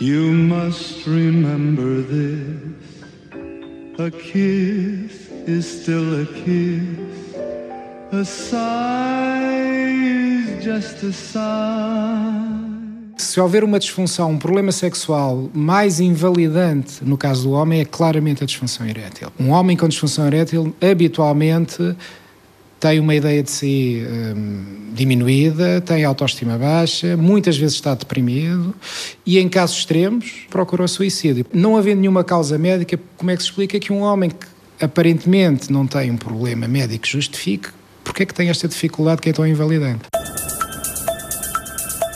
You 0.00 0.32
must 0.32 1.08
remember 1.08 2.04
this. 2.04 2.98
A 3.98 4.10
kiss 4.10 5.28
is 5.48 5.64
still 5.64 6.22
a 6.22 6.26
kiss. 6.26 7.18
A 8.12 8.24
sigh 8.24 9.66
is 10.04 10.64
just 10.64 11.02
a 11.02 11.12
sigh 11.12 12.67
se 13.18 13.40
houver 13.40 13.64
uma 13.64 13.78
disfunção, 13.78 14.30
um 14.30 14.38
problema 14.38 14.70
sexual 14.70 15.50
mais 15.52 15.98
invalidante 15.98 17.04
no 17.04 17.18
caso 17.18 17.42
do 17.42 17.50
homem, 17.50 17.80
é 17.80 17.84
claramente 17.84 18.42
a 18.44 18.46
disfunção 18.46 18.86
erétil. 18.86 19.28
Um 19.38 19.50
homem 19.50 19.76
com 19.76 19.88
disfunção 19.88 20.26
erétil 20.26 20.74
habitualmente 20.80 21.96
tem 22.78 23.00
uma 23.00 23.14
ideia 23.14 23.42
de 23.42 23.50
si 23.50 24.06
hum, 24.08 24.92
diminuída, 24.94 25.80
tem 25.80 26.04
autoestima 26.04 26.56
baixa, 26.56 27.16
muitas 27.16 27.56
vezes 27.56 27.74
está 27.74 27.92
deprimido 27.92 28.72
e, 29.26 29.38
em 29.38 29.48
casos 29.48 29.78
extremos, 29.78 30.46
procura 30.48 30.84
o 30.84 30.88
suicídio. 30.88 31.44
Não 31.52 31.76
havendo 31.76 32.00
nenhuma 32.00 32.22
causa 32.22 32.56
médica, 32.56 32.98
como 33.16 33.32
é 33.32 33.36
que 33.36 33.42
se 33.42 33.48
explica 33.48 33.80
que 33.80 33.92
um 33.92 34.00
homem 34.00 34.30
que 34.30 34.46
aparentemente 34.80 35.72
não 35.72 35.88
tem 35.88 36.08
um 36.12 36.16
problema 36.16 36.68
médico 36.68 37.02
que 37.02 37.10
justifique, 37.10 37.68
porque 38.04 38.22
é 38.22 38.26
que 38.26 38.32
tem 38.32 38.48
esta 38.48 38.68
dificuldade 38.68 39.20
que 39.20 39.28
é 39.28 39.32
tão 39.32 39.44
invalidante? 39.44 40.04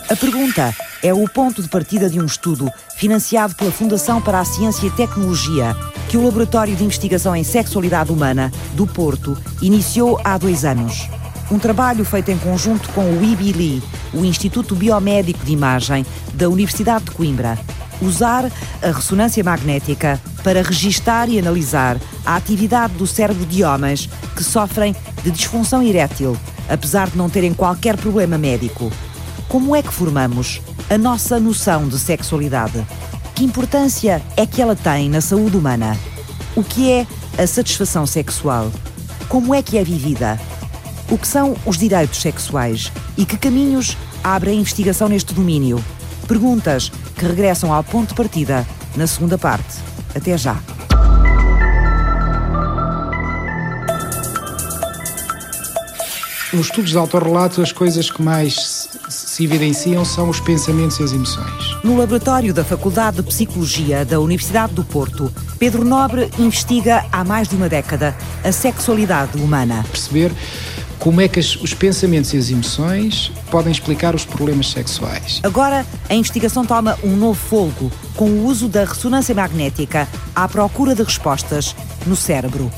A 0.08 0.14
pergunta 0.14 0.72
é 1.02 1.12
o 1.12 1.28
ponto 1.28 1.60
de 1.60 1.68
partida 1.68 2.08
de 2.08 2.20
um 2.20 2.24
estudo 2.24 2.70
financiado 2.96 3.54
pela 3.56 3.72
Fundação 3.72 4.22
para 4.22 4.38
a 4.38 4.44
Ciência 4.44 4.86
e 4.86 4.90
Tecnologia, 4.90 5.76
que 6.08 6.16
o 6.16 6.24
Laboratório 6.24 6.76
de 6.76 6.84
Investigação 6.84 7.34
em 7.34 7.42
Sexualidade 7.42 8.12
Humana 8.12 8.52
do 8.74 8.86
Porto 8.86 9.36
iniciou 9.60 10.20
há 10.22 10.38
dois 10.38 10.64
anos. 10.64 11.08
Um 11.50 11.58
trabalho 11.58 12.04
feito 12.04 12.30
em 12.30 12.38
conjunto 12.38 12.88
com 12.90 13.04
o 13.04 13.22
IBILI, 13.22 13.82
o 14.14 14.24
Instituto 14.24 14.76
Biomédico 14.76 15.44
de 15.44 15.52
Imagem 15.52 16.06
da 16.34 16.48
Universidade 16.48 17.06
de 17.06 17.10
Coimbra. 17.10 17.58
Usar 18.00 18.50
a 18.80 18.86
ressonância 18.86 19.42
magnética 19.44 20.20
para 20.42 20.62
registar 20.62 21.28
e 21.28 21.38
analisar 21.38 21.98
a 22.24 22.36
atividade 22.36 22.94
do 22.94 23.06
cérebro 23.06 23.44
de 23.44 23.62
homens 23.64 24.08
que 24.34 24.42
sofrem 24.42 24.94
de 25.22 25.30
disfunção 25.30 25.82
erétil, 25.82 26.36
apesar 26.68 27.10
de 27.10 27.18
não 27.18 27.28
terem 27.28 27.52
qualquer 27.52 27.96
problema 27.96 28.38
médico. 28.38 28.90
Como 29.48 29.76
é 29.76 29.82
que 29.82 29.92
formamos 29.92 30.60
a 30.88 30.99
nossa 30.99 31.40
noção 31.40 31.88
de 31.88 31.99
sexualidade? 31.99 32.87
Que 33.35 33.45
importância 33.45 34.23
é 34.37 34.47
que 34.47 34.61
ela 34.61 34.77
tem 34.77 35.09
na 35.09 35.21
saúde 35.21 35.57
humana? 35.57 35.97
O 36.55 36.62
que 36.62 36.90
é 36.90 37.07
a 37.38 37.47
satisfação 37.47 38.07
sexual? 38.07 38.71
Como 39.29 39.55
é 39.55 39.62
que 39.62 39.79
é 39.79 39.85
vivida? 39.85 40.38
O 41.11 41.16
que 41.16 41.27
são 41.27 41.57
os 41.64 41.79
direitos 41.79 42.21
sexuais 42.21 42.92
e 43.16 43.25
que 43.25 43.37
caminhos 43.37 43.97
abre 44.23 44.51
a 44.51 44.55
investigação 44.55 45.09
neste 45.09 45.35
domínio? 45.35 45.83
Perguntas 46.29 46.90
que 47.16 47.25
regressam 47.25 47.73
ao 47.73 47.83
ponto 47.83 48.11
de 48.11 48.14
partida 48.14 48.66
na 48.97 49.07
segunda 49.07 49.38
parte. 49.38 49.79
Até 50.14 50.37
já. 50.37 50.61
Nos 56.53 56.66
estudos 56.66 56.90
de 56.90 56.99
autorrelato, 56.99 57.62
as 57.62 57.73
coisas 57.73 58.11
que 58.11 58.21
mais 58.21 58.91
se 59.42 59.46
evidenciam 59.46 60.05
são 60.05 60.28
os 60.28 60.38
pensamentos 60.38 61.00
e 61.00 61.02
as 61.02 61.12
emoções. 61.12 61.76
No 61.83 61.96
laboratório 61.96 62.55
da 62.55 62.62
Faculdade 62.62 63.16
de 63.16 63.22
Psicologia 63.24 64.05
da 64.05 64.20
Universidade 64.20 64.72
do 64.72 64.85
Porto, 64.85 65.33
Pedro 65.59 65.85
Nobre 65.85 66.31
investiga 66.38 67.05
há 67.11 67.24
mais 67.24 67.48
de 67.48 67.57
uma 67.57 67.68
década 67.68 68.16
a 68.44 68.52
sexualidade 68.52 69.37
humana. 69.38 69.85
Perceber 69.90 70.31
como 70.98 71.20
é 71.20 71.26
que 71.26 71.40
os 71.40 71.74
pensamentos 71.74 72.33
e 72.33 72.37
as 72.37 72.50
emoções 72.50 73.33
podem 73.50 73.72
explicar 73.72 74.14
os 74.14 74.24
problemas 74.24 74.70
sexuais. 74.70 75.40
Agora, 75.42 75.85
a 76.09 76.14
investigação 76.14 76.64
toma 76.64 76.96
um 77.02 77.16
novo 77.16 77.40
folgo 77.40 77.90
com 78.14 78.26
o 78.26 78.46
uso 78.46 78.68
da 78.68 78.85
ressonância 78.85 79.35
magnética 79.35 80.07
à 80.37 80.46
procura 80.46 80.94
de 80.94 81.02
respostas 81.02 81.74
no 82.07 82.14
cérebro. 82.14 82.70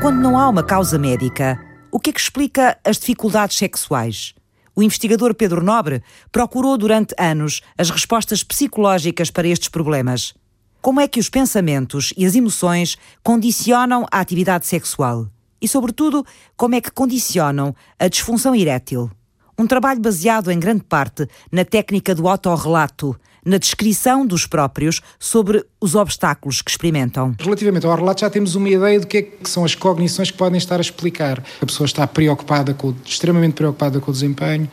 Quando 0.00 0.20
não 0.20 0.38
há 0.38 0.48
uma 0.48 0.62
causa 0.62 0.98
médica, 0.98 1.58
o 1.94 2.00
que 2.00 2.10
é 2.10 2.12
que 2.12 2.18
explica 2.18 2.76
as 2.82 2.98
dificuldades 2.98 3.56
sexuais? 3.56 4.34
O 4.74 4.82
investigador 4.82 5.32
Pedro 5.32 5.62
Nobre 5.62 6.02
procurou 6.32 6.76
durante 6.76 7.14
anos 7.16 7.60
as 7.78 7.88
respostas 7.88 8.42
psicológicas 8.42 9.30
para 9.30 9.46
estes 9.46 9.68
problemas. 9.68 10.34
Como 10.82 11.00
é 11.00 11.06
que 11.06 11.20
os 11.20 11.30
pensamentos 11.30 12.12
e 12.16 12.26
as 12.26 12.34
emoções 12.34 12.98
condicionam 13.22 14.08
a 14.10 14.18
atividade 14.18 14.66
sexual? 14.66 15.28
E, 15.62 15.68
sobretudo, 15.68 16.26
como 16.56 16.74
é 16.74 16.80
que 16.80 16.90
condicionam 16.90 17.72
a 17.96 18.08
disfunção 18.08 18.56
erétil? 18.56 19.08
Um 19.56 19.64
trabalho 19.64 20.00
baseado 20.00 20.50
em 20.50 20.58
grande 20.58 20.82
parte 20.82 21.28
na 21.52 21.64
técnica 21.64 22.12
do 22.12 22.26
autorrelato, 22.26 23.14
na 23.44 23.58
descrição 23.58 24.26
dos 24.26 24.46
próprios 24.46 25.00
sobre 25.18 25.64
os 25.80 25.94
obstáculos 25.94 26.62
que 26.62 26.70
experimentam. 26.70 27.34
Relativamente 27.38 27.86
ao 27.86 27.94
relato, 27.94 28.20
já 28.22 28.30
temos 28.30 28.54
uma 28.54 28.68
ideia 28.68 29.00
do 29.00 29.06
que, 29.06 29.18
é 29.18 29.22
que 29.22 29.48
são 29.48 29.64
as 29.64 29.74
cognições 29.74 30.30
que 30.30 30.36
podem 30.36 30.58
estar 30.58 30.78
a 30.78 30.80
explicar. 30.80 31.42
A 31.60 31.66
pessoa 31.66 31.86
está 31.86 32.06
preocupada, 32.06 32.74
com, 32.74 32.94
extremamente 33.04 33.54
preocupada 33.54 34.00
com 34.00 34.10
o 34.10 34.14
desempenho, 34.14 34.68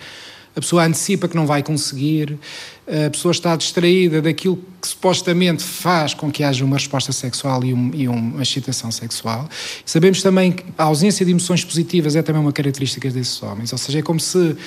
a 0.55 0.59
pessoa 0.59 0.83
antecipa 0.83 1.27
que 1.27 1.35
não 1.35 1.45
vai 1.45 1.63
conseguir, 1.63 2.37
a 2.85 3.09
pessoa 3.09 3.31
está 3.31 3.55
distraída 3.55 4.21
daquilo 4.21 4.57
que 4.81 4.87
supostamente 4.87 5.63
faz 5.63 6.13
com 6.13 6.29
que 6.29 6.43
haja 6.43 6.65
uma 6.65 6.75
resposta 6.75 7.13
sexual 7.13 7.63
e, 7.63 7.73
um, 7.73 7.91
e 7.93 8.07
uma 8.07 8.41
excitação 8.41 8.91
sexual. 8.91 9.47
Sabemos 9.85 10.21
também 10.21 10.51
que 10.51 10.65
a 10.77 10.83
ausência 10.83 11.25
de 11.25 11.31
emoções 11.31 11.63
positivas 11.63 12.17
é 12.17 12.21
também 12.21 12.41
uma 12.41 12.51
característica 12.51 13.09
desses 13.09 13.41
homens, 13.41 13.71
ou 13.71 13.77
seja, 13.77 13.99
é 13.99 14.01
como 14.01 14.19
se, 14.19 14.57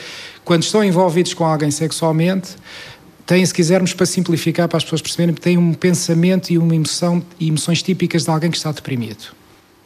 quando 0.43 0.63
estão 0.63 0.83
envolvidos 0.83 1.35
com 1.35 1.45
alguém 1.45 1.71
sexualmente, 1.71 2.57
têm, 3.27 3.45
se 3.45 3.53
quisermos, 3.53 3.93
para 3.93 4.07
simplificar, 4.07 4.69
para 4.69 4.77
as 4.77 4.85
pessoas 4.85 5.03
perceberem, 5.03 5.35
têm 5.35 5.59
um 5.59 5.73
pensamento 5.75 6.51
e 6.51 6.59
uma 6.59 6.75
emoção 6.75 7.23
e 7.39 7.49
emoções 7.49 7.83
típicas 7.83 8.25
de 8.25 8.31
alguém 8.31 8.51
que 8.51 8.57
está 8.57 8.73
deprimido. 8.73 9.35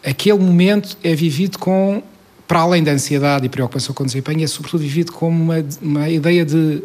Aquele 0.05 0.39
momento 0.39 0.97
é 1.03 1.15
vivido 1.15 1.59
com, 1.59 2.03
para 2.47 2.61
além 2.61 2.83
da 2.83 2.93
ansiedade 2.93 3.47
e 3.47 3.49
preocupação 3.49 3.95
com 3.95 4.03
o 4.03 4.07
desempenho, 4.07 4.45
é 4.45 4.47
sobretudo 4.47 4.81
vivido 4.81 5.13
como 5.13 5.43
uma, 5.43 5.65
uma 5.83 6.09
ideia 6.09 6.45
de 6.45 6.83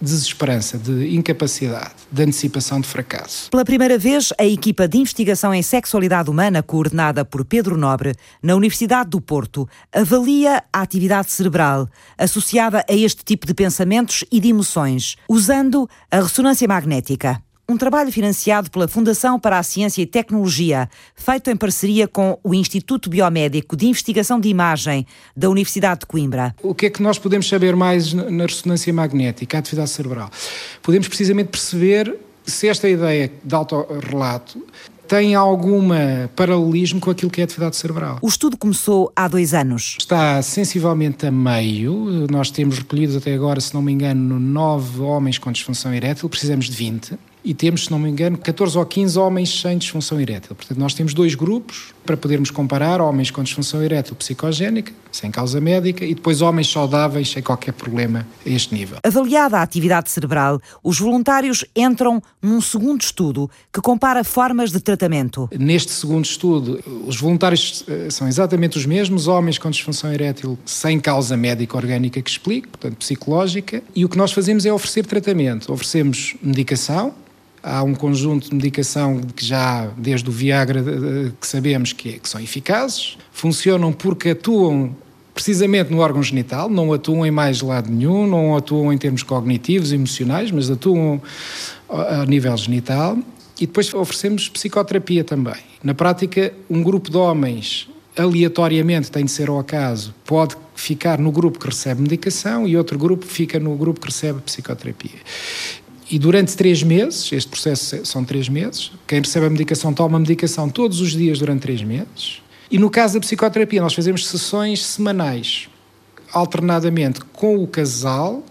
desesperança, 0.00 0.78
de 0.78 1.14
incapacidade, 1.14 1.92
de 2.10 2.22
antecipação 2.22 2.80
de 2.80 2.88
fracasso. 2.88 3.50
Pela 3.50 3.64
primeira 3.64 3.98
vez, 3.98 4.32
a 4.38 4.44
equipa 4.44 4.88
de 4.88 4.98
investigação 4.98 5.54
em 5.54 5.62
sexualidade 5.62 6.30
humana, 6.30 6.62
coordenada 6.62 7.24
por 7.24 7.44
Pedro 7.44 7.76
Nobre, 7.76 8.14
na 8.42 8.54
Universidade 8.54 9.10
do 9.10 9.20
Porto, 9.20 9.68
avalia 9.92 10.62
a 10.72 10.80
atividade 10.80 11.30
cerebral 11.30 11.88
associada 12.16 12.84
a 12.88 12.94
este 12.94 13.24
tipo 13.24 13.46
de 13.46 13.54
pensamentos 13.54 14.24
e 14.32 14.40
de 14.40 14.48
emoções, 14.48 15.16
usando 15.28 15.88
a 16.10 16.20
ressonância 16.20 16.66
magnética 16.66 17.42
um 17.70 17.76
trabalho 17.76 18.10
financiado 18.10 18.68
pela 18.68 18.88
Fundação 18.88 19.38
para 19.38 19.56
a 19.56 19.62
Ciência 19.62 20.02
e 20.02 20.06
Tecnologia, 20.06 20.90
feito 21.14 21.50
em 21.50 21.56
parceria 21.56 22.08
com 22.08 22.36
o 22.42 22.52
Instituto 22.52 23.08
Biomédico 23.08 23.76
de 23.76 23.86
Investigação 23.86 24.40
de 24.40 24.48
Imagem 24.48 25.06
da 25.36 25.48
Universidade 25.48 26.00
de 26.00 26.06
Coimbra. 26.06 26.52
O 26.62 26.74
que 26.74 26.86
é 26.86 26.90
que 26.90 27.00
nós 27.00 27.16
podemos 27.16 27.48
saber 27.48 27.76
mais 27.76 28.12
na 28.12 28.44
ressonância 28.44 28.92
magnética, 28.92 29.56
a 29.56 29.60
atividade 29.60 29.90
cerebral? 29.90 30.28
Podemos 30.82 31.06
precisamente 31.06 31.48
perceber 31.48 32.16
se 32.44 32.66
esta 32.66 32.88
ideia 32.88 33.30
de 33.44 33.54
autorrelato 33.54 34.66
tem 35.06 35.36
algum 35.36 35.90
paralelismo 36.34 37.00
com 37.00 37.10
aquilo 37.10 37.30
que 37.30 37.40
é 37.40 37.44
a 37.44 37.44
atividade 37.44 37.76
cerebral. 37.76 38.18
O 38.20 38.28
estudo 38.28 38.56
começou 38.56 39.12
há 39.14 39.28
dois 39.28 39.54
anos. 39.54 39.96
Está 39.98 40.42
sensivelmente 40.42 41.26
a 41.26 41.30
meio. 41.30 42.26
Nós 42.30 42.50
temos 42.50 42.78
recolhido 42.78 43.18
até 43.18 43.32
agora, 43.32 43.60
se 43.60 43.74
não 43.74 43.82
me 43.82 43.92
engano, 43.92 44.40
nove 44.40 45.00
homens 45.00 45.38
com 45.38 45.52
disfunção 45.52 45.94
erétil, 45.94 46.28
precisamos 46.28 46.66
de 46.66 46.76
20. 46.76 47.29
E 47.44 47.54
temos, 47.54 47.84
se 47.84 47.90
não 47.90 47.98
me 47.98 48.08
engano, 48.08 48.36
14 48.36 48.76
ou 48.76 48.84
15 48.84 49.18
homens 49.18 49.60
sem 49.60 49.78
disfunção 49.78 50.20
erétil. 50.20 50.54
Portanto, 50.54 50.78
nós 50.78 50.94
temos 50.94 51.14
dois 51.14 51.34
grupos 51.34 51.94
para 52.04 52.16
podermos 52.16 52.50
comparar 52.50 53.00
homens 53.00 53.30
com 53.30 53.42
disfunção 53.42 53.82
erétil 53.82 54.14
psicogénica, 54.16 54.92
sem 55.12 55.30
causa 55.30 55.60
médica, 55.60 56.04
e 56.04 56.14
depois 56.14 56.40
homens 56.40 56.70
saudáveis 56.70 57.30
sem 57.30 57.42
qualquer 57.42 57.72
problema 57.72 58.26
a 58.44 58.48
este 58.48 58.74
nível. 58.74 58.98
Avaliada 59.02 59.58
a 59.58 59.62
atividade 59.62 60.10
cerebral, 60.10 60.60
os 60.82 60.98
voluntários 60.98 61.64
entram 61.74 62.22
num 62.40 62.60
segundo 62.60 63.00
estudo 63.00 63.50
que 63.72 63.80
compara 63.80 64.24
formas 64.24 64.70
de 64.70 64.80
tratamento. 64.80 65.48
Neste 65.56 65.92
segundo 65.92 66.24
estudo, 66.24 66.80
os 67.06 67.16
voluntários 67.16 67.84
eh, 67.88 68.08
são 68.10 68.28
exatamente 68.28 68.76
os 68.76 68.86
mesmos, 68.86 69.26
homens 69.26 69.58
com 69.58 69.70
disfunção 69.70 70.12
erétil 70.12 70.58
sem 70.64 70.98
causa 70.98 71.36
médica 71.36 71.76
orgânica 71.76 72.20
que 72.20 72.30
explique, 72.30 72.68
portanto 72.68 72.96
psicológica, 72.96 73.82
e 73.94 74.04
o 74.04 74.08
que 74.08 74.16
nós 74.16 74.32
fazemos 74.32 74.64
é 74.66 74.72
oferecer 74.72 75.06
tratamento. 75.06 75.72
Oferecemos 75.72 76.34
medicação, 76.42 77.14
Há 77.62 77.82
um 77.82 77.94
conjunto 77.94 78.48
de 78.48 78.54
medicação 78.54 79.20
que 79.20 79.44
já, 79.44 79.86
desde 79.96 80.28
o 80.28 80.32
Viagra, 80.32 80.82
que 81.38 81.46
sabemos 81.46 81.92
que, 81.92 82.18
que 82.18 82.28
são 82.28 82.40
eficazes, 82.40 83.18
funcionam 83.32 83.92
porque 83.92 84.30
atuam 84.30 84.96
precisamente 85.34 85.90
no 85.90 85.98
órgão 85.98 86.22
genital, 86.22 86.68
não 86.68 86.92
atuam 86.92 87.24
em 87.24 87.30
mais 87.30 87.60
lado 87.60 87.90
nenhum, 87.90 88.26
não 88.26 88.56
atuam 88.56 88.92
em 88.92 88.98
termos 88.98 89.22
cognitivos, 89.22 89.92
emocionais, 89.92 90.50
mas 90.50 90.70
atuam 90.70 91.20
a 91.88 92.24
nível 92.26 92.56
genital. 92.56 93.18
E 93.60 93.66
depois 93.66 93.92
oferecemos 93.92 94.48
psicoterapia 94.48 95.22
também. 95.22 95.60
Na 95.82 95.94
prática, 95.94 96.52
um 96.68 96.82
grupo 96.82 97.10
de 97.10 97.16
homens 97.16 97.88
aleatoriamente 98.16 99.10
tem 99.10 99.24
de 99.24 99.30
ser 99.30 99.48
ao 99.48 99.58
acaso, 99.58 100.14
pode 100.24 100.56
ficar 100.74 101.18
no 101.18 101.30
grupo 101.30 101.58
que 101.58 101.66
recebe 101.66 102.02
medicação 102.02 102.66
e 102.66 102.76
outro 102.76 102.98
grupo 102.98 103.24
fica 103.26 103.58
no 103.58 103.74
grupo 103.76 104.00
que 104.00 104.06
recebe 104.06 104.40
psicoterapia. 104.40 105.20
E 106.10 106.18
durante 106.18 106.56
três 106.56 106.82
meses, 106.82 107.30
este 107.30 107.48
processo 107.48 108.04
são 108.04 108.24
três 108.24 108.48
meses, 108.48 108.90
quem 109.06 109.20
recebe 109.20 109.46
a 109.46 109.50
medicação 109.50 109.94
toma 109.94 110.16
a 110.16 110.20
medicação 110.20 110.68
todos 110.68 111.00
os 111.00 111.12
dias 111.12 111.38
durante 111.38 111.60
três 111.60 111.84
meses. 111.84 112.42
E 112.68 112.78
no 112.78 112.90
caso 112.90 113.14
da 113.14 113.20
psicoterapia, 113.20 113.80
nós 113.80 113.94
fazemos 113.94 114.26
sessões 114.26 114.84
semanais, 114.84 115.68
alternadamente 116.32 117.20
com 117.32 117.62
o 117.62 117.66
casal. 117.66 118.44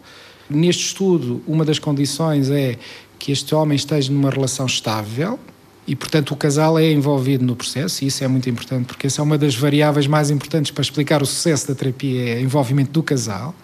Neste 0.49 0.85
estudo, 0.85 1.43
uma 1.45 1.65
das 1.65 1.79
condições 1.79 2.49
é 2.49 2.77
que 3.19 3.33
este 3.33 3.53
homem 3.53 3.75
esteja 3.75 4.09
numa 4.09 4.29
relação 4.29 4.65
estável, 4.65 5.37
e, 5.89 5.95
portanto, 5.95 6.35
o 6.35 6.35
casal 6.35 6.77
é 6.77 6.91
envolvido 6.91 7.43
no 7.43 7.55
processo, 7.55 8.03
e 8.03 8.07
isso 8.07 8.23
é 8.23 8.27
muito 8.27 8.47
importante, 8.47 8.85
porque 8.85 9.07
essa 9.07 9.21
é 9.21 9.23
uma 9.23 9.39
das 9.39 9.55
variáveis 9.55 10.05
mais 10.05 10.29
importantes 10.29 10.69
para 10.69 10.83
explicar 10.83 11.23
o 11.23 11.25
sucesso 11.25 11.67
da 11.67 11.73
terapia, 11.73 12.35
é 12.35 12.37
o 12.37 12.41
envolvimento 12.41 12.91
do 12.91 13.01
casal. 13.01 13.55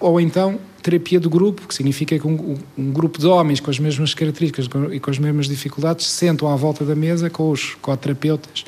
Ou 0.00 0.20
então, 0.20 0.58
terapia 0.82 1.20
do 1.20 1.30
grupo, 1.30 1.68
que 1.68 1.72
significa 1.72 2.18
que 2.18 2.26
um, 2.26 2.58
um 2.76 2.90
grupo 2.90 3.20
de 3.20 3.26
homens 3.28 3.60
com 3.60 3.70
as 3.70 3.78
mesmas 3.78 4.14
características 4.14 4.68
e 4.90 4.98
com 4.98 5.10
as 5.12 5.18
mesmas 5.20 5.46
dificuldades 5.46 6.06
sentam 6.06 6.48
à 6.48 6.56
volta 6.56 6.84
da 6.84 6.96
mesa 6.96 7.30
com 7.30 7.48
os 7.52 7.76
coterapeutas 7.76 8.64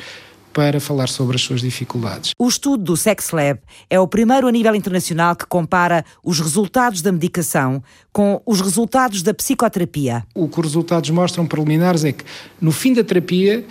para 0.52 0.80
falar 0.80 1.08
sobre 1.08 1.36
as 1.36 1.42
suas 1.42 1.60
dificuldades. 1.60 2.32
O 2.38 2.48
estudo 2.48 2.82
do 2.82 2.96
Sex 2.96 3.30
Lab 3.30 3.60
é 3.88 3.98
o 3.98 4.06
primeiro 4.06 4.46
a 4.46 4.52
nível 4.52 4.74
internacional 4.74 5.34
que 5.34 5.46
compara 5.46 6.04
os 6.22 6.40
resultados 6.40 7.02
da 7.02 7.10
medicação 7.10 7.82
com 8.12 8.40
os 8.44 8.60
resultados 8.60 9.22
da 9.22 9.32
psicoterapia. 9.32 10.24
O 10.34 10.48
que 10.48 10.60
os 10.60 10.66
resultados 10.66 11.10
mostram 11.10 11.46
preliminares 11.46 12.04
é 12.04 12.12
que, 12.12 12.24
no 12.60 12.72
fim 12.72 12.92
da 12.92 13.02
terapia, 13.02 13.64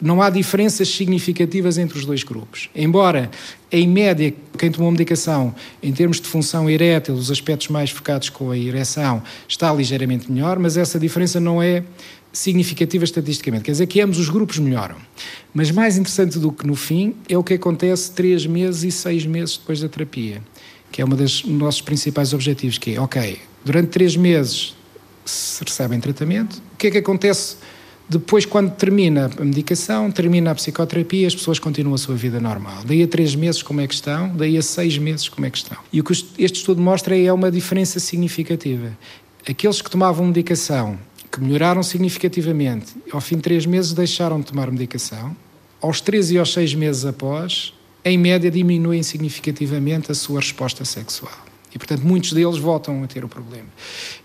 não 0.00 0.22
há 0.22 0.30
diferenças 0.30 0.88
significativas 0.88 1.76
entre 1.76 1.98
os 1.98 2.04
dois 2.04 2.22
grupos. 2.22 2.70
Embora, 2.74 3.30
em 3.70 3.86
média, 3.86 4.32
quem 4.56 4.70
tomou 4.70 4.90
medicação, 4.90 5.54
em 5.82 5.92
termos 5.92 6.20
de 6.20 6.28
função 6.28 6.70
erétil, 6.70 7.14
os 7.14 7.30
aspectos 7.30 7.68
mais 7.68 7.90
focados 7.90 8.28
com 8.28 8.50
a 8.50 8.56
ereção, 8.56 9.22
está 9.48 9.72
ligeiramente 9.72 10.30
melhor, 10.30 10.58
mas 10.58 10.76
essa 10.76 10.98
diferença 10.98 11.40
não 11.40 11.62
é 11.62 11.82
significativa 12.32 13.04
estatisticamente. 13.04 13.64
Quer 13.64 13.72
dizer 13.72 13.86
que 13.86 14.00
ambos 14.00 14.18
os 14.18 14.28
grupos 14.28 14.58
melhoram. 14.58 14.96
Mas 15.52 15.70
mais 15.70 15.96
interessante 15.96 16.38
do 16.38 16.52
que 16.52 16.66
no 16.66 16.74
fim 16.74 17.14
é 17.28 17.36
o 17.36 17.42
que 17.42 17.54
acontece 17.54 18.12
três 18.12 18.46
meses 18.46 18.82
e 18.84 18.90
seis 18.90 19.24
meses 19.26 19.56
depois 19.56 19.80
da 19.80 19.88
terapia, 19.88 20.42
que 20.92 21.02
é 21.02 21.04
um 21.04 21.08
dos 21.08 21.44
nossos 21.44 21.80
principais 21.80 22.32
objetivos, 22.32 22.78
que 22.78 22.94
é, 22.94 23.00
ok, 23.00 23.38
durante 23.64 23.88
três 23.88 24.16
meses 24.16 24.74
se 25.24 25.62
recebem 25.64 26.00
tratamento, 26.00 26.62
o 26.74 26.76
que 26.76 26.86
é 26.86 26.90
que 26.90 26.98
acontece 26.98 27.56
depois, 28.08 28.46
quando 28.46 28.70
termina 28.70 29.30
a 29.38 29.44
medicação, 29.44 30.10
termina 30.10 30.50
a 30.50 30.54
psicoterapia, 30.54 31.26
as 31.26 31.34
pessoas 31.34 31.58
continuam 31.58 31.94
a 31.94 31.98
sua 31.98 32.14
vida 32.14 32.40
normal. 32.40 32.82
Daí 32.86 33.02
a 33.02 33.06
três 33.06 33.34
meses, 33.34 33.62
como 33.62 33.82
é 33.82 33.86
que 33.86 33.92
estão? 33.92 34.34
Daí 34.34 34.56
a 34.56 34.62
seis 34.62 34.96
meses, 34.96 35.28
como 35.28 35.46
é 35.46 35.50
que 35.50 35.58
estão? 35.58 35.76
E 35.92 36.00
o 36.00 36.04
que 36.04 36.12
este 36.12 36.56
estudo 36.56 36.80
mostra 36.80 37.14
é 37.18 37.30
uma 37.30 37.50
diferença 37.50 38.00
significativa. 38.00 38.96
Aqueles 39.46 39.82
que 39.82 39.90
tomavam 39.90 40.26
medicação 40.26 40.98
que 41.30 41.40
melhoraram 41.40 41.82
significativamente. 41.82 42.96
Ao 43.12 43.20
fim 43.20 43.36
de 43.36 43.42
três 43.42 43.66
meses 43.66 43.92
deixaram 43.92 44.40
de 44.40 44.46
tomar 44.46 44.70
medicação. 44.70 45.36
Aos 45.80 46.00
três 46.00 46.30
e 46.30 46.38
aos 46.38 46.52
seis 46.52 46.74
meses 46.74 47.04
após, 47.04 47.72
em 48.04 48.18
média, 48.18 48.50
diminuem 48.50 49.02
significativamente 49.02 50.10
a 50.10 50.14
sua 50.14 50.40
resposta 50.40 50.84
sexual. 50.84 51.47
E, 51.74 51.78
portanto, 51.78 52.02
muitos 52.02 52.32
deles 52.32 52.56
voltam 52.58 53.02
a 53.04 53.06
ter 53.06 53.24
o 53.24 53.28
problema. 53.28 53.66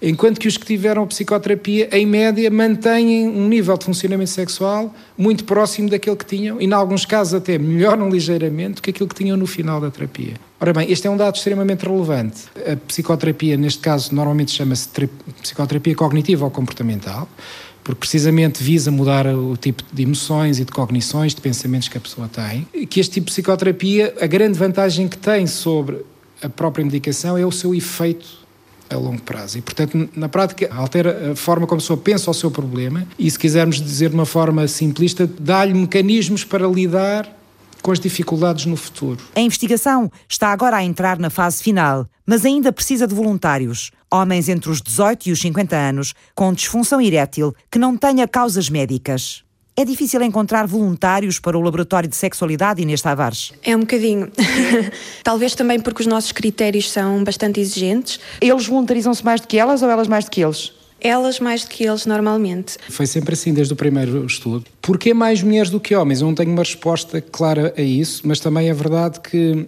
Enquanto 0.01 0.39
que 0.39 0.47
os 0.47 0.58
que 0.58 0.65
tiveram 0.65 1.06
psicoterapia, 1.06 1.89
em 1.91 2.06
média, 2.06 2.49
mantêm 2.49 3.27
um 3.27 3.47
nível 3.47 3.77
de 3.77 3.86
funcionamento 3.86 4.29
sexual 4.29 4.93
muito 5.17 5.43
próximo 5.43 5.89
daquele 5.89 6.15
que 6.15 6.25
tinham, 6.25 6.62
e, 6.62 6.65
em 6.65 6.73
alguns 6.73 7.06
casos, 7.06 7.34
até 7.34 7.58
melhoram 7.58 8.10
ligeiramente 8.10 8.75
do 8.75 8.82
que 8.82 8.89
aquilo 8.91 9.10
que 9.10 9.15
tinham 9.15 9.36
no 9.36 9.45
final 9.45 9.82
da 9.82 9.91
terapia. 9.91 10.34
Ora 10.60 10.71
bem, 10.71 10.89
este 10.89 11.06
é 11.08 11.10
um 11.10 11.17
dado 11.17 11.36
extremamente 11.36 11.86
relevante. 11.86 12.43
A 12.65 12.77
psicoterapia, 12.77 13.58
neste 13.58 13.79
caso, 13.79 14.15
normalmente 14.15 14.51
chama-se 14.51 14.88
psicoterapia 15.41 15.95
cognitiva 15.95 16.45
ou 16.45 16.51
comportamental, 16.51 17.27
porque 17.84 17.99
precisamente 17.99 18.63
visa 18.63 18.89
mudar 18.89 19.27
o 19.27 19.58
tipo 19.58 19.84
de 19.91 20.03
emoções 20.03 20.58
e 20.60 20.63
de 20.63 20.71
cognições, 20.71 21.36
de 21.36 21.41
pensamentos 21.41 21.89
que 21.89 21.97
a 21.97 22.01
pessoa 22.01 22.29
tem. 22.29 22.65
Que 22.86 23.01
este 23.01 23.15
tipo 23.15 23.25
de 23.25 23.34
psicoterapia, 23.34 24.13
a 24.21 24.25
grande 24.25 24.58
vantagem 24.58 25.10
que 25.10 25.17
tem 25.17 25.45
sobre 25.45 25.97
a 26.43 26.49
própria 26.49 26.84
medicação 26.84 27.38
é 27.38 27.45
o 27.45 27.51
seu 27.51 27.73
efeito 27.73 28.43
a 28.89 28.97
longo 28.97 29.21
prazo. 29.21 29.58
E, 29.58 29.62
portanto, 29.62 30.10
na 30.15 30.29
prática, 30.29 30.69
altera 30.73 31.32
a 31.32 31.36
forma 31.36 31.65
como 31.65 31.79
a 31.79 31.82
pessoa 31.82 31.97
pensa 31.97 32.29
o 32.29 32.34
seu 32.34 32.51
problema 32.51 33.08
e, 33.17 33.29
se 33.29 33.39
quisermos 33.39 33.82
dizer 33.82 34.10
de 34.10 34.15
uma 34.15 34.25
forma 34.25 34.67
simplista, 34.67 35.27
dá-lhe 35.39 35.73
mecanismos 35.73 36.43
para 36.43 36.67
lidar 36.67 37.27
com 37.82 37.91
as 37.91 37.99
dificuldades 37.99 38.65
no 38.65 38.77
futuro. 38.77 39.19
A 39.36 39.41
investigação 39.41 40.10
está 40.27 40.49
agora 40.49 40.77
a 40.77 40.84
entrar 40.84 41.19
na 41.19 41.29
fase 41.29 41.62
final, 41.62 42.08
mas 42.25 42.45
ainda 42.45 42.71
precisa 42.71 43.06
de 43.06 43.13
voluntários. 43.13 43.91
Homens 44.12 44.47
entre 44.47 44.69
os 44.69 44.82
18 44.82 45.27
e 45.27 45.32
os 45.32 45.39
50 45.41 45.75
anos, 45.75 46.13
com 46.34 46.53
disfunção 46.53 47.01
erétil, 47.01 47.53
que 47.69 47.79
não 47.79 47.97
tenha 47.97 48.27
causas 48.27 48.69
médicas. 48.69 49.43
É 49.75 49.83
difícil 49.83 50.21
encontrar 50.21 50.67
voluntários 50.67 51.39
para 51.39 51.57
o 51.57 51.62
Laboratório 51.62 52.07
de 52.07 52.15
Sexualidade, 52.15 52.83
Inês 52.83 53.01
Tavares? 53.01 53.53
É 53.63 53.75
um 53.75 53.79
bocadinho. 53.79 54.31
Talvez 55.23 55.55
também 55.55 55.79
porque 55.79 56.01
os 56.01 56.07
nossos 56.07 56.31
critérios 56.31 56.91
são 56.91 57.23
bastante 57.23 57.59
exigentes. 57.59 58.19
Eles 58.39 58.67
voluntarizam-se 58.67 59.25
mais 59.25 59.41
do 59.41 59.47
que 59.47 59.57
elas 59.57 59.81
ou 59.81 59.89
elas 59.89 60.07
mais 60.07 60.25
do 60.25 60.31
que 60.31 60.41
eles? 60.41 60.73
Elas 61.01 61.39
mais 61.39 61.63
do 61.63 61.71
que 61.71 61.86
eles, 61.86 62.05
normalmente. 62.05 62.77
Foi 62.88 63.07
sempre 63.07 63.33
assim 63.33 63.51
desde 63.51 63.73
o 63.73 63.75
primeiro 63.75 64.23
estudo. 64.27 64.63
Porquê 64.79 65.12
mais 65.12 65.41
mulheres 65.41 65.71
do 65.71 65.79
que 65.79 65.95
homens? 65.95 66.21
Eu 66.21 66.27
não 66.27 66.36
tenho 66.36 66.51
uma 66.51 66.62
resposta 66.62 67.19
clara 67.19 67.73
a 67.75 67.81
isso, 67.81 68.21
mas 68.25 68.39
também 68.39 68.69
é 68.69 68.73
verdade 68.75 69.19
que, 69.21 69.67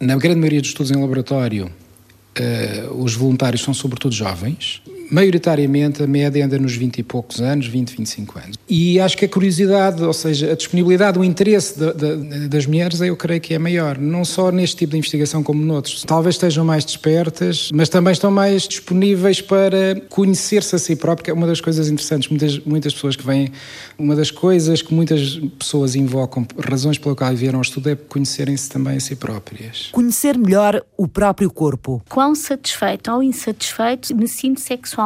na 0.00 0.16
grande 0.16 0.40
maioria 0.40 0.60
dos 0.60 0.70
estudos 0.70 0.90
em 0.90 1.00
laboratório, 1.00 1.66
uh, 1.66 2.94
os 3.00 3.14
voluntários 3.14 3.62
são 3.62 3.72
sobretudo 3.72 4.12
jovens 4.12 4.82
maioritariamente 5.14 6.02
a 6.02 6.06
média 6.08 6.44
anda 6.44 6.58
nos 6.58 6.74
20 6.74 6.98
e 6.98 7.02
poucos 7.04 7.40
anos, 7.40 7.68
20, 7.68 7.96
25 7.96 8.38
anos. 8.38 8.58
E 8.68 8.98
acho 8.98 9.16
que 9.16 9.24
a 9.24 9.28
curiosidade, 9.28 10.02
ou 10.02 10.12
seja, 10.12 10.50
a 10.50 10.56
disponibilidade, 10.56 11.18
o 11.18 11.24
interesse 11.24 11.78
de, 11.78 11.92
de, 11.92 12.48
das 12.48 12.66
mulheres, 12.66 13.00
eu 13.00 13.16
creio 13.16 13.40
que 13.40 13.54
é 13.54 13.58
maior, 13.58 13.96
não 13.96 14.24
só 14.24 14.50
neste 14.50 14.76
tipo 14.78 14.90
de 14.90 14.98
investigação 14.98 15.42
como 15.42 15.64
noutros. 15.64 16.02
Talvez 16.02 16.34
estejam 16.34 16.64
mais 16.64 16.84
despertas, 16.84 17.70
mas 17.72 17.88
também 17.88 18.12
estão 18.12 18.30
mais 18.30 18.66
disponíveis 18.66 19.40
para 19.40 20.00
conhecer-se 20.08 20.74
a 20.74 20.78
si 20.78 20.96
próprio, 20.96 21.24
que 21.24 21.30
é 21.30 21.34
uma 21.34 21.46
das 21.46 21.60
coisas 21.60 21.88
interessantes. 21.88 22.28
Muitas, 22.28 22.58
muitas 22.60 22.92
pessoas 22.92 23.14
que 23.14 23.24
vêm, 23.24 23.52
uma 23.96 24.16
das 24.16 24.32
coisas 24.32 24.82
que 24.82 24.92
muitas 24.92 25.38
pessoas 25.56 25.94
invocam, 25.94 26.44
razões 26.58 26.98
pela 26.98 27.14
qual 27.14 27.32
vieram 27.36 27.60
ao 27.60 27.62
estudo, 27.62 27.88
é 27.88 27.94
conhecerem-se 27.94 28.68
também 28.68 28.96
a 28.96 29.00
si 29.00 29.14
próprias. 29.14 29.90
Conhecer 29.92 30.36
melhor 30.36 30.84
o 30.96 31.06
próprio 31.06 31.50
corpo. 31.50 32.02
Quão 32.08 32.34
satisfeito 32.34 33.12
ou 33.12 33.22
insatisfeito 33.22 34.14
me 34.16 34.26
sinto 34.26 34.60
sexualmente 34.60 35.03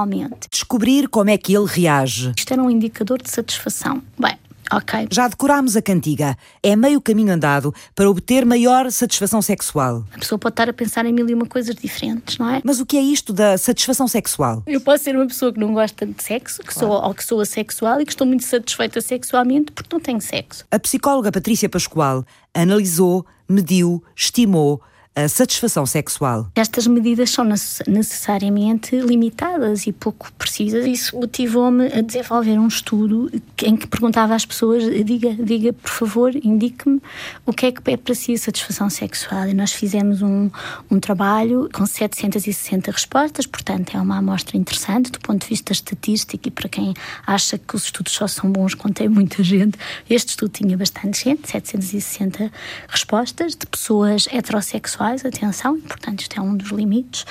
Descobrir 0.51 1.09
como 1.09 1.31
é 1.31 1.39
que 1.39 1.55
ele 1.55 1.67
reage. 1.67 2.33
Isto 2.37 2.53
era 2.53 2.63
um 2.63 2.71
indicador 2.71 3.23
de 3.23 3.31
satisfação. 3.31 4.03
Bem, 4.19 4.37
Ok. 4.71 5.09
Já 5.11 5.29
decorámos 5.29 5.77
a 5.77 5.83
cantiga. 5.83 6.37
É 6.63 6.77
meio 6.77 7.01
caminho 7.01 7.33
andado 7.33 7.75
para 7.95 8.09
obter 8.09 8.45
maior 8.45 8.91
satisfação 8.91 9.41
sexual. 9.41 10.05
A 10.15 10.19
pessoa 10.19 10.39
pode 10.39 10.53
estar 10.53 10.69
a 10.69 10.73
pensar 10.73 11.07
em 11.07 11.13
mil 11.13 11.29
e 11.29 11.35
uma 11.35 11.47
coisas 11.47 11.75
diferentes, 11.75 12.37
não 12.39 12.49
é? 12.51 12.61
Mas 12.63 12.79
o 12.79 12.87
que 12.87 12.97
é 12.97 13.01
isto 13.01 13.33
da 13.33 13.57
satisfação 13.57 14.07
sexual? 14.07 14.63
Eu 14.67 14.81
posso 14.81 15.05
ser 15.05 15.17
uma 15.17 15.27
pessoa 15.27 15.53
que 15.53 15.59
não 15.59 15.73
gosta 15.73 16.05
de 16.05 16.23
sexo, 16.23 16.61
que 16.63 16.75
claro. 16.75 16.93
sou, 16.93 17.03
ou 17.03 17.15
que 17.15 17.25
sou 17.25 17.41
assexual 17.41 18.01
e 18.01 18.05
que 18.05 18.13
estou 18.13 18.27
muito 18.27 18.45
satisfeita 18.45 19.01
sexualmente 19.01 19.73
porque 19.73 19.89
não 19.91 20.01
tenho 20.01 20.21
sexo. 20.21 20.65
A 20.71 20.79
psicóloga 20.79 21.33
Patrícia 21.33 21.69
Pascoal 21.69 22.25
analisou, 22.53 23.25
mediu, 23.49 24.03
estimou 24.15 24.83
a 25.25 25.29
satisfação 25.29 25.85
sexual. 25.85 26.49
Estas 26.55 26.87
medidas 26.87 27.31
são 27.31 27.45
necessariamente 27.45 28.97
limitadas 28.97 29.87
e 29.87 29.93
pouco 29.93 30.33
precisas. 30.35 30.87
Isso 30.87 31.17
motivou-me 31.17 31.87
a 31.87 32.01
desenvolver 32.01 32.59
um 32.59 32.69
estudo 32.69 33.31
em 33.63 33.77
que 33.77 33.87
perguntava 33.87 34.35
às 34.35 34.47
pessoas: 34.47 34.85
diga, 35.05 35.35
diga, 35.35 35.73
por 35.73 35.91
favor, 35.91 36.35
indique-me 36.37 37.01
o 37.45 37.53
que 37.53 37.67
é 37.67 37.73
que 37.73 37.91
é 37.91 37.97
para 37.97 38.15
si 38.15 38.35
a 38.35 38.39
satisfação 38.39 38.89
sexual. 38.89 39.49
E 39.49 39.55
nós 39.55 39.73
fizemos 39.73 40.23
um, 40.23 40.51
um 40.91 41.01
trabalho 41.01 41.69
com 41.73 41.85
760 41.85 42.91
respostas, 42.91 43.47
portanto, 43.47 43.97
é 43.97 44.01
uma 44.01 44.19
amostra 44.19 44.57
interessante 44.57 45.11
do 45.11 45.19
ponto 45.19 45.43
de 45.43 45.49
vista 45.49 45.73
estatístico 45.73 46.47
e 46.47 46.51
para 46.51 46.69
quem 46.69 46.95
acha 47.27 47.59
que 47.59 47.75
os 47.75 47.85
estudos 47.85 48.13
só 48.13 48.29
são 48.29 48.51
bons 48.51 48.75
quando 48.75 48.95
tem 48.95 49.09
muita 49.09 49.43
gente, 49.43 49.79
este 50.09 50.31
estudo 50.31 50.51
tinha 50.51 50.77
bastante 50.77 51.25
gente, 51.25 51.49
760 51.49 52.53
respostas 52.89 53.57
de 53.57 53.67
pessoas 53.67 54.29
heterossexuais, 54.31 55.08
atenção, 55.25 55.77
e 55.77 55.81
portanto 55.81 56.21
isto 56.21 56.39
é 56.39 56.43
um 56.43 56.57
dos 56.57 56.71
limites. 56.71 57.25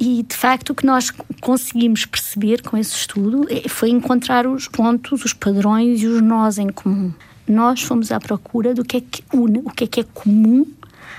E 0.00 0.22
de 0.22 0.36
facto 0.36 0.70
o 0.70 0.74
que 0.74 0.86
nós 0.86 1.10
conseguimos 1.40 2.04
perceber 2.06 2.62
com 2.62 2.76
esse 2.76 2.94
estudo 2.94 3.46
é, 3.50 3.68
foi 3.68 3.90
encontrar 3.90 4.46
os 4.46 4.68
pontos, 4.68 5.24
os 5.24 5.32
padrões 5.32 6.02
e 6.02 6.06
os 6.06 6.22
nós 6.22 6.58
em 6.58 6.68
comum. 6.68 7.12
Nós 7.48 7.82
fomos 7.82 8.12
à 8.12 8.20
procura 8.20 8.74
do 8.74 8.84
que 8.84 8.98
é 8.98 9.00
que 9.00 9.24
une, 9.32 9.58
o 9.58 9.70
que 9.70 9.84
é 9.84 9.86
que 9.86 10.00
é 10.00 10.04
comum 10.04 10.66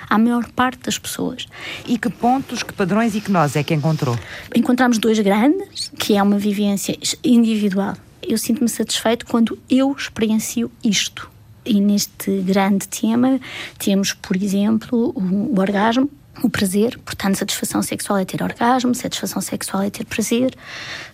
à 0.10 0.18
maior 0.18 0.48
parte 0.52 0.84
das 0.84 0.98
pessoas. 0.98 1.48
E 1.88 1.98
que 1.98 2.10
pontos, 2.10 2.64
que 2.64 2.74
padrões 2.74 3.16
e 3.16 3.22
que 3.22 3.32
nós 3.32 3.56
é 3.56 3.64
que 3.64 3.74
encontrou? 3.74 4.18
Encontramos 4.56 4.98
dois 4.98 5.20
grandes, 5.20 5.92
que 5.98 6.16
é 6.16 6.24
uma 6.24 6.38
vivência 6.38 6.98
individual. 7.24 7.96
Eu 8.22 8.38
sinto-me 8.38 8.70
satisfeito 8.70 9.26
quando 9.26 9.58
eu 9.70 9.92
experiencio 9.92 10.72
isto. 10.84 11.33
E 11.66 11.80
neste 11.80 12.42
grande 12.42 12.88
tema 12.88 13.40
temos, 13.78 14.14
por 14.14 14.36
exemplo, 14.36 15.14
o 15.16 15.60
orgasmo, 15.60 16.10
o 16.42 16.50
prazer, 16.50 16.98
portanto, 17.00 17.38
satisfação 17.38 17.82
sexual 17.84 18.18
é 18.18 18.26
ter 18.26 18.42
orgasmo, 18.42 18.96
satisfação 18.96 19.42
sexual 19.42 19.84
é 19.84 19.90
ter 19.90 20.06
prazer, 20.06 20.56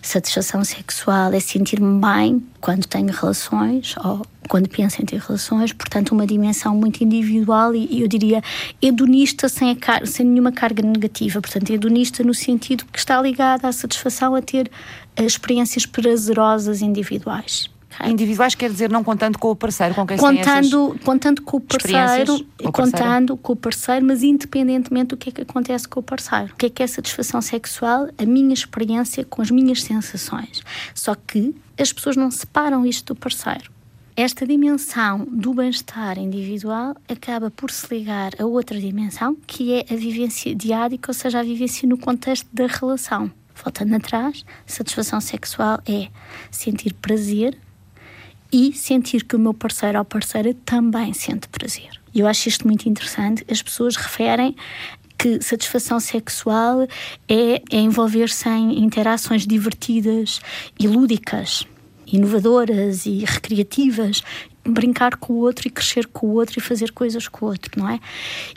satisfação 0.00 0.64
sexual 0.64 1.32
é 1.32 1.40
sentir-me 1.40 2.00
bem 2.00 2.42
quando 2.60 2.86
tenho 2.86 3.12
relações 3.12 3.94
ou 4.02 4.26
quando 4.48 4.68
penso 4.68 5.00
em 5.00 5.04
ter 5.04 5.20
relações, 5.20 5.72
portanto, 5.72 6.12
uma 6.12 6.26
dimensão 6.26 6.74
muito 6.74 7.04
individual 7.04 7.74
e 7.74 8.00
eu 8.00 8.08
diria 8.08 8.42
hedonista 8.80 9.48
sem, 9.48 9.78
sem 10.04 10.26
nenhuma 10.26 10.50
carga 10.50 10.82
negativa, 10.82 11.40
portanto, 11.40 11.70
hedonista 11.70 12.24
no 12.24 12.34
sentido 12.34 12.84
que 12.90 12.98
está 12.98 13.20
ligada 13.20 13.68
à 13.68 13.72
satisfação 13.72 14.34
a 14.34 14.42
ter 14.42 14.70
experiências 15.16 15.86
prazerosas 15.86 16.80
individuais. 16.80 17.68
Individuais 18.04 18.54
quer 18.54 18.70
dizer 18.70 18.90
não 18.90 19.02
contando 19.02 19.38
com 19.38 19.50
o 19.50 19.56
parceiro 19.56 19.94
com 19.94 20.06
quem 20.06 20.16
contando, 20.16 20.98
contando 21.04 21.42
com 21.42 21.56
o 21.56 21.60
parceiro, 21.60 22.46
o 22.62 22.72
contando 22.72 23.36
com 23.36 23.52
o 23.52 23.56
parceiro, 23.56 24.06
mas 24.06 24.22
independentemente 24.22 25.08
do 25.08 25.16
que 25.16 25.30
é 25.30 25.32
que 25.32 25.42
acontece 25.42 25.88
com 25.88 26.00
o 26.00 26.02
parceiro. 26.02 26.52
O 26.52 26.56
que 26.56 26.66
é 26.66 26.70
que 26.70 26.82
é 26.82 26.86
satisfação 26.86 27.40
sexual? 27.40 28.08
A 28.16 28.24
minha 28.24 28.54
experiência 28.54 29.24
com 29.24 29.42
as 29.42 29.50
minhas 29.50 29.82
sensações. 29.82 30.62
Só 30.94 31.14
que 31.14 31.54
as 31.78 31.92
pessoas 31.92 32.16
não 32.16 32.30
separam 32.30 32.86
isto 32.86 33.14
do 33.14 33.18
parceiro. 33.18 33.70
Esta 34.16 34.46
dimensão 34.46 35.26
do 35.30 35.54
bem-estar 35.54 36.18
individual 36.18 36.94
acaba 37.08 37.50
por 37.50 37.70
se 37.70 37.86
ligar 37.94 38.32
a 38.38 38.44
outra 38.44 38.78
dimensão, 38.78 39.36
que 39.46 39.72
é 39.72 39.86
a 39.90 39.96
vivência 39.96 40.54
diádica, 40.54 41.10
ou 41.10 41.14
seja, 41.14 41.40
a 41.40 41.42
vivência 41.42 41.88
no 41.88 41.96
contexto 41.96 42.46
da 42.52 42.66
relação. 42.66 43.30
Voltando 43.62 43.94
atrás, 43.94 44.44
satisfação 44.66 45.20
sexual 45.20 45.80
é 45.86 46.08
sentir 46.50 46.94
prazer 46.94 47.56
e 48.52 48.72
sentir 48.72 49.24
que 49.24 49.36
o 49.36 49.38
meu 49.38 49.54
parceiro 49.54 49.98
ou 49.98 50.04
parceira 50.04 50.54
também 50.64 51.12
sente 51.12 51.48
prazer. 51.48 51.90
Eu 52.14 52.26
acho 52.26 52.48
isto 52.48 52.66
muito 52.66 52.88
interessante. 52.88 53.44
As 53.48 53.62
pessoas 53.62 53.96
referem 53.96 54.56
que 55.16 55.40
satisfação 55.42 56.00
sexual 56.00 56.82
é, 57.28 57.62
é 57.70 57.76
envolver-se 57.76 58.48
em 58.48 58.82
interações 58.82 59.46
divertidas 59.46 60.40
e 60.78 60.88
lúdicas 60.88 61.66
inovadoras 62.12 63.06
e 63.06 63.24
recreativas 63.24 64.22
brincar 64.64 65.16
com 65.16 65.34
o 65.34 65.36
outro 65.36 65.66
e 65.66 65.70
crescer 65.70 66.06
com 66.06 66.26
o 66.26 66.34
outro 66.34 66.58
e 66.58 66.62
fazer 66.62 66.92
coisas 66.92 67.26
com 67.28 67.46
o 67.46 67.48
outro, 67.48 67.70
não 67.76 67.88
é? 67.88 67.98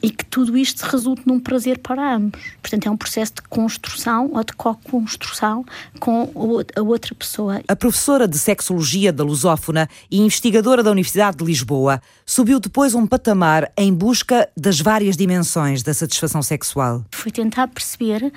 E 0.01 0.09
que 0.09 0.25
tudo 0.25 0.57
isto 0.57 0.81
resulte 0.83 1.23
num 1.25 1.39
prazer 1.39 1.79
para 1.79 2.15
ambos. 2.15 2.41
Portanto, 2.61 2.87
é 2.87 2.91
um 2.91 2.97
processo 2.97 3.35
de 3.35 3.41
construção 3.43 4.31
ou 4.33 4.43
de 4.43 4.53
co-construção 4.53 5.65
com 5.99 6.65
a 6.75 6.81
outra 6.81 7.15
pessoa. 7.15 7.61
A 7.67 7.75
professora 7.75 8.27
de 8.27 8.37
Sexologia 8.37 9.13
da 9.13 9.23
Lusófona 9.23 9.89
e 10.09 10.19
investigadora 10.19 10.83
da 10.83 10.91
Universidade 10.91 11.37
de 11.37 11.45
Lisboa 11.45 12.01
subiu 12.25 12.59
depois 12.59 12.93
um 12.93 13.07
patamar 13.07 13.71
em 13.77 13.93
busca 13.93 14.49
das 14.55 14.79
várias 14.79 15.15
dimensões 15.15 15.83
da 15.83 15.93
satisfação 15.93 16.41
sexual. 16.41 17.03
Foi 17.11 17.31
tentar 17.31 17.67
perceber 17.67 18.31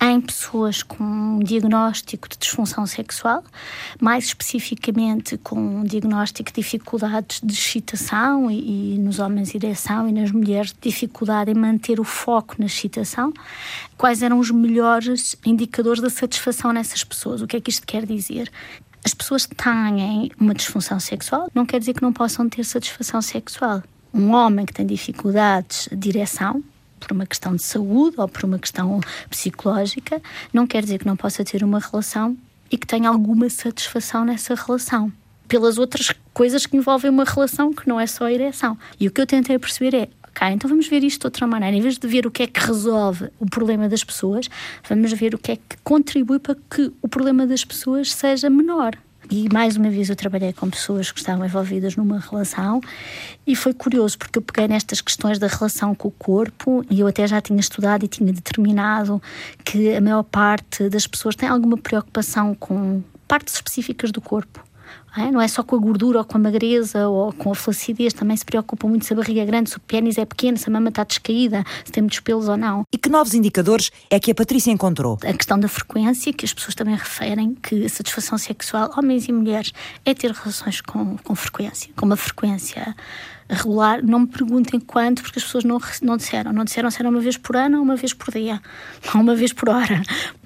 em 0.00 0.20
pessoas 0.20 0.82
com 0.82 1.02
um 1.02 1.38
diagnóstico 1.38 2.28
de 2.28 2.36
disfunção 2.36 2.86
sexual, 2.86 3.44
mais 4.00 4.24
especificamente 4.24 5.38
com 5.38 5.56
um 5.56 5.84
diagnóstico 5.84 6.52
de 6.52 6.60
dificuldades 7.12 7.40
de 7.42 7.52
excitação 7.52 8.50
e, 8.50 8.94
e 8.94 8.98
nos 8.98 9.18
homens 9.18 9.54
ereção 9.54 10.08
e 10.08 10.12
nas 10.12 10.30
mulheres 10.30 10.74
dificuldade 10.80 11.50
em 11.50 11.54
manter 11.54 12.00
o 12.00 12.04
foco 12.04 12.56
na 12.58 12.66
excitação, 12.66 13.32
quais 13.98 14.22
eram 14.22 14.38
os 14.38 14.50
melhores 14.50 15.36
indicadores 15.44 16.00
da 16.00 16.08
satisfação 16.08 16.72
nessas 16.72 17.04
pessoas? 17.04 17.42
O 17.42 17.46
que 17.46 17.56
é 17.56 17.60
que 17.60 17.70
isto 17.70 17.86
quer 17.86 18.06
dizer? 18.06 18.50
As 19.04 19.12
pessoas 19.12 19.46
têm 19.46 20.30
uma 20.38 20.54
disfunção 20.54 20.98
sexual, 21.00 21.50
não 21.54 21.66
quer 21.66 21.80
dizer 21.80 21.94
que 21.94 22.02
não 22.02 22.12
possam 22.12 22.48
ter 22.48 22.64
satisfação 22.64 23.20
sexual. 23.20 23.82
Um 24.14 24.32
homem 24.32 24.64
que 24.64 24.72
tem 24.72 24.86
dificuldades 24.86 25.88
de 25.90 26.08
ereção 26.08 26.62
por 27.00 27.12
uma 27.12 27.26
questão 27.26 27.56
de 27.56 27.62
saúde 27.62 28.14
ou 28.18 28.28
por 28.28 28.44
uma 28.44 28.60
questão 28.60 29.00
psicológica, 29.28 30.22
não 30.52 30.68
quer 30.68 30.82
dizer 30.82 31.00
que 31.00 31.06
não 31.06 31.16
possa 31.16 31.44
ter 31.44 31.64
uma 31.64 31.80
relação 31.80 32.36
e 32.70 32.78
que 32.78 32.86
tenha 32.86 33.08
alguma 33.08 33.50
satisfação 33.50 34.24
nessa 34.24 34.54
relação. 34.54 35.12
Pelas 35.52 35.76
outras 35.76 36.10
coisas 36.32 36.64
que 36.64 36.78
envolvem 36.78 37.10
uma 37.10 37.24
relação 37.24 37.74
que 37.74 37.86
não 37.86 38.00
é 38.00 38.06
só 38.06 38.24
a 38.24 38.32
ereção. 38.32 38.78
E 38.98 39.06
o 39.06 39.10
que 39.10 39.20
eu 39.20 39.26
tentei 39.26 39.58
perceber 39.58 39.94
é, 39.94 40.08
ok, 40.26 40.48
então 40.48 40.66
vamos 40.66 40.88
ver 40.88 41.04
isto 41.04 41.20
de 41.20 41.26
outra 41.26 41.46
maneira. 41.46 41.76
Em 41.76 41.80
vez 41.82 41.98
de 41.98 42.08
ver 42.08 42.26
o 42.26 42.30
que 42.30 42.44
é 42.44 42.46
que 42.46 42.58
resolve 42.58 43.28
o 43.38 43.44
problema 43.44 43.86
das 43.86 44.02
pessoas, 44.02 44.48
vamos 44.88 45.12
ver 45.12 45.34
o 45.34 45.38
que 45.38 45.52
é 45.52 45.56
que 45.56 45.76
contribui 45.84 46.38
para 46.38 46.56
que 46.70 46.90
o 47.02 47.06
problema 47.06 47.46
das 47.46 47.66
pessoas 47.66 48.10
seja 48.14 48.48
menor. 48.48 48.96
E 49.30 49.46
mais 49.52 49.76
uma 49.76 49.90
vez 49.90 50.08
eu 50.08 50.16
trabalhei 50.16 50.54
com 50.54 50.70
pessoas 50.70 51.12
que 51.12 51.18
estavam 51.18 51.44
envolvidas 51.44 51.96
numa 51.96 52.18
relação 52.18 52.80
e 53.46 53.54
foi 53.54 53.74
curioso 53.74 54.16
porque 54.16 54.38
eu 54.38 54.42
peguei 54.42 54.68
nestas 54.68 55.02
questões 55.02 55.38
da 55.38 55.48
relação 55.48 55.94
com 55.94 56.08
o 56.08 56.12
corpo 56.12 56.82
e 56.88 57.00
eu 57.00 57.06
até 57.06 57.26
já 57.26 57.42
tinha 57.42 57.60
estudado 57.60 58.06
e 58.06 58.08
tinha 58.08 58.32
determinado 58.32 59.20
que 59.62 59.94
a 59.94 60.00
maior 60.00 60.22
parte 60.22 60.88
das 60.88 61.06
pessoas 61.06 61.36
tem 61.36 61.46
alguma 61.46 61.76
preocupação 61.76 62.54
com 62.54 63.02
partes 63.28 63.52
específicas 63.52 64.10
do 64.10 64.22
corpo? 64.22 64.71
Não 65.16 65.40
é 65.40 65.48
só 65.48 65.62
com 65.62 65.76
a 65.76 65.78
gordura 65.78 66.18
ou 66.18 66.24
com 66.24 66.38
a 66.38 66.40
magreza 66.40 67.08
ou 67.08 67.32
com 67.32 67.52
a 67.52 67.54
flacidez, 67.54 68.12
também 68.12 68.36
se 68.36 68.44
preocupam 68.44 68.88
muito 68.88 69.04
se 69.04 69.12
a 69.12 69.16
barriga 69.16 69.42
é 69.42 69.44
grande, 69.44 69.70
se 69.70 69.76
o 69.76 69.80
pênis 69.80 70.16
é 70.16 70.24
pequeno, 70.24 70.56
se 70.56 70.68
a 70.68 70.72
mama 70.72 70.88
está 70.88 71.04
descaída, 71.04 71.64
se 71.84 71.92
tem 71.92 72.02
muitos 72.02 72.20
pelos 72.20 72.48
ou 72.48 72.56
não. 72.56 72.84
E 72.92 72.96
que 72.96 73.08
novos 73.08 73.34
indicadores 73.34 73.90
é 74.10 74.18
que 74.18 74.30
a 74.30 74.34
Patrícia 74.34 74.70
encontrou? 74.70 75.18
A 75.22 75.32
questão 75.32 75.58
da 75.58 75.68
frequência, 75.68 76.32
que 76.32 76.44
as 76.44 76.54
pessoas 76.54 76.74
também 76.74 76.94
referem 76.94 77.54
que 77.54 77.84
a 77.84 77.88
satisfação 77.88 78.38
sexual, 78.38 78.90
homens 78.96 79.28
e 79.28 79.32
mulheres, 79.32 79.72
é 80.04 80.14
ter 80.14 80.30
relações 80.30 80.80
com, 80.80 81.16
com 81.18 81.34
frequência, 81.34 81.90
com 81.94 82.06
uma 82.06 82.16
frequência 82.16 82.94
regular. 83.48 84.02
Não 84.02 84.20
me 84.20 84.26
perguntem 84.26 84.80
quanto, 84.80 85.22
porque 85.22 85.38
as 85.38 85.44
pessoas 85.44 85.64
não, 85.64 85.78
não 86.02 86.16
disseram. 86.16 86.52
Não 86.52 86.64
disseram 86.64 86.90
se 86.90 87.00
era 87.00 87.08
uma 87.08 87.20
vez 87.20 87.36
por 87.36 87.56
ano 87.56 87.78
ou 87.78 87.82
uma 87.82 87.96
vez 87.96 88.12
por 88.12 88.32
dia, 88.32 88.60
ou 89.14 89.20
uma 89.20 89.34
vez 89.34 89.52
por 89.52 89.68
hora. 89.68 90.02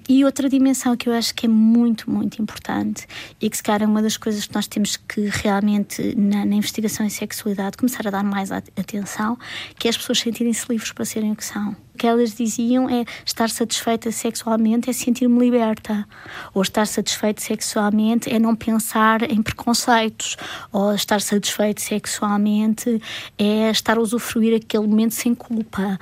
E 0.08 0.24
outra 0.24 0.48
dimensão 0.48 0.96
que 0.96 1.08
eu 1.08 1.12
acho 1.12 1.34
que 1.34 1.46
é 1.46 1.48
muito, 1.48 2.08
muito 2.08 2.40
importante 2.40 3.06
e 3.40 3.50
que, 3.50 3.56
se 3.56 3.62
calhar, 3.62 3.82
é 3.82 3.86
uma 3.86 4.00
das 4.00 4.16
coisas 4.16 4.46
que 4.46 4.54
nós 4.54 4.68
temos 4.68 4.96
que 4.96 5.28
realmente, 5.32 6.14
na, 6.16 6.44
na 6.44 6.54
investigação 6.54 7.04
em 7.04 7.10
sexualidade, 7.10 7.76
começar 7.76 8.06
a 8.06 8.10
dar 8.10 8.22
mais 8.22 8.52
atenção, 8.52 9.36
que 9.76 9.88
é 9.88 9.90
as 9.90 9.96
pessoas 9.96 10.20
sentirem-se 10.20 10.64
livres 10.70 10.92
para 10.92 11.04
serem 11.04 11.32
o 11.32 11.36
que 11.36 11.44
são. 11.44 11.76
O 11.94 11.98
que 11.98 12.06
elas 12.06 12.34
diziam 12.34 12.88
é 12.88 13.04
estar 13.24 13.48
satisfeita 13.48 14.12
sexualmente 14.12 14.90
é 14.90 14.92
sentir-me 14.92 15.40
liberta, 15.40 16.06
ou 16.54 16.62
estar 16.62 16.86
satisfeito 16.86 17.42
sexualmente 17.42 18.30
é 18.32 18.38
não 18.38 18.54
pensar 18.54 19.28
em 19.28 19.42
preconceitos, 19.42 20.36
ou 20.70 20.94
estar 20.94 21.20
satisfeito 21.20 21.80
sexualmente 21.80 23.00
é 23.38 23.70
estar 23.70 23.96
a 23.96 24.00
usufruir 24.00 24.54
aquele 24.54 24.86
momento 24.86 25.14
sem 25.14 25.34
culpa. 25.34 25.98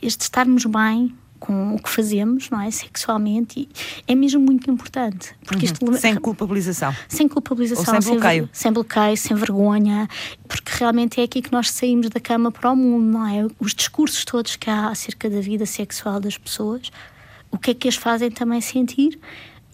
Este 0.00 0.20
estarmos 0.20 0.64
bem 0.64 1.16
com 1.38 1.74
o 1.74 1.82
que 1.82 1.88
fazemos, 1.88 2.50
não 2.50 2.60
é? 2.60 2.70
Sexualmente, 2.70 3.68
é 4.06 4.14
mesmo 4.14 4.40
muito 4.40 4.70
importante. 4.70 5.34
Porque 5.44 5.66
uhum. 5.66 5.72
isto, 5.72 5.98
sem 5.98 6.14
culpabilização. 6.16 6.94
Sem 7.08 7.28
culpabilização. 7.28 7.94
Ou 7.94 8.02
sem 8.02 8.12
bloqueio. 8.12 8.48
Sem, 8.52 8.62
sem 8.62 8.72
bloqueio, 8.72 9.16
sem 9.16 9.36
vergonha, 9.36 10.08
porque 10.46 10.72
realmente 10.74 11.20
é 11.20 11.24
aqui 11.24 11.40
que 11.40 11.52
nós 11.52 11.70
saímos 11.70 12.08
da 12.10 12.20
cama 12.20 12.50
para 12.50 12.70
o 12.70 12.76
mundo, 12.76 13.04
não 13.04 13.26
é? 13.26 13.46
Os 13.58 13.74
discursos 13.74 14.24
todos 14.24 14.56
que 14.56 14.68
há 14.68 14.88
acerca 14.88 15.30
da 15.30 15.40
vida 15.40 15.66
sexual 15.66 16.20
das 16.20 16.36
pessoas, 16.36 16.90
o 17.50 17.58
que 17.58 17.70
é 17.70 17.74
que 17.74 17.88
as 17.88 17.96
fazem 17.96 18.30
também 18.30 18.60
sentir? 18.60 19.18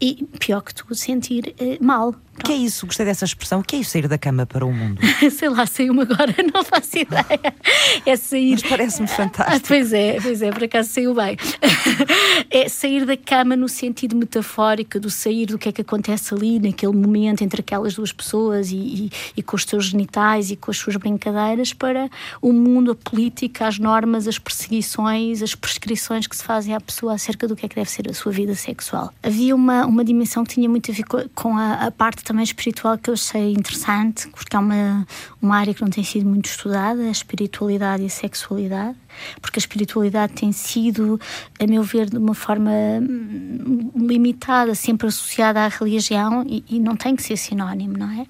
E, 0.00 0.24
pior 0.38 0.60
que 0.60 0.74
tudo, 0.74 0.94
sentir 0.94 1.54
eh, 1.58 1.78
mal 1.80 2.14
O 2.38 2.44
que 2.44 2.52
é 2.52 2.56
isso? 2.56 2.86
Gostei 2.86 3.06
dessa 3.06 3.24
expressão. 3.24 3.60
O 3.60 3.62
que 3.62 3.76
é 3.76 3.78
isso 3.78 3.90
sair 3.90 4.08
da 4.08 4.18
cama 4.18 4.44
para 4.44 4.66
o 4.66 4.72
mundo? 4.72 5.00
Sei 5.30 5.48
lá, 5.48 5.64
saiu-me 5.66 6.02
agora, 6.02 6.34
não 6.52 6.64
faço 6.64 6.98
ideia. 6.98 7.54
É 8.04 8.16
sair. 8.16 8.52
Mas 8.52 8.62
parece-me 8.62 9.08
fantástico. 9.08 9.56
Ah, 9.56 9.60
pois 9.66 9.92
é, 9.92 10.20
pois 10.20 10.42
é, 10.42 10.50
por 10.50 10.64
acaso 10.64 10.90
saiu 10.90 11.14
bem. 11.14 11.36
É 12.50 12.68
sair 12.68 13.04
da 13.04 13.16
cama 13.16 13.56
no 13.56 13.68
sentido 13.68 14.14
metafórico, 14.14 15.00
do 15.00 15.10
sair 15.10 15.46
do 15.46 15.58
que 15.58 15.68
é 15.68 15.72
que 15.72 15.80
acontece 15.80 16.34
ali, 16.34 16.58
naquele 16.58 16.92
momento 16.92 17.42
entre 17.42 17.60
aquelas 17.60 17.94
duas 17.94 18.12
pessoas 18.12 18.70
e, 18.70 18.76
e, 18.76 19.10
e 19.36 19.42
com 19.42 19.56
os 19.56 19.64
seus 19.64 19.86
genitais 19.86 20.50
e 20.50 20.56
com 20.56 20.70
as 20.70 20.76
suas 20.76 20.96
brincadeiras, 20.96 21.72
para 21.72 22.08
o 22.40 22.52
mundo, 22.52 22.92
a 22.92 22.94
política, 22.94 23.66
as 23.66 23.78
normas, 23.78 24.28
as 24.28 24.38
perseguições, 24.38 25.42
as 25.42 25.54
prescrições 25.54 26.26
que 26.26 26.36
se 26.36 26.44
fazem 26.44 26.74
à 26.74 26.80
pessoa 26.80 27.14
acerca 27.14 27.48
do 27.48 27.56
que 27.56 27.66
é 27.66 27.68
que 27.68 27.76
deve 27.76 27.90
ser 27.90 28.08
a 28.08 28.14
sua 28.14 28.30
vida 28.30 28.54
sexual. 28.54 29.12
Havia 29.22 29.54
uma, 29.54 29.86
uma 29.86 30.04
dimensão 30.04 30.44
que 30.44 30.54
tinha 30.54 30.68
muito 30.68 30.90
a 30.90 30.94
ver 30.94 31.04
com 31.34 31.56
a, 31.56 31.86
a 31.86 31.90
parte 31.90 32.23
também 32.24 32.42
espiritual 32.42 32.98
que 32.98 33.10
eu 33.10 33.14
achei 33.14 33.52
interessante, 33.52 34.28
porque 34.28 34.56
é 34.56 34.58
uma, 34.58 35.06
uma 35.40 35.56
área 35.56 35.74
que 35.74 35.82
não 35.82 35.90
tem 35.90 36.02
sido 36.02 36.28
muito 36.28 36.46
estudada, 36.46 37.02
a 37.02 37.10
espiritualidade 37.10 38.02
e 38.02 38.06
a 38.06 38.10
sexualidade, 38.10 38.96
porque 39.40 39.58
a 39.58 39.60
espiritualidade 39.60 40.32
tem 40.32 40.50
sido, 40.52 41.20
a 41.60 41.66
meu 41.66 41.82
ver, 41.82 42.10
de 42.10 42.16
uma 42.16 42.34
forma 42.34 42.70
hum, 42.70 43.90
limitada, 43.96 44.74
sempre 44.74 45.06
associada 45.06 45.60
à 45.60 45.68
religião 45.68 46.44
e, 46.48 46.64
e 46.68 46.80
não 46.80 46.96
tem 46.96 47.14
que 47.14 47.22
ser 47.22 47.36
sinónimo, 47.36 47.96
não 47.96 48.10
é? 48.10 48.26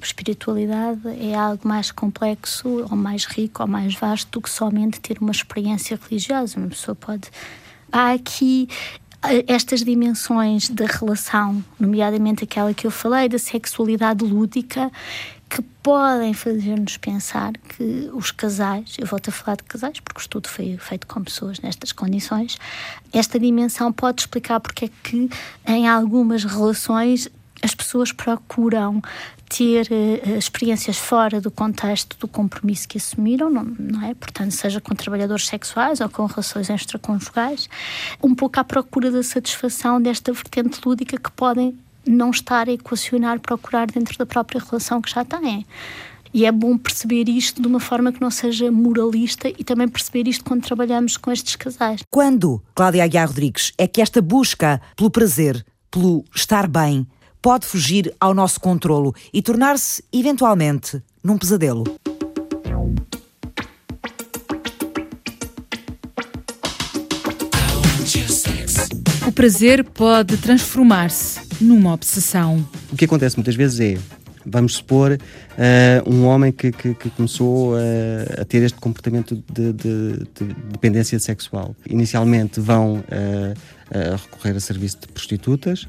A 0.00 0.04
espiritualidade 0.04 1.00
é 1.20 1.34
algo 1.34 1.66
mais 1.66 1.90
complexo, 1.90 2.86
ou 2.90 2.96
mais 2.96 3.24
rico, 3.24 3.62
ou 3.62 3.68
mais 3.68 3.94
vasto 3.94 4.30
do 4.30 4.40
que 4.40 4.50
somente 4.50 5.00
ter 5.00 5.18
uma 5.20 5.32
experiência 5.32 5.98
religiosa. 6.08 6.58
Uma 6.58 6.68
pessoa 6.68 6.94
pode 6.94 7.30
há 7.94 8.12
aqui 8.12 8.68
estas 9.46 9.82
dimensões 9.82 10.68
da 10.68 10.86
relação, 10.86 11.64
nomeadamente 11.78 12.44
aquela 12.44 12.74
que 12.74 12.86
eu 12.86 12.90
falei, 12.90 13.28
da 13.28 13.38
sexualidade 13.38 14.24
lúdica, 14.24 14.90
que 15.48 15.62
podem 15.82 16.34
fazer-nos 16.34 16.96
pensar 16.96 17.52
que 17.52 18.10
os 18.12 18.30
casais, 18.30 18.96
eu 18.98 19.06
volto 19.06 19.28
a 19.28 19.32
falar 19.32 19.56
de 19.56 19.62
casais 19.64 20.00
porque 20.00 20.18
o 20.18 20.22
estudo 20.22 20.48
foi 20.48 20.76
feito 20.78 21.06
com 21.06 21.22
pessoas 21.22 21.60
nestas 21.60 21.92
condições, 21.92 22.58
esta 23.12 23.38
dimensão 23.38 23.92
pode 23.92 24.22
explicar 24.22 24.58
porque 24.60 24.86
é 24.86 24.90
que 25.02 25.30
em 25.66 25.88
algumas 25.88 26.44
relações 26.44 27.28
as 27.62 27.74
pessoas 27.74 28.12
procuram 28.12 29.00
ter 29.56 29.86
uh, 29.88 30.36
experiências 30.36 30.98
fora 30.98 31.40
do 31.40 31.48
contexto 31.48 32.18
do 32.18 32.26
compromisso 32.26 32.88
que 32.88 32.98
assumiram, 32.98 33.48
não, 33.48 33.62
não, 33.78 34.02
é? 34.04 34.12
Portanto, 34.14 34.50
seja 34.50 34.80
com 34.80 34.94
trabalhadores 34.96 35.46
sexuais 35.46 36.00
ou 36.00 36.08
com 36.08 36.26
relações 36.26 36.68
extraconjugais, 36.68 37.68
um 38.20 38.34
pouco 38.34 38.58
à 38.58 38.64
procura 38.64 39.12
da 39.12 39.22
satisfação 39.22 40.02
desta 40.02 40.32
vertente 40.32 40.80
lúdica 40.84 41.16
que 41.16 41.30
podem 41.30 41.78
não 42.04 42.30
estar 42.30 42.68
a 42.68 42.72
equacionar, 42.72 43.38
procurar 43.38 43.86
dentro 43.86 44.18
da 44.18 44.26
própria 44.26 44.60
relação 44.60 45.00
que 45.00 45.10
já 45.10 45.24
têm. 45.24 45.64
E 46.32 46.44
é 46.44 46.50
bom 46.50 46.76
perceber 46.76 47.28
isto 47.28 47.62
de 47.62 47.68
uma 47.68 47.78
forma 47.78 48.12
que 48.12 48.20
não 48.20 48.32
seja 48.32 48.72
moralista 48.72 49.48
e 49.48 49.62
também 49.62 49.86
perceber 49.86 50.28
isto 50.28 50.44
quando 50.44 50.62
trabalhamos 50.62 51.16
com 51.16 51.30
estes 51.30 51.54
casais. 51.54 52.00
Quando, 52.10 52.60
Cláudia 52.74 53.04
Aguiar 53.04 53.28
Rodrigues, 53.28 53.72
é 53.78 53.86
que 53.86 54.02
esta 54.02 54.20
busca 54.20 54.82
pelo 54.96 55.10
prazer, 55.10 55.64
pelo 55.92 56.24
estar 56.34 56.66
bem, 56.66 57.06
pode 57.44 57.66
fugir 57.66 58.10
ao 58.18 58.32
nosso 58.32 58.58
controlo 58.58 59.14
e 59.30 59.42
tornar-se, 59.42 60.02
eventualmente, 60.10 61.02
num 61.22 61.36
pesadelo. 61.36 61.84
O 69.26 69.32
prazer 69.32 69.84
pode 69.84 70.38
transformar-se 70.38 71.38
numa 71.60 71.92
obsessão. 71.92 72.66
O 72.90 72.96
que 72.96 73.04
acontece 73.04 73.36
muitas 73.36 73.54
vezes 73.54 73.78
é 73.78 73.98
vamos 74.46 74.74
supor, 74.74 75.12
uh, 75.12 76.10
um 76.10 76.26
homem 76.26 76.52
que, 76.52 76.70
que, 76.70 76.94
que 76.94 77.10
começou 77.10 77.74
uh, 77.74 77.78
a 78.40 78.44
ter 78.44 78.62
este 78.62 78.78
comportamento 78.78 79.42
de, 79.50 79.72
de, 79.72 80.18
de, 80.34 80.54
dependência 80.70 81.18
sexual. 81.18 81.74
Inicialmente 81.88 82.60
vão 82.60 82.96
uh, 82.98 83.54
recorrer 84.30 84.56
a 84.56 84.60
serviço 84.60 84.98
de 85.00 85.08
prostitutas, 85.08 85.86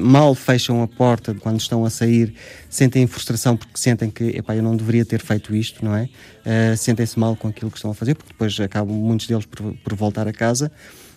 mal 0.00 0.34
fecham 0.34 0.82
a 0.82 0.88
porta 0.88 1.34
quando 1.34 1.60
estão 1.60 1.84
a 1.84 1.90
sair, 1.90 2.34
sentem 2.68 3.06
frustração 3.06 3.56
porque 3.56 3.78
sentem 3.78 4.10
que, 4.10 4.24
epá, 4.36 4.56
eu 4.56 4.62
não 4.62 4.76
deveria 4.76 5.04
ter 5.04 5.20
feito 5.20 5.54
isto, 5.54 5.84
não 5.84 5.94
é? 5.94 6.08
Uh, 6.40 6.76
sentem-se 6.76 7.18
mal 7.18 7.36
com 7.36 7.48
aquilo 7.48 7.70
que 7.70 7.76
estão 7.76 7.90
a 7.90 7.94
fazer, 7.94 8.14
porque 8.14 8.32
depois 8.32 8.58
acabam 8.58 8.96
muitos 8.96 9.26
deles 9.26 9.46
por, 9.46 9.74
por 9.74 9.94
voltar 9.94 10.26
a 10.26 10.32
casa 10.32 10.72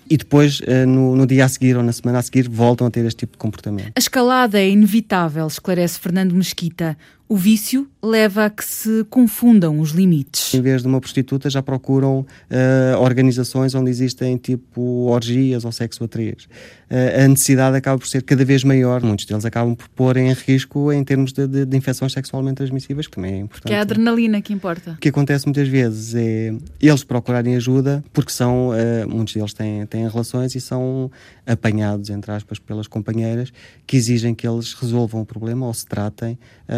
e 0.09 0.17
depois, 0.17 0.59
uh, 0.59 0.85
no, 0.85 1.15
no, 1.15 1.25
dia 1.25 1.45
a 1.45 1.47
seguir 1.47 1.77
ou 1.77 1.83
na 1.83 1.91
semana 1.91 2.19
a 2.19 2.21
seguir, 2.21 2.49
voltam 2.49 2.85
a 2.87 2.91
ter 2.91 3.05
este 3.05 3.19
tipo 3.19 3.33
de 3.33 3.37
comportamento. 3.37 3.93
A 3.95 3.99
escalada 3.99 4.59
é 4.59 4.69
inevitável, 4.69 5.47
esclarece 5.47 5.99
Fernando 5.99 6.33
Mesquita. 6.33 6.97
O 7.29 7.37
vício 7.37 7.87
leva 8.03 8.45
a 8.45 8.49
que 8.49 8.63
se 8.65 9.05
confundam 9.05 9.79
os 9.79 9.91
limites. 9.91 10.53
Em 10.53 10.61
vez 10.61 10.81
de 10.81 10.87
uma 10.89 10.99
prostituta, 10.99 11.49
já 11.49 11.63
procuram 11.63 12.19
uh, 12.19 12.99
organizações 12.99 13.73
onde 13.73 13.89
existem 13.89 14.35
tipo 14.35 14.81
orgias 15.07 15.63
ou 15.63 15.71
sexo 15.71 16.03
a 16.03 16.07
três. 16.07 16.43
Uh, 16.91 17.23
a 17.23 17.27
necessidade 17.29 17.77
acaba 17.77 17.97
por 17.97 18.05
ser 18.05 18.21
cada 18.23 18.43
vez 18.43 18.65
maior. 18.65 19.01
Muitos 19.01 19.25
deles 19.25 19.45
acabam 19.45 19.73
por 19.73 19.87
pôr 19.89 20.17
em 20.17 20.31
risco 20.33 20.91
em 20.91 21.01
termos 21.01 21.31
de, 21.31 21.47
de, 21.47 21.65
de 21.65 21.77
infecções 21.77 22.11
sexualmente 22.11 22.57
transmissíveis, 22.57 23.07
que 23.07 23.15
também 23.15 23.35
é 23.35 23.37
importante. 23.37 23.71
Que 23.71 23.73
é 23.73 23.79
a 23.79 23.81
adrenalina 23.81 24.41
que 24.41 24.51
importa. 24.51 24.91
O 24.91 24.97
que 24.97 25.07
acontece 25.07 25.45
muitas 25.45 25.69
vezes 25.69 26.13
é 26.13 26.53
eles 26.81 27.05
procurarem 27.05 27.55
ajuda 27.55 28.03
porque 28.11 28.33
são, 28.33 28.71
uh, 28.71 29.09
muitos 29.09 29.33
deles 29.33 29.53
têm, 29.53 29.85
têm 29.85 30.07
relações 30.09 30.55
e 30.55 30.61
são 30.61 31.09
apanhados, 31.47 32.09
entre 32.09 32.31
aspas, 32.31 32.59
pelas 32.59 32.85
companheiras 32.85 33.51
que 33.87 33.95
exigem 33.95 34.35
que 34.35 34.45
eles 34.47 34.73
resolvam 34.73 35.21
o 35.21 35.25
problema 35.25 35.65
ou 35.67 35.73
se 35.73 35.85
tratem, 35.85 36.37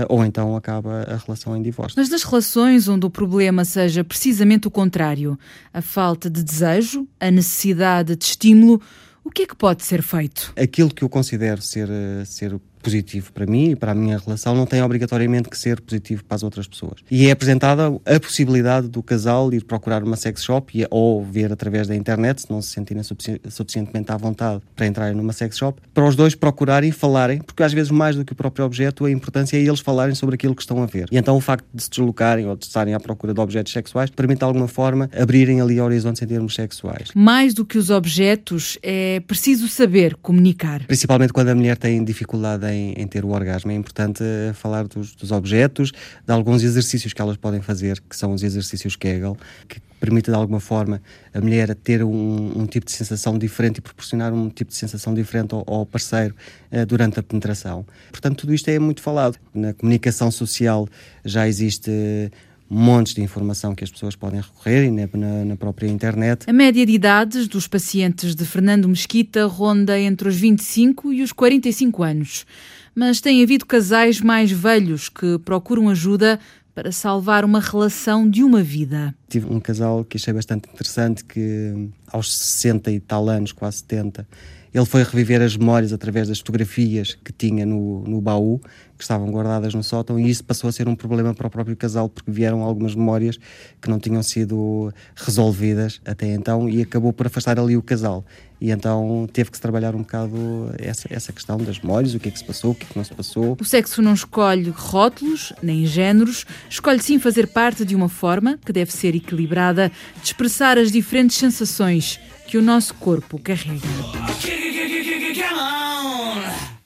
ou 0.10 0.26
então 0.26 0.35
então 0.36 0.54
acaba 0.54 1.04
a 1.04 1.16
relação 1.16 1.56
em 1.56 1.62
divórcio. 1.62 1.96
Mas 1.98 2.10
nas 2.10 2.24
relações 2.24 2.90
onde 2.90 3.06
o 3.06 3.10
problema 3.10 3.64
seja 3.64 4.04
precisamente 4.04 4.68
o 4.68 4.72
contrário, 4.72 5.40
a 5.74 5.82
falta 5.82 6.30
de 6.30 6.44
desejo, 6.44 7.08
a 7.18 7.32
necessidade 7.32 8.18
de 8.18 8.26
estímulo, 8.26 8.82
o 9.24 9.32
que 9.32 9.44
é 9.44 9.48
que 9.48 9.56
pode 9.56 9.84
ser 9.84 10.04
feito? 10.04 10.54
Aquilo 10.62 10.94
que 10.94 11.06
eu 11.06 11.10
considero 11.10 11.62
ser, 11.62 11.90
eh, 11.90 12.26
ser 12.26 12.60
positivo 12.86 13.34
para 13.34 13.48
mim 13.48 13.72
e 13.72 13.76
para 13.76 13.94
a 13.94 13.96
minha 13.96 14.20
relação 14.20 14.54
não 14.54 14.68
tem 14.68 14.80
obrigatoriamente 14.84 15.50
que 15.50 15.58
ser 15.58 15.82
positivo 15.82 16.24
para 16.24 16.36
as 16.36 16.44
outras 16.44 16.68
pessoas. 16.68 17.00
E 17.10 17.26
é 17.26 17.32
apresentada 17.32 17.88
a 17.88 18.20
possibilidade 18.20 18.88
do 18.88 19.02
casal 19.02 19.52
ir 19.52 19.64
procurar 19.64 20.04
uma 20.04 20.16
sex 20.16 20.44
shop 20.44 20.80
e, 20.80 20.86
ou 20.92 21.26
ver 21.26 21.52
através 21.52 21.88
da 21.88 21.96
internet, 21.96 22.44
se 22.44 22.52
não 22.52 22.62
se 22.62 22.70
sentirem 22.70 23.02
suficientemente 23.02 24.12
à 24.12 24.18
vontade 24.18 24.62
para 24.76 24.86
entrarem 24.86 25.16
numa 25.16 25.34
sex 25.34 25.58
shop, 25.58 25.82
para 25.92 26.06
os 26.08 26.16
dois 26.16 26.36
procurarem 26.36 26.90
e 26.90 26.92
falarem, 26.92 27.40
porque 27.40 27.64
às 27.64 27.74
vezes 27.74 27.92
mais 27.92 28.16
do 28.16 28.24
que 28.24 28.34
o 28.34 28.36
próprio 28.36 28.64
objeto, 28.64 29.06
a 29.06 29.12
importância 29.12 29.58
é 29.58 29.62
eles 29.62 29.80
falarem 29.80 30.14
sobre 30.14 30.36
aquilo 30.36 30.54
que 30.54 30.62
estão 30.62 30.84
a 30.84 30.86
ver. 30.86 31.08
E 31.12 31.18
então 31.18 31.36
o 31.36 31.42
facto 31.42 31.66
de 31.74 31.82
se 31.82 31.90
deslocarem 31.90 32.46
ou 32.46 32.56
de 32.56 32.66
estarem 32.66 32.94
à 32.94 33.00
procura 33.00 33.34
de 33.34 33.40
objetos 33.40 33.74
sexuais 33.74 34.12
permite 34.12 34.40
de 34.40 34.46
alguma 34.46 34.68
forma 34.68 35.10
abrirem 35.20 35.60
ali 35.60 35.82
horizontes 35.82 36.22
em 36.22 36.28
termos 36.28 36.54
sexuais. 36.54 37.10
Mais 37.16 37.56
do 37.56 37.66
que 37.66 37.80
os 37.80 37.90
objetos, 37.90 38.78
é 38.84 39.20
preciso 39.22 39.68
saber 39.68 40.16
comunicar. 40.18 40.86
Principalmente 40.86 41.34
quando 41.34 41.50
a 41.50 41.56
mulher 41.56 41.78
tem 41.78 42.04
dificuldade 42.04 42.68
em 42.68 42.75
em, 42.76 42.94
em 42.94 43.08
ter 43.08 43.24
o 43.24 43.30
orgasmo. 43.30 43.72
É 43.72 43.76
importante 43.76 44.24
eh, 44.24 44.54
falar 44.54 44.88
dos, 44.88 45.16
dos, 45.16 45.32
objetos, 45.32 45.92
de 46.26 46.34
alguns 46.34 46.64
exercícios 46.64 47.14
que 47.14 47.22
elas 47.22 47.38
podem 47.38 47.62
fazer, 47.62 48.02
que 48.02 48.16
são 48.16 48.34
os 48.34 48.44
exercícios 48.44 48.96
Kegel, 48.96 49.38
que 49.68 49.80
permite 50.00 50.30
de 50.30 50.36
alguma 50.36 50.60
forma 50.60 51.02
a 51.34 51.42
mulher 51.42 51.74
ter 51.76 52.04
um, 52.04 52.60
um 52.60 52.68
tipo 52.68 52.86
de 52.86 52.92
sensação 52.92 53.38
diferente 53.38 53.78
e 53.78 53.82
proporcionar 53.82 54.34
um 54.34 54.50
tipo 54.50 54.70
de 54.70 54.78
sensação 54.78 55.14
diferente 55.14 55.56
ao, 55.56 55.64
ao 55.68 55.86
parceiro 55.86 56.36
uh, 56.72 56.86
durante 56.86 57.20
a 57.20 57.24
penetração. 57.24 57.86
Portanto, 58.12 58.38
tudo 58.40 58.54
isto 58.54 58.70
é 58.70 58.78
muito 58.78 59.02
falado. 59.02 59.38
Na 59.54 59.74
comunicação 59.74 60.30
social 60.30 60.88
já 61.24 61.48
existe 61.48 62.32
montes 62.70 63.14
de 63.14 63.22
informação 63.22 63.76
que 63.76 63.84
as 63.84 63.92
pessoas 63.92 64.16
podem 64.16 64.42
recorrer 64.42 64.86
e 64.86 64.92
na, 64.92 65.46
na, 65.46 65.56
própria 65.56 65.88
internet. 65.88 66.50
A 66.50 66.54
média 66.54 66.86
de 66.86 66.92
idades 66.92 67.48
dos 67.48 67.68
pacientes 67.68 68.36
de 68.36 68.46
Fernando 68.46 68.88
Mesquita 68.88 69.46
ronda 69.46 70.00
entre 70.00 70.28
os 70.28 70.36
25 70.36 71.14
e 71.14 71.22
os 71.22 71.32
45 71.32 72.04
anos. 72.04 72.46
Mas 72.94 73.22
tem 73.22 73.44
havido 73.44 73.66
casais 73.66 74.22
mais 74.22 74.52
velhos 74.52 75.10
que 75.10 75.38
procuram 75.40 75.90
ajuda 75.90 76.40
para 76.74 76.92
salvar 76.92 77.46
uma 77.46 77.60
relação 77.60 78.30
de 78.30 78.44
uma 78.44 78.62
vida. 78.62 79.16
Tive 79.28 79.48
um 79.52 79.60
casal 79.60 80.04
que 80.04 80.18
achei 80.18 80.34
bastante 80.34 80.70
interessante 80.70 81.24
que 81.24 81.90
aos 82.08 82.36
60 82.36 82.92
e 82.92 83.00
tal 83.00 83.28
anos, 83.28 83.52
quase 83.52 83.78
70, 83.78 84.28
ele 84.74 84.86
foi 84.86 85.04
reviver 85.04 85.42
as 85.42 85.56
memórias 85.56 85.94
através 85.94 86.28
das 86.28 86.40
fotografias 86.40 87.18
que 87.24 87.32
tinha 87.32 87.66
no, 87.66 88.04
no 88.04 88.20
baú, 88.20 88.60
que 88.98 89.04
estavam 89.04 89.32
guardadas 89.32 89.74
no 89.74 89.82
sótão, 89.82 90.20
e 90.20 90.30
isso 90.30 90.44
passou 90.44 90.70
a 90.70 90.72
ser 90.72 90.88
um 90.88 90.96
problema 90.96 91.34
para 91.34 91.48
o 91.48 91.50
próprio 91.50 91.78
casal, 91.78 92.10
porque 92.10 92.30
vieram 92.30 92.62
algumas 92.62 92.94
memórias 92.94 93.38
que 93.82 93.90
não 93.90 94.00
tinham 94.00 94.22
sido 94.22 94.92
resolvidas 95.16 96.02
até 96.06 96.34
então, 96.34 96.68
e 96.68 96.82
acabou 96.82 97.14
por 97.14 97.28
afastar 97.28 97.58
ali 97.58 97.78
o 97.78 97.82
casal. 97.82 98.26
E 98.60 98.72
então 98.72 99.28
teve 99.32 99.52
que 99.52 99.58
se 99.58 99.62
trabalhar 99.62 99.96
um 99.96 100.00
bocado 100.00 100.36
essa, 100.78 101.08
essa 101.10 101.32
questão 101.32 101.58
das 101.58 101.80
memórias, 101.80 102.14
o 102.14 102.20
que 102.20 102.30
é 102.30 102.32
que 102.32 102.40
se 102.40 102.46
passou, 102.46 102.72
o 102.72 102.76
que 102.76 102.84
é 102.84 102.88
que 102.88 102.98
não 102.98 103.04
se 103.04 103.14
passou. 103.14 103.58
O 103.60 103.66
sexo 103.66 104.02
não 104.02 104.14
escolhe 104.14 104.70
rótulos, 104.70 105.54
nem 105.62 105.86
géneros, 105.86 106.46
escolhe 106.70 107.02
sim 107.02 107.18
fazer 107.20 107.48
parte 107.48 107.86
de 107.86 107.96
uma 107.96 108.10
forma, 108.10 108.58
que 108.66 108.74
deve 108.74 108.92
ser 108.92 109.15
equilibrada, 109.16 109.92
de 110.22 110.28
expressar 110.28 110.78
as 110.78 110.92
diferentes 110.92 111.38
sensações 111.38 112.20
que 112.48 112.58
o 112.58 112.62
nosso 112.62 112.94
corpo 112.96 113.40
carrega. 113.40 113.82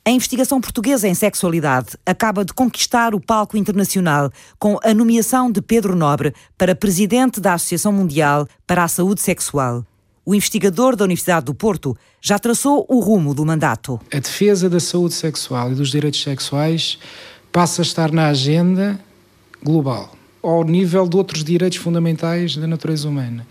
A 0.06 0.12
investigação 0.12 0.60
portuguesa 0.60 1.08
em 1.08 1.14
sexualidade 1.14 1.90
acaba 2.04 2.44
de 2.44 2.52
conquistar 2.52 3.14
o 3.14 3.20
palco 3.20 3.56
internacional 3.56 4.32
com 4.58 4.80
a 4.84 4.92
nomeação 4.92 5.52
de 5.52 5.62
Pedro 5.62 5.96
Nobre 5.96 6.34
para 6.58 6.74
presidente 6.74 7.40
da 7.40 7.54
Associação 7.54 7.92
Mundial 7.92 8.48
para 8.66 8.84
a 8.84 8.88
Saúde 8.88 9.22
Sexual. 9.22 9.86
O 10.26 10.34
investigador 10.34 10.96
da 10.96 11.06
Universidade 11.06 11.46
do 11.46 11.54
Porto 11.54 11.96
já 12.22 12.40
traçou 12.40 12.86
o 12.90 13.00
rumo 13.00 13.36
do 13.36 13.46
mandato. 13.46 14.00
A 14.12 14.20
defesa 14.20 14.70
da 14.70 14.80
saúde 14.80 15.14
sexual 15.14 15.72
e 15.72 15.76
dos 15.76 15.92
direitos 15.92 16.24
sexuais 16.24 16.98
passa 17.52 17.82
a 17.82 17.84
estar 17.84 18.12
na 18.12 18.30
agenda 18.30 19.00
global 19.64 20.19
ao 20.42 20.64
nível 20.64 21.08
de 21.08 21.18
outros 21.18 21.44
direitos 21.44 21.78
fundamentais 21.78 22.56
da 22.56 22.66
natureza 22.66 23.08
humana, 23.08 23.46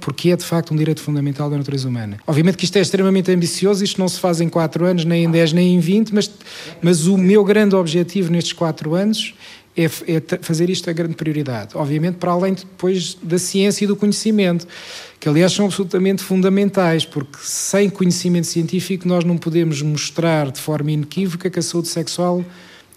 porque 0.00 0.30
é 0.30 0.36
de 0.36 0.44
facto 0.44 0.72
um 0.72 0.76
direito 0.76 1.00
fundamental 1.00 1.50
da 1.50 1.56
natureza 1.56 1.88
humana. 1.88 2.18
Obviamente 2.26 2.56
que 2.56 2.64
isto 2.64 2.76
é 2.76 2.80
extremamente 2.80 3.30
ambicioso, 3.30 3.84
isto 3.84 4.00
não 4.00 4.08
se 4.08 4.18
faz 4.18 4.40
em 4.40 4.48
4 4.48 4.84
anos, 4.84 5.04
nem 5.04 5.24
em 5.24 5.30
10, 5.30 5.52
nem 5.52 5.74
em 5.74 5.80
20, 5.80 6.14
mas, 6.14 6.30
mas 6.80 7.06
o 7.06 7.18
meu 7.18 7.44
grande 7.44 7.74
objetivo 7.74 8.32
nestes 8.32 8.52
4 8.54 8.94
anos 8.94 9.34
é, 9.76 9.84
é, 9.84 9.88
fazer 10.42 10.68
isto 10.68 10.90
a 10.90 10.92
grande 10.92 11.14
prioridade. 11.14 11.76
Obviamente, 11.76 12.16
para 12.16 12.32
além 12.32 12.54
depois 12.54 13.16
da 13.22 13.38
ciência 13.38 13.84
e 13.84 13.86
do 13.86 13.94
conhecimento, 13.94 14.66
que 15.18 15.28
aliás 15.28 15.52
são 15.52 15.66
absolutamente 15.66 16.22
fundamentais, 16.22 17.04
porque 17.04 17.38
sem 17.42 17.88
conhecimento 17.88 18.46
científico 18.46 19.06
nós 19.06 19.24
não 19.24 19.36
podemos 19.36 19.80
mostrar 19.82 20.50
de 20.50 20.60
forma 20.60 20.90
inequívoca 20.90 21.48
que 21.48 21.58
a 21.58 21.62
saúde 21.62 21.88
sexual 21.88 22.44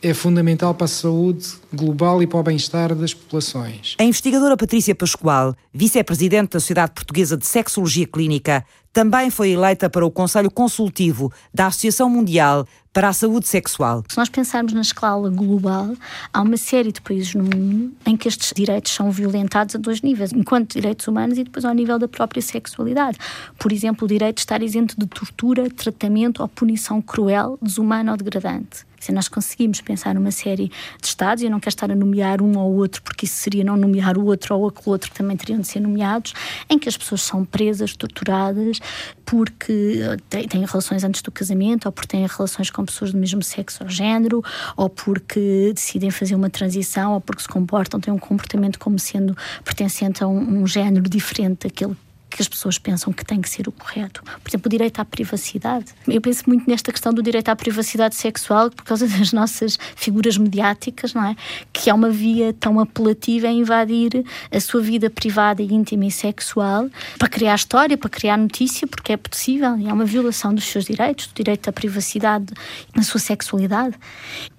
é 0.03 0.13
fundamental 0.13 0.75
para 0.75 0.83
a 0.83 0.87
saúde 0.89 1.47
global 1.73 2.21
e 2.21 2.27
para 2.27 2.37
o 2.37 2.43
bem-estar 2.43 2.93
das 2.93 3.13
populações. 3.13 3.95
A 3.97 4.03
investigadora 4.03 4.57
Patrícia 4.57 4.93
Pascoal, 4.93 5.55
vice-presidente 5.73 6.51
da 6.51 6.59
Sociedade 6.59 6.91
Portuguesa 6.91 7.37
de 7.37 7.45
Sexologia 7.45 8.05
Clínica, 8.05 8.65
também 8.91 9.31
foi 9.31 9.51
eleita 9.51 9.89
para 9.89 10.05
o 10.05 10.11
Conselho 10.11 10.51
Consultivo 10.51 11.31
da 11.53 11.67
Associação 11.67 12.09
Mundial 12.09 12.67
para 12.91 13.07
a 13.07 13.13
Saúde 13.13 13.47
Sexual. 13.47 14.03
Se 14.09 14.17
nós 14.17 14.27
pensarmos 14.27 14.73
na 14.73 14.81
escala 14.81 15.29
global, 15.29 15.95
há 16.33 16.41
uma 16.41 16.57
série 16.57 16.91
de 16.91 17.01
países 17.01 17.33
no 17.33 17.43
mundo 17.43 17.93
em 18.05 18.17
que 18.17 18.27
estes 18.27 18.51
direitos 18.53 18.91
são 18.91 19.09
violentados 19.09 19.73
a 19.73 19.79
dois 19.79 20.01
níveis, 20.01 20.33
enquanto 20.33 20.73
direitos 20.73 21.07
humanos 21.07 21.37
e 21.37 21.45
depois 21.45 21.63
ao 21.63 21.73
nível 21.73 21.97
da 21.97 22.09
própria 22.09 22.41
sexualidade. 22.41 23.17
Por 23.57 23.71
exemplo, 23.71 24.03
o 24.03 24.07
direito 24.07 24.35
de 24.35 24.41
estar 24.41 24.61
isento 24.61 24.95
de 24.99 25.07
tortura, 25.07 25.69
tratamento 25.69 26.41
ou 26.41 26.47
punição 26.49 27.01
cruel, 27.01 27.57
desumana 27.61 28.11
ou 28.11 28.17
degradante. 28.17 28.85
Se 29.03 29.11
nós 29.11 29.27
conseguimos 29.27 29.81
pensar 29.81 30.15
numa 30.15 30.31
série 30.31 30.71
de 31.01 31.07
Estados, 31.07 31.43
e 31.43 31.47
eu 31.47 31.51
não 31.51 31.59
quero 31.59 31.73
estar 31.73 31.91
a 31.91 31.95
nomear 31.95 32.41
um 32.41 32.57
ou 32.57 32.73
outro, 32.77 33.01
porque 33.01 33.25
isso 33.25 33.35
seria 33.35 33.61
não 33.61 33.75
nomear 33.75 34.17
o 34.17 34.23
outro 34.23 34.55
ou 34.55 34.69
aquele 34.69 34.89
outro 34.89 35.11
que 35.11 35.17
também 35.17 35.35
teriam 35.35 35.59
de 35.59 35.67
ser 35.67 35.81
nomeados, 35.81 36.33
em 36.69 36.79
que 36.79 36.87
as 36.87 36.95
pessoas 36.95 37.21
são 37.21 37.43
presas, 37.43 37.97
torturadas, 37.97 38.79
porque 39.25 39.99
eh, 40.31 40.47
têm 40.47 40.63
relações 40.65 41.03
antes 41.03 41.21
do 41.21 41.33
casamento, 41.33 41.85
ou 41.85 41.91
porque 41.91 42.07
têm 42.07 42.25
relações 42.25 42.69
com 42.71 42.85
pessoas 42.85 43.11
do 43.11 43.17
mesmo 43.17 43.43
sexo 43.43 43.83
ou 43.83 43.89
género, 43.89 44.41
ou 44.77 44.89
porque 44.89 45.73
decidem 45.75 46.09
fazer 46.09 46.35
uma 46.35 46.49
transição, 46.49 47.11
ou 47.11 47.19
porque 47.19 47.41
se 47.41 47.49
comportam, 47.49 47.99
têm 47.99 48.13
um 48.13 48.17
comportamento 48.17 48.79
como 48.79 48.97
sendo 48.97 49.35
pertencente 49.65 50.23
a 50.23 50.27
um, 50.27 50.61
um 50.61 50.65
género 50.65 51.09
diferente 51.09 51.67
daquele 51.67 51.97
que 52.35 52.41
as 52.41 52.47
pessoas 52.47 52.77
pensam 52.77 53.13
que 53.13 53.23
tem 53.23 53.39
que 53.39 53.49
ser 53.49 53.67
o 53.67 53.71
correto. 53.71 54.23
Por 54.23 54.49
exemplo, 54.49 54.67
o 54.67 54.69
direito 54.69 54.99
à 54.99 55.05
privacidade. 55.05 55.85
Eu 56.07 56.19
penso 56.19 56.43
muito 56.47 56.69
nesta 56.69 56.91
questão 56.91 57.13
do 57.13 57.21
direito 57.21 57.49
à 57.49 57.55
privacidade 57.55 58.15
sexual 58.15 58.71
por 58.71 58.83
causa 58.83 59.07
das 59.07 59.31
nossas 59.31 59.77
figuras 59.95 60.37
mediáticas, 60.37 61.13
não 61.13 61.23
é? 61.23 61.35
Que 61.71 61.89
é 61.89 61.93
uma 61.93 62.09
via 62.09 62.53
tão 62.53 62.79
apelativa 62.79 63.47
a 63.47 63.51
invadir 63.51 64.25
a 64.51 64.59
sua 64.59 64.81
vida 64.81 65.09
privada, 65.09 65.61
íntima 65.61 66.05
e 66.05 66.11
sexual 66.11 66.89
para 67.19 67.29
criar 67.29 67.55
história, 67.55 67.97
para 67.97 68.09
criar 68.09 68.37
notícia, 68.37 68.87
porque 68.87 69.13
é 69.13 69.17
possível 69.17 69.77
e 69.77 69.87
é 69.87 69.93
uma 69.93 70.05
violação 70.05 70.53
dos 70.53 70.65
seus 70.65 70.85
direitos, 70.85 71.27
do 71.27 71.35
direito 71.35 71.69
à 71.69 71.71
privacidade 71.71 72.47
na 72.95 73.03
sua 73.03 73.19
sexualidade. 73.19 73.95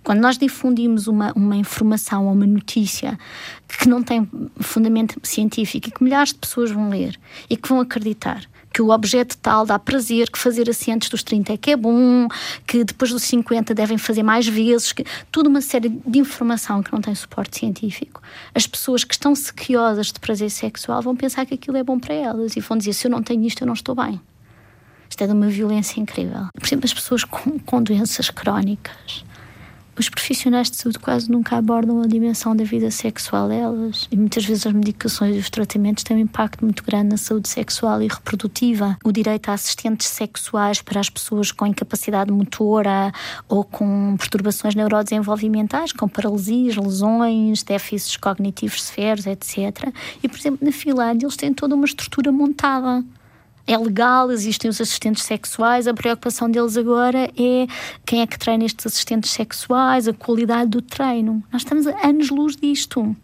Quando 0.04 0.20
nós 0.20 0.36
difundimos 0.38 1.06
uma, 1.06 1.32
uma 1.34 1.56
informação 1.56 2.26
ou 2.26 2.32
uma 2.32 2.46
notícia 2.46 3.18
que 3.78 3.88
não 3.88 4.02
tem 4.02 4.28
fundamento 4.60 5.18
científico 5.22 5.88
e 5.88 5.90
que 5.90 6.02
milhares 6.02 6.32
de 6.32 6.38
pessoas 6.38 6.70
vão 6.70 6.88
ler 6.88 7.18
e 7.48 7.56
que 7.56 7.68
vão 7.68 7.80
acreditar 7.80 8.42
que 8.74 8.82
o 8.82 8.90
objeto 8.90 9.38
tal 9.38 9.64
dá 9.64 9.78
prazer, 9.78 10.28
que 10.28 10.36
fazer 10.36 10.68
assim 10.68 10.92
antes 10.92 11.08
dos 11.08 11.22
30 11.22 11.52
é 11.52 11.56
que 11.56 11.70
é 11.70 11.76
bom, 11.76 12.26
que 12.66 12.82
depois 12.82 13.12
dos 13.12 13.22
50 13.22 13.72
devem 13.72 13.96
fazer 13.96 14.24
mais 14.24 14.48
vezes, 14.48 14.92
que 14.92 15.04
tudo 15.30 15.48
uma 15.48 15.60
série 15.60 15.88
de 15.88 16.18
informação 16.18 16.82
que 16.82 16.92
não 16.92 17.00
tem 17.00 17.14
suporte 17.14 17.56
científico. 17.56 18.20
As 18.52 18.66
pessoas 18.66 19.04
que 19.04 19.14
estão 19.14 19.32
sequiosas 19.32 20.08
de 20.08 20.18
prazer 20.18 20.50
sexual 20.50 21.00
vão 21.00 21.14
pensar 21.14 21.46
que 21.46 21.54
aquilo 21.54 21.76
é 21.76 21.84
bom 21.84 22.00
para 22.00 22.14
elas 22.14 22.56
e 22.56 22.60
vão 22.60 22.76
dizer: 22.76 22.94
se 22.94 23.06
eu 23.06 23.12
não 23.12 23.22
tenho 23.22 23.44
isto, 23.44 23.62
eu 23.62 23.66
não 23.66 23.74
estou 23.74 23.94
bem. 23.94 24.20
Isto 25.08 25.22
é 25.22 25.26
de 25.28 25.32
uma 25.32 25.46
violência 25.46 26.00
incrível. 26.00 26.48
Por 26.58 26.66
exemplo, 26.66 26.86
as 26.86 26.94
pessoas 26.94 27.22
com, 27.22 27.56
com 27.60 27.80
doenças 27.80 28.28
crónicas 28.28 29.24
os 29.98 30.08
profissionais 30.08 30.70
de 30.70 30.76
saúde 30.76 30.98
quase 30.98 31.30
nunca 31.30 31.56
abordam 31.56 32.02
a 32.02 32.06
dimensão 32.06 32.54
da 32.56 32.64
vida 32.64 32.90
sexual 32.90 33.48
delas 33.48 34.08
e 34.10 34.16
muitas 34.16 34.44
vezes 34.44 34.66
as 34.66 34.72
medicações 34.72 35.36
e 35.36 35.38
os 35.38 35.48
tratamentos 35.50 36.02
têm 36.02 36.16
um 36.16 36.20
impacto 36.20 36.64
muito 36.64 36.82
grande 36.84 37.10
na 37.10 37.16
saúde 37.16 37.48
sexual 37.48 38.02
e 38.02 38.08
reprodutiva. 38.08 38.96
O 39.04 39.12
direito 39.12 39.48
a 39.50 39.54
assistentes 39.54 40.08
sexuais 40.08 40.82
para 40.82 41.00
as 41.00 41.08
pessoas 41.08 41.52
com 41.52 41.66
incapacidade 41.66 42.32
motora 42.32 43.12
ou 43.48 43.64
com 43.64 44.16
perturbações 44.18 44.74
neurodesenvolvimentais, 44.74 45.92
com 45.92 46.08
paralisias, 46.08 46.76
lesões, 46.76 47.62
déficits 47.62 48.16
cognitivos 48.16 48.82
severos, 48.82 49.26
etc. 49.26 49.92
E, 50.22 50.28
por 50.28 50.38
exemplo, 50.38 50.58
na 50.64 50.72
Finlândia 50.72 51.26
eles 51.26 51.36
têm 51.36 51.52
toda 51.52 51.74
uma 51.74 51.84
estrutura 51.84 52.32
montada 52.32 53.04
é 53.66 53.78
legal, 53.78 54.30
existem 54.30 54.70
os 54.70 54.80
assistentes 54.80 55.22
sexuais, 55.22 55.88
a 55.88 55.94
preocupação 55.94 56.50
deles 56.50 56.76
agora 56.76 57.30
é 57.36 57.66
quem 58.04 58.20
é 58.20 58.26
que 58.26 58.38
treina 58.38 58.64
estes 58.64 58.86
assistentes 58.86 59.30
sexuais, 59.30 60.06
a 60.06 60.12
qualidade 60.12 60.70
do 60.70 60.82
treino. 60.82 61.42
Nós 61.50 61.62
estamos 61.62 61.86
a 61.86 62.06
anos-luz 62.06 62.56
disto. 62.56 63.16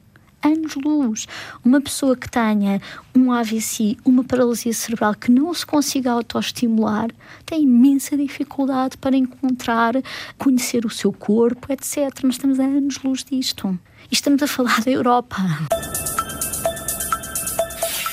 Anos-luz. 0.43 1.29
Uma 1.63 1.83
pessoa 1.83 2.17
que 2.17 2.27
tenha 2.31 2.81
um 3.15 3.31
AVC, 3.31 3.99
uma 4.03 4.25
paralisia 4.25 4.73
cerebral, 4.73 5.15
que 5.15 5.31
não 5.31 5.53
se 5.53 5.67
consiga 5.67 6.11
autoestimular, 6.13 7.11
tem 7.45 7.65
imensa 7.65 8.17
dificuldade 8.17 8.97
para 8.97 9.15
encontrar, 9.15 9.93
conhecer 10.39 10.87
o 10.87 10.91
seu 10.91 11.13
corpo, 11.13 11.71
etc. 11.71 12.25
Nós 12.25 12.37
estamos 12.37 12.59
a 12.59 12.65
anos-luz 12.65 13.23
disto. 13.23 13.79
E 14.11 14.15
estamos 14.15 14.43
a 14.43 14.47
falar 14.47 14.81
da 14.81 14.91
Europa. 14.91 15.37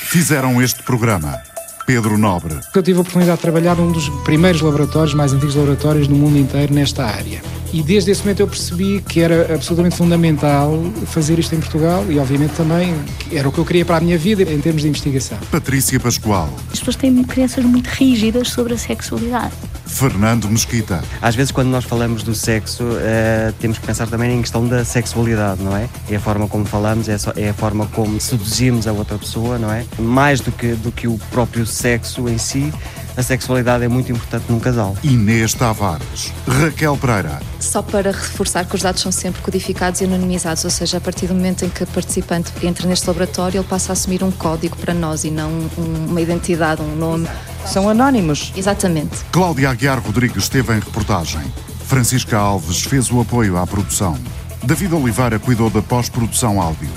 Fizeram 0.10 0.62
este 0.62 0.84
programa 0.84 1.42
Pedro 1.88 2.18
Nobre. 2.18 2.60
Eu 2.76 2.84
tive 2.84 2.98
a 2.98 3.02
oportunidade 3.02 3.38
de 3.38 3.42
trabalhar 3.44 3.78
num 3.78 3.94
dos 3.94 4.10
primeiros 4.26 4.60
laboratórios, 4.60 5.14
mais 5.14 5.32
antigos 5.32 5.56
laboratórios 5.56 6.10
do 6.10 6.16
mundo 6.16 6.38
inteiro 6.38 6.74
nesta 6.74 7.06
área. 7.06 7.42
E 7.74 7.82
desde 7.84 8.12
esse 8.12 8.22
momento 8.22 8.40
eu 8.40 8.48
percebi 8.48 9.02
que 9.02 9.20
era 9.20 9.54
absolutamente 9.54 9.96
fundamental 9.96 10.82
fazer 11.08 11.38
isto 11.38 11.54
em 11.54 11.60
Portugal 11.60 12.06
e, 12.10 12.18
obviamente, 12.18 12.54
também 12.56 12.94
era 13.32 13.48
o 13.48 13.52
que 13.52 13.58
eu 13.58 13.66
queria 13.66 13.86
para 13.86 13.98
a 13.98 14.02
minha 14.02 14.18
vida 14.18 14.44
em 14.44 14.60
termos 14.60 14.82
de 14.82 14.88
investigação. 14.88 15.38
Patrícia 15.52 16.00
Pascoal. 16.00 16.50
As 16.72 16.80
pessoas 16.80 16.96
têm 16.96 17.24
crenças 17.24 17.64
muito 17.66 17.88
rígidas 17.88 18.50
sobre 18.50 18.74
a 18.74 18.78
sexualidade. 18.78 19.54
Fernando 19.86 20.50
Mesquita. 20.50 21.04
Às 21.22 21.36
vezes, 21.36 21.52
quando 21.52 21.70
nós 21.70 21.84
falamos 21.84 22.22
do 22.22 22.36
sexo, 22.36 22.84
uh, 22.84 23.54
temos 23.60 23.78
que 23.78 23.86
pensar 23.86 24.08
também 24.08 24.38
em 24.38 24.42
questão 24.42 24.68
da 24.68 24.86
sexualidade, 24.86 25.62
não 25.64 25.76
é? 25.76 25.90
É 26.10 26.18
a 26.18 26.20
forma 26.20 26.48
como 26.48 26.66
falamos, 26.66 27.10
é, 27.10 27.18
só, 27.18 27.34
é 27.36 27.50
a 27.50 27.54
forma 27.54 27.88
como 27.88 28.20
seduzimos 28.20 28.88
a 28.88 28.92
outra 28.92 29.18
pessoa, 29.18 29.58
não 29.58 29.72
é? 29.72 29.86
Mais 29.98 30.42
do 30.42 30.52
que, 30.52 30.74
do 30.74 30.92
que 30.92 31.08
o 31.08 31.18
próprio 31.32 31.66
sexo 31.66 32.28
em 32.30 32.38
si, 32.38 32.72
a 33.18 33.24
sexualidade 33.24 33.84
é 33.84 33.88
muito 33.88 34.12
importante 34.12 34.46
num 34.48 34.60
casal. 34.60 34.96
Inês 35.04 35.56
Tavares, 35.56 36.32
Raquel 36.48 36.96
Pereira. 36.98 37.42
Só 37.60 37.82
para 37.82 38.12
reforçar 38.12 38.64
que 38.64 38.76
os 38.76 38.84
dados 38.84 39.02
são 39.02 39.12
sempre 39.12 39.42
codificados 39.42 40.02
e 40.02 40.04
anonimizados, 40.04 40.64
ou 40.64 40.70
seja, 40.70 41.00
a 41.00 41.02
partir 41.02 41.26
do 41.26 41.34
momento 41.34 41.66
em 41.66 41.70
que 41.70 41.84
o 41.84 41.88
participante 41.88 42.52
entra 42.64 42.88
neste 42.88 43.08
laboratório, 43.08 43.58
ele 43.58 43.68
passa 43.68 43.92
a 43.92 43.94
assumir 43.94 44.24
um 44.24 44.30
código 44.30 44.78
para 44.78 44.94
nós 44.94 45.24
e 45.24 45.32
não 45.32 45.50
um, 45.50 46.06
uma 46.10 46.22
identidade, 46.22 46.84
um 46.84 46.96
nome. 46.96 47.28
São 47.66 47.90
anónimos. 47.90 48.54
Exatamente. 48.56 49.18
Cláudia 49.32 49.72
Aguiar 49.72 50.00
Rodrigues 50.00 50.44
esteve 50.44 50.74
em 50.74 50.80
reportagem. 50.80 51.42
Francisca 51.88 52.38
Alves 52.38 52.84
fez 52.84 53.10
o 53.10 53.20
apoio 53.20 53.58
à 53.58 53.66
produção. 53.66 54.16
David 54.64 54.94
Oliveira 54.94 55.40
cuidou 55.40 55.72
da 55.72 55.82
pós-produção 55.82 56.62
áudio. 56.62 56.90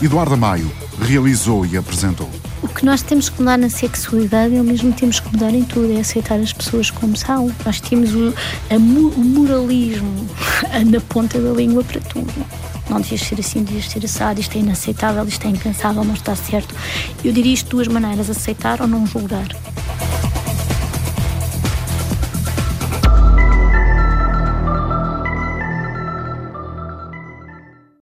Eduardo 0.00 0.36
Maio 0.36 0.70
realizou 1.00 1.64
e 1.64 1.76
apresentou. 1.76 2.28
O 2.62 2.68
que 2.68 2.84
nós 2.84 3.02
temos 3.02 3.28
que 3.28 3.38
mudar 3.40 3.58
na 3.58 3.68
sexualidade 3.68 4.56
é 4.56 4.60
o 4.60 4.64
mesmo 4.64 4.92
temos 4.92 5.20
que 5.20 5.30
mudar 5.30 5.54
em 5.54 5.64
tudo, 5.64 5.92
é 5.96 6.00
aceitar 6.00 6.38
as 6.38 6.52
pessoas 6.52 6.90
como 6.90 7.16
são. 7.16 7.50
Nós 7.64 7.80
temos 7.80 8.14
o, 8.14 8.34
a, 8.70 8.74
o 8.74 9.24
moralismo 9.24 10.26
na 10.90 11.00
ponta 11.00 11.38
da 11.38 11.50
língua 11.50 11.84
para 11.84 12.00
tudo. 12.00 12.32
Não 12.88 13.00
devias 13.00 13.22
ser 13.22 13.40
assim, 13.40 13.62
devias 13.62 13.90
ser 13.90 14.04
assado, 14.04 14.40
isto 14.40 14.56
é 14.56 14.60
inaceitável, 14.60 15.24
isto 15.26 15.46
é 15.46 15.50
impensável, 15.50 16.04
não 16.04 16.14
está 16.14 16.34
certo. 16.34 16.74
Eu 17.24 17.32
diria 17.32 17.54
isto 17.54 17.66
de 17.66 17.70
duas 17.70 17.88
maneiras, 17.88 18.28
aceitar 18.28 18.80
ou 18.80 18.86
não 18.86 19.06
julgar. 19.06 19.48